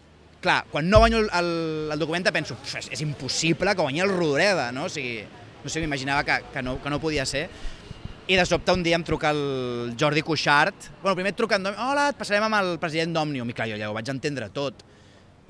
clar, 0.42 0.64
quan 0.70 0.90
no 0.90 1.00
guanyo 1.02 1.24
el, 1.24 1.30
el, 1.34 1.50
el 1.94 2.00
document 2.00 2.28
penso, 2.34 2.58
és, 2.78 2.92
és 2.94 3.02
impossible 3.02 3.74
que 3.74 3.82
guanyi 3.82 4.04
el 4.06 4.14
Rodoreda, 4.14 4.70
no? 4.76 4.86
O 4.86 4.92
sigui, 4.94 5.24
no 5.64 5.72
sé, 5.72 5.82
m'imaginava 5.82 6.24
que, 6.28 6.38
que, 6.54 6.62
no, 6.62 6.78
que 6.82 6.94
no 6.94 7.02
podia 7.02 7.26
ser. 7.26 7.48
I 8.26 8.38
de 8.38 8.46
sobte 8.46 8.74
un 8.74 8.82
dia 8.86 8.98
em 8.98 9.04
truca 9.06 9.30
el 9.34 9.94
Jordi 10.00 10.22
Cuixart. 10.26 10.92
Bueno, 11.02 11.14
primer 11.18 11.34
et 11.34 11.38
truca 11.38 11.58
en 11.60 11.66
Òmnium, 11.66 11.90
hola, 11.90 12.10
et 12.14 12.18
passarem 12.18 12.46
amb 12.48 12.58
el 12.58 12.76
president 12.82 13.14
d'Òmnium. 13.14 13.50
I 13.50 13.56
clar, 13.58 13.68
jo 13.70 13.80
ja 13.82 13.90
ho 13.90 13.98
vaig 13.98 14.10
entendre 14.14 14.50
tot. 14.54 14.82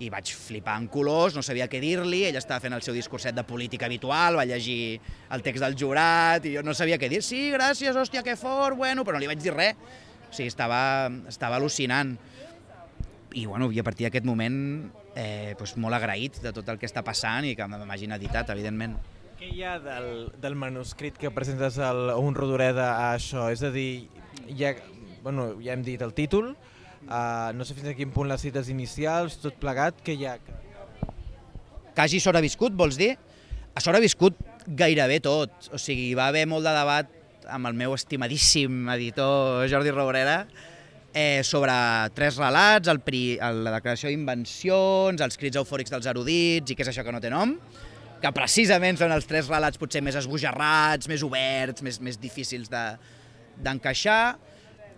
I 0.04 0.10
vaig 0.12 0.32
flipar 0.36 0.76
en 0.82 0.90
colors, 0.92 1.38
no 1.38 1.44
sabia 1.44 1.70
què 1.72 1.80
dir-li, 1.80 2.26
ell 2.28 2.36
estava 2.36 2.60
fent 2.64 2.76
el 2.76 2.84
seu 2.84 2.96
discurset 2.96 3.36
de 3.36 3.46
política 3.48 3.88
habitual, 3.88 4.36
va 4.36 4.44
llegir 4.44 5.00
el 5.32 5.44
text 5.44 5.64
del 5.64 5.78
jurat, 5.80 6.44
i 6.44 6.58
jo 6.58 6.64
no 6.68 6.76
sabia 6.76 7.00
què 7.00 7.08
dir. 7.12 7.22
Sí, 7.24 7.46
gràcies, 7.54 7.96
hòstia, 7.96 8.24
que 8.24 8.36
fort, 8.40 8.76
bueno, 8.76 9.08
però 9.08 9.16
no 9.16 9.24
li 9.24 9.32
vaig 9.32 9.40
dir 9.40 9.56
res. 9.56 9.80
O 10.28 10.36
sigui, 10.36 10.52
estava, 10.52 10.82
estava 11.32 11.56
al·lucinant 11.56 12.18
i, 13.36 13.46
bueno, 13.46 13.68
i 13.72 13.80
a 13.80 13.84
partir 13.84 14.08
d'aquest 14.08 14.26
moment 14.26 14.56
eh, 15.16 15.54
doncs 15.60 15.76
molt 15.82 15.98
agraït 15.98 16.40
de 16.44 16.54
tot 16.56 16.70
el 16.72 16.80
que 16.80 16.88
està 16.88 17.04
passant 17.04 17.46
i 17.46 17.54
que 17.58 17.68
m'hagin 17.68 18.16
editat, 18.16 18.52
evidentment. 18.56 18.96
Què 19.36 19.50
hi 19.52 19.64
ha 19.68 19.76
del, 19.84 20.30
del 20.40 20.56
manuscrit 20.56 21.18
que 21.20 21.32
presentes 21.36 21.78
al, 21.84 22.14
a 22.14 22.20
un 22.22 22.38
Rodoreda 22.38 22.94
a 22.96 23.10
això? 23.18 23.50
És 23.52 23.66
a 23.68 23.72
dir, 23.76 24.08
ja, 24.56 24.72
bueno, 25.26 25.50
ja 25.60 25.76
hem 25.76 25.84
dit 25.84 26.02
el 26.02 26.16
títol, 26.16 26.54
uh, 27.10 27.52
no 27.52 27.68
sé 27.68 27.76
fins 27.76 27.92
a 27.92 27.96
quin 27.98 28.14
punt 28.16 28.32
les 28.32 28.48
cites 28.48 28.72
inicials, 28.72 29.36
tot 29.44 29.60
plegat, 29.60 30.00
què 30.06 30.16
hi 30.16 30.30
ha? 30.32 30.38
Que 31.96 32.06
hagi 32.06 32.22
sobreviscut, 32.24 32.76
vols 32.76 32.96
dir? 33.00 33.14
Ha 33.76 33.84
sobreviscut 33.84 34.40
gairebé 34.80 35.20
tot, 35.24 35.68
o 35.76 35.82
sigui, 35.82 36.14
va 36.16 36.30
haver 36.32 36.46
molt 36.48 36.64
de 36.64 36.72
debat 36.72 37.12
amb 37.52 37.68
el 37.68 37.76
meu 37.78 37.94
estimadíssim 37.94 38.88
editor 38.96 39.68
Jordi 39.70 39.92
Rodoreda, 39.92 40.46
eh, 41.16 41.42
sobre 41.48 41.74
tres 42.14 42.36
relats, 42.36 42.92
el, 42.92 43.00
pri, 43.00 43.38
el, 43.40 43.64
la 43.64 43.78
declaració 43.78 44.12
d'invencions, 44.12 45.22
els 45.24 45.40
crits 45.40 45.62
eufòrics 45.62 45.94
dels 45.94 46.10
erudits 46.12 46.74
i 46.74 46.76
què 46.76 46.84
és 46.84 46.92
això 46.92 47.06
que 47.08 47.14
no 47.16 47.22
té 47.24 47.32
nom, 47.32 47.56
que 48.20 48.32
precisament 48.36 49.00
són 49.00 49.16
els 49.16 49.28
tres 49.30 49.48
relats 49.48 49.80
potser 49.80 50.02
més 50.04 50.18
esbojarrats, 50.20 51.08
més 51.08 51.24
oberts, 51.24 51.86
més, 51.88 52.02
més 52.04 52.20
difícils 52.20 52.68
d'encaixar, 52.68 54.20
de, 54.36 54.52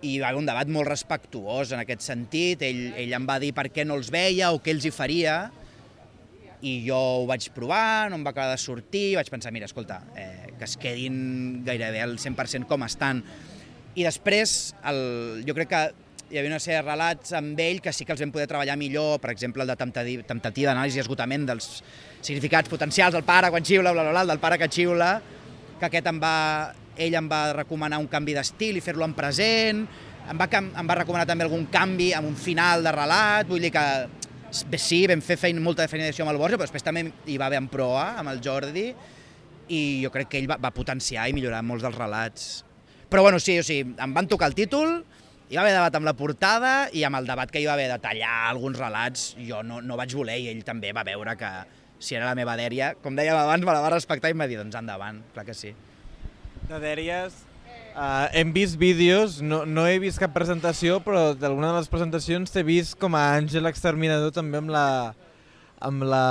i 0.07 0.17
va 0.21 0.31
haver 0.31 0.41
un 0.41 0.49
debat 0.49 0.69
molt 0.73 0.89
respectuós 0.89 1.71
en 1.73 1.81
aquest 1.81 2.03
sentit. 2.05 2.65
Ell, 2.65 2.81
ell 2.97 3.13
em 3.17 3.29
va 3.29 3.37
dir 3.41 3.53
per 3.57 3.67
què 3.73 3.85
no 3.85 3.97
els 3.97 4.11
veia 4.13 4.51
o 4.53 4.59
què 4.61 4.73
els 4.73 4.85
hi 4.85 4.93
faria, 4.93 5.37
i 6.65 6.79
jo 6.87 6.97
ho 6.97 7.25
vaig 7.29 7.51
provar, 7.53 8.09
no 8.09 8.17
em 8.17 8.25
va 8.25 8.33
acabar 8.33 8.55
de 8.55 8.61
sortir, 8.61 9.11
vaig 9.19 9.29
pensar, 9.29 9.53
mira, 9.53 9.69
escolta, 9.69 10.01
eh, 10.17 10.53
que 10.57 10.65
es 10.65 10.73
quedin 10.81 11.61
gairebé 11.65 12.01
al 12.01 12.17
100% 12.17 12.65
com 12.69 12.85
estan. 12.85 13.21
I 13.97 14.05
després, 14.05 14.73
el, 14.89 15.43
jo 15.45 15.53
crec 15.57 15.69
que 15.73 15.83
hi 16.29 16.37
havia 16.39 16.51
una 16.51 16.59
sèrie 16.59 16.81
de 16.81 16.85
relats 16.85 17.31
amb 17.37 17.59
ell 17.63 17.79
que 17.83 17.93
sí 17.95 18.03
que 18.03 18.11
els 18.11 18.19
vam 18.19 18.33
poder 18.35 18.49
treballar 18.51 18.75
millor, 18.79 19.21
per 19.23 19.31
exemple, 19.31 19.63
el 19.63 19.71
de 19.71 19.77
temptativa 19.77 20.73
d'anàlisi 20.73 20.99
i 20.99 21.03
esgotament 21.03 21.45
dels 21.47 21.69
significats 22.19 22.67
potencials 22.67 23.15
del 23.15 23.23
pare 23.23 23.51
quan 23.53 23.63
xiula, 23.63 23.93
bla, 23.95 24.03
bla, 24.03 24.11
bla, 24.11 24.25
del 24.33 24.41
pare 24.43 24.57
que 24.59 24.67
xiula, 24.67 25.13
que 25.79 25.87
aquest 25.87 26.11
em 26.11 26.19
va, 26.19 26.35
ell 26.99 27.15
em 27.15 27.31
va 27.31 27.41
recomanar 27.55 28.01
un 28.03 28.11
canvi 28.11 28.35
d'estil 28.35 28.75
i 28.75 28.83
fer-lo 28.83 29.07
en 29.07 29.15
present, 29.15 29.85
em 30.27 30.39
va, 30.41 30.49
em 30.51 30.91
va 30.91 30.99
recomanar 30.99 31.27
també 31.29 31.47
algun 31.47 31.69
canvi 31.71 32.11
amb 32.17 32.27
un 32.27 32.35
final 32.35 32.83
de 32.83 32.91
relat, 32.91 33.47
vull 33.47 33.63
dir 33.63 33.71
que 33.71 33.87
sí, 34.51 35.05
vam 35.07 35.23
fer 35.23 35.39
feina, 35.39 35.63
molta 35.63 35.87
feina 35.87 36.09
d'això 36.09 36.25
amb 36.25 36.35
el 36.35 36.41
Borja, 36.41 36.59
però 36.59 36.67
després 36.67 36.83
també 36.83 37.07
hi 37.27 37.39
va 37.39 37.47
haver 37.47 37.63
en 37.63 37.71
proa 37.71 38.17
amb 38.19 38.35
el 38.35 38.43
Jordi 38.43 38.89
i 39.71 39.81
jo 40.03 40.11
crec 40.11 40.33
que 40.33 40.41
ell 40.41 40.51
va, 40.51 40.59
va 40.59 40.75
potenciar 40.75 41.29
i 41.29 41.35
millorar 41.35 41.63
molts 41.63 41.87
dels 41.87 41.95
relats. 41.95 42.47
Però 43.07 43.23
bueno, 43.23 43.39
sí, 43.39 43.55
o 43.59 43.63
sigui, 43.63 43.95
em 44.03 44.13
van 44.15 44.27
tocar 44.27 44.51
el 44.51 44.55
títol, 44.55 44.99
hi 45.47 45.55
va 45.55 45.63
haver 45.63 45.75
debat 45.77 45.95
amb 45.95 46.07
la 46.07 46.15
portada 46.17 46.71
i 46.91 47.05
amb 47.07 47.15
el 47.21 47.27
debat 47.29 47.51
que 47.51 47.61
hi 47.61 47.67
va 47.67 47.77
haver 47.77 47.87
de 47.87 47.97
tallar 48.03 48.31
alguns 48.49 48.79
relats, 48.81 49.29
jo 49.47 49.61
no, 49.63 49.79
no 49.79 49.95
vaig 49.99 50.11
voler 50.17 50.35
i 50.43 50.49
ell 50.51 50.63
també 50.67 50.91
va 50.95 51.05
veure 51.07 51.37
que 51.39 51.51
si 52.03 52.17
era 52.17 52.27
la 52.27 52.35
meva 52.35 52.57
dèria, 52.59 52.91
com 53.01 53.15
dèiem 53.15 53.37
abans, 53.37 53.63
me 53.63 53.73
la 53.73 53.83
va 53.83 53.93
respectar 53.93 54.29
i 54.29 54.35
em 54.35 54.43
va 54.43 54.49
dir, 54.49 54.59
doncs 54.59 54.75
endavant, 54.75 55.21
clar 55.33 55.47
que 55.47 55.55
sí. 55.55 55.71
De 56.67 56.81
dèries, 56.83 57.39
uh, 57.95 58.27
hem 58.35 58.51
vist 58.53 58.75
vídeos, 58.77 59.39
no, 59.41 59.63
no 59.65 59.87
he 59.87 59.97
vist 60.03 60.19
cap 60.19 60.35
presentació, 60.35 60.99
però 61.05 61.31
d'alguna 61.31 61.71
de 61.71 61.79
les 61.79 61.89
presentacions 61.95 62.51
t'he 62.51 62.67
vist 62.67 62.99
com 62.99 63.15
a 63.15 63.23
àngel 63.39 63.71
exterminador 63.71 64.35
també 64.35 64.59
amb 64.59 64.75
la, 64.75 64.85
amb 65.79 66.03
la... 66.11 66.23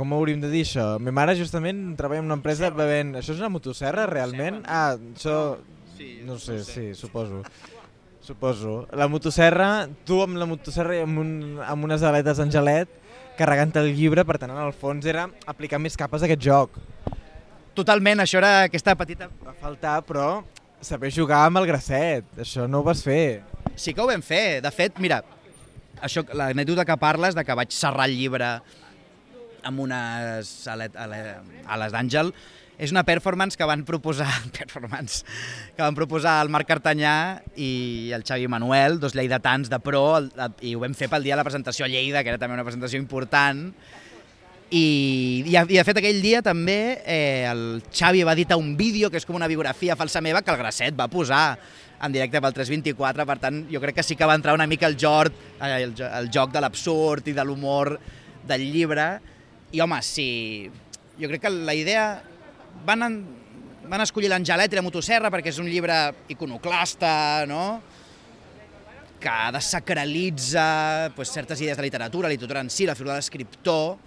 com 0.00 0.16
hauríem 0.16 0.40
de 0.40 0.50
dir 0.50 0.64
això? 0.64 0.94
Ma 1.04 1.14
mare 1.20 1.36
justament 1.36 1.90
treballa 2.00 2.24
en 2.24 2.32
una 2.32 2.40
empresa 2.40 2.72
bevent... 2.72 3.18
Això 3.20 3.36
és 3.36 3.42
una 3.44 3.52
motosserra 3.52 4.08
realment? 4.08 4.64
Ah, 4.64 4.94
això... 4.96 5.58
No 6.24 6.36
sé, 6.38 6.62
sí, 6.62 6.92
suposo. 6.94 7.42
Suposo. 8.28 8.82
La 8.92 9.06
motosserra, 9.08 9.88
tu 10.04 10.18
amb 10.20 10.36
la 10.36 10.44
motosserra 10.44 10.98
i 10.98 11.00
amb, 11.00 11.16
un, 11.22 11.30
amb 11.64 11.86
unes 11.86 12.02
aletes 12.04 12.36
d'angelet 12.36 12.90
carregant 13.38 13.72
el 13.80 13.94
llibre, 13.96 14.20
per 14.28 14.36
tant, 14.42 14.52
en 14.52 14.60
el 14.60 14.74
fons 14.76 15.06
era 15.08 15.22
aplicar 15.48 15.78
més 15.80 15.96
capes 15.96 16.20
a 16.20 16.28
aquest 16.28 16.42
joc. 16.44 16.76
Totalment, 17.78 18.20
això 18.20 18.36
era 18.42 18.50
aquesta 18.66 18.92
petita... 19.00 19.30
Va 19.46 19.54
faltar, 19.56 19.94
però 20.04 20.26
saber 20.84 21.08
jugar 21.14 21.40
amb 21.46 21.62
el 21.62 21.70
grasset, 21.70 22.28
això 22.44 22.66
no 22.68 22.82
ho 22.82 22.86
vas 22.90 23.00
fer. 23.06 23.40
Sí 23.80 23.96
que 23.96 24.04
ho 24.04 24.10
vam 24.10 24.20
fer. 24.26 24.60
De 24.60 24.74
fet, 24.76 25.00
mira, 25.00 25.22
això 26.04 26.26
l'anècdota 26.28 26.84
que 26.84 27.00
parles 27.00 27.38
de 27.38 27.46
que 27.48 27.56
vaig 27.56 27.72
serrar 27.72 28.10
el 28.10 28.18
llibre 28.18 28.50
amb 29.64 29.86
unes 29.88 30.52
ales 30.68 31.96
d'àngel, 31.96 32.34
és 32.78 32.92
una 32.94 33.02
performance 33.02 33.58
que 33.58 33.66
van 33.66 33.82
proposar 33.84 34.30
performance 34.58 35.24
que 35.76 35.82
van 35.82 35.96
proposar 35.98 36.38
el 36.44 36.50
Marc 36.54 36.68
Cartanyà 36.70 37.42
i 37.58 38.12
el 38.14 38.24
Xavi 38.24 38.46
Manuel, 38.48 39.00
dos 39.02 39.16
lleidatans 39.18 39.68
de 39.68 39.80
pro, 39.82 40.04
el, 40.20 40.30
i 40.62 40.76
ho 40.76 40.82
vam 40.84 40.94
fer 40.96 41.10
pel 41.10 41.26
dia 41.26 41.34
de 41.34 41.42
la 41.42 41.46
presentació 41.46 41.86
a 41.86 41.90
Lleida, 41.90 42.22
que 42.22 42.32
era 42.32 42.40
també 42.40 42.54
una 42.56 42.66
presentació 42.66 43.00
important. 43.02 43.66
I, 44.70 45.42
i, 45.48 45.54
i 45.56 45.78
de 45.78 45.84
fet 45.84 45.98
aquell 45.98 46.20
dia 46.20 46.42
també 46.44 47.00
eh, 47.08 47.48
el 47.48 47.82
Xavi 47.88 48.22
va 48.28 48.36
editar 48.36 48.58
un 48.60 48.74
vídeo 48.76 49.08
que 49.10 49.16
és 49.16 49.26
com 49.26 49.38
una 49.38 49.48
biografia 49.48 49.96
falsa 49.96 50.20
meva 50.20 50.42
que 50.44 50.52
el 50.52 50.60
Grasset 50.60 50.96
va 50.98 51.08
posar 51.08 51.58
en 52.04 52.12
directe 52.14 52.38
pel 52.38 52.54
324, 52.54 53.24
per 53.26 53.38
tant 53.42 53.62
jo 53.72 53.80
crec 53.82 53.96
que 53.98 54.04
sí 54.06 54.14
que 54.14 54.28
va 54.28 54.36
entrar 54.38 54.54
una 54.54 54.68
mica 54.70 54.86
el, 54.86 54.94
joc, 55.00 55.32
eh, 55.58 55.72
el, 55.82 55.96
el 55.96 56.30
joc 56.30 56.52
de 56.54 56.62
l'absurd 56.62 57.32
i 57.32 57.34
de 57.34 57.46
l'humor 57.48 57.96
del 58.46 58.68
llibre 58.70 59.08
i 59.72 59.80
home, 59.82 59.98
sí, 60.04 60.68
jo 61.18 61.32
crec 61.32 61.42
que 61.48 61.50
la 61.52 61.74
idea 61.74 62.04
van, 62.86 63.06
en, 63.06 63.18
van 63.88 64.04
escollir 64.04 64.30
l'Angelet 64.30 64.72
i 64.72 64.78
la 64.78 64.84
motosserra 64.86 65.30
perquè 65.32 65.52
és 65.52 65.62
un 65.62 65.70
llibre 65.70 65.98
iconoclasta, 66.34 67.46
no? 67.50 67.64
que 69.18 69.38
desacralitza 69.52 71.10
pues, 71.16 71.32
certes 71.34 71.60
idees 71.60 71.76
de 71.76 71.82
literatura, 71.82 72.28
la 72.28 72.32
literatura 72.32 72.60
en 72.60 72.70
si, 72.70 72.86
la 72.86 72.94
figura 72.94 73.16
de 73.16 73.18
l'escriptor, 73.18 73.98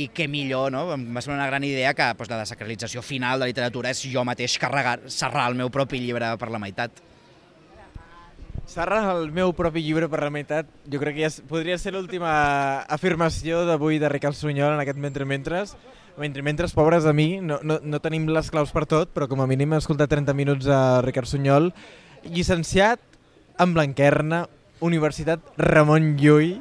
i 0.00 0.06
què 0.14 0.26
millor, 0.30 0.70
no? 0.72 0.84
Em 0.94 1.02
va 1.12 1.22
semblar 1.22 1.40
una 1.42 1.50
gran 1.50 1.64
idea 1.66 1.92
que 1.94 2.06
pues, 2.16 2.30
la 2.30 2.38
desacralització 2.40 3.02
final 3.02 3.38
de 3.38 3.44
la 3.44 3.50
literatura 3.50 3.90
és 3.92 4.02
jo 4.08 4.24
mateix 4.24 4.56
carregar, 4.62 5.00
serrar 5.10 5.48
el 5.50 5.58
meu 5.58 5.70
propi 5.72 6.00
llibre 6.00 6.32
per 6.40 6.50
la 6.52 6.60
meitat. 6.62 7.02
Serrar 8.70 9.02
el 9.16 9.32
meu 9.34 9.52
propi 9.56 9.82
llibre 9.82 10.06
per 10.08 10.22
la 10.22 10.30
meitat, 10.30 10.68
jo 10.86 11.00
crec 11.02 11.18
que 11.18 11.26
ja 11.26 11.46
podria 11.50 11.78
ser 11.78 11.92
l'última 11.96 12.32
afirmació 12.86 13.64
d'avui 13.66 13.98
de 13.98 14.08
Ricard 14.12 14.38
Sunyol 14.38 14.76
en 14.76 14.84
aquest 14.84 15.00
Mentre 15.02 15.26
Mentres. 15.26 15.74
Mentre, 16.20 16.42
mentre 16.44 16.68
pobres 16.76 17.06
de 17.06 17.14
mi, 17.16 17.40
no, 17.40 17.56
no, 17.64 17.78
no 17.80 17.98
tenim 18.04 18.26
les 18.28 18.50
claus 18.52 18.74
per 18.76 18.84
tot, 18.84 19.08
però 19.16 19.24
com 19.30 19.40
a 19.40 19.46
mínim 19.48 19.72
he 19.72 19.78
escoltat 19.80 20.10
30 20.12 20.34
minuts 20.36 20.66
a 20.68 21.00
Ricard 21.00 21.30
Sunyol, 21.30 21.70
llicenciat 22.28 23.00
en 23.60 23.72
Blanquerna, 23.72 24.42
Universitat 24.84 25.40
Ramon 25.56 26.18
Llull, 26.20 26.58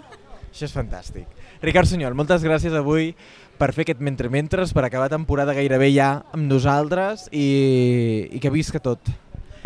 això 0.47 0.63
és 0.69 0.75
fantàstic. 0.75 1.27
Ricard 1.59 1.91
Sunyol, 1.91 2.15
moltes 2.15 2.45
gràcies 2.47 2.71
avui 2.71 3.11
per 3.59 3.73
fer 3.75 3.83
aquest 3.83 3.99
mentre-mentres, 3.99 4.71
per 4.71 4.85
acabar 4.87 5.09
temporada 5.11 5.55
gairebé 5.57 5.89
ja 5.91 6.21
amb 6.31 6.47
nosaltres 6.47 7.27
i, 7.35 8.29
i 8.31 8.39
que 8.39 8.51
visca 8.53 8.79
tot. 8.79 9.11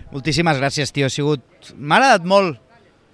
Moltíssimes 0.09 0.57
gràcies, 0.57 0.89
tio. 0.93 1.05
Ha 1.05 1.13
sigut... 1.13 1.45
M'ha 1.77 1.99
agradat 2.01 2.25
molt. 2.25 2.57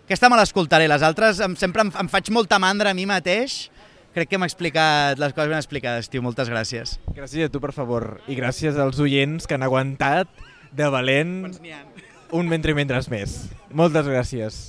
Aquesta 0.08 0.32
me 0.32 0.40
l'escoltaré. 0.40 0.88
Les 0.88 1.04
altres 1.04 1.44
em, 1.44 1.60
sempre 1.60 1.84
em, 1.84 1.92
em 1.92 2.12
faig 2.12 2.32
molta 2.36 2.60
mandra 2.60 2.92
a 2.92 2.96
mi 2.96 3.04
mateix. 3.08 3.66
Crec 4.14 4.32
que 4.32 4.40
m'ha 4.42 4.48
explicat 4.50 5.20
les 5.22 5.36
coses 5.38 5.52
ben 5.52 5.60
explicades, 5.60 6.10
tio. 6.10 6.24
Moltes 6.26 6.50
gràcies. 6.50 6.96
Gràcies 7.14 7.46
a 7.46 7.54
tu, 7.54 7.62
per 7.62 7.74
favor. 7.76 8.18
I 8.28 8.38
gràcies 8.40 8.80
als 8.82 8.98
oients 9.04 9.46
que 9.46 9.54
han 9.54 9.66
aguantat 9.66 10.32
de 10.74 10.90
valent 10.90 11.54
un 12.34 12.50
mentre-mentres 12.50 13.10
més. 13.14 13.40
Moltes 13.70 14.10
gràcies. 14.10 14.60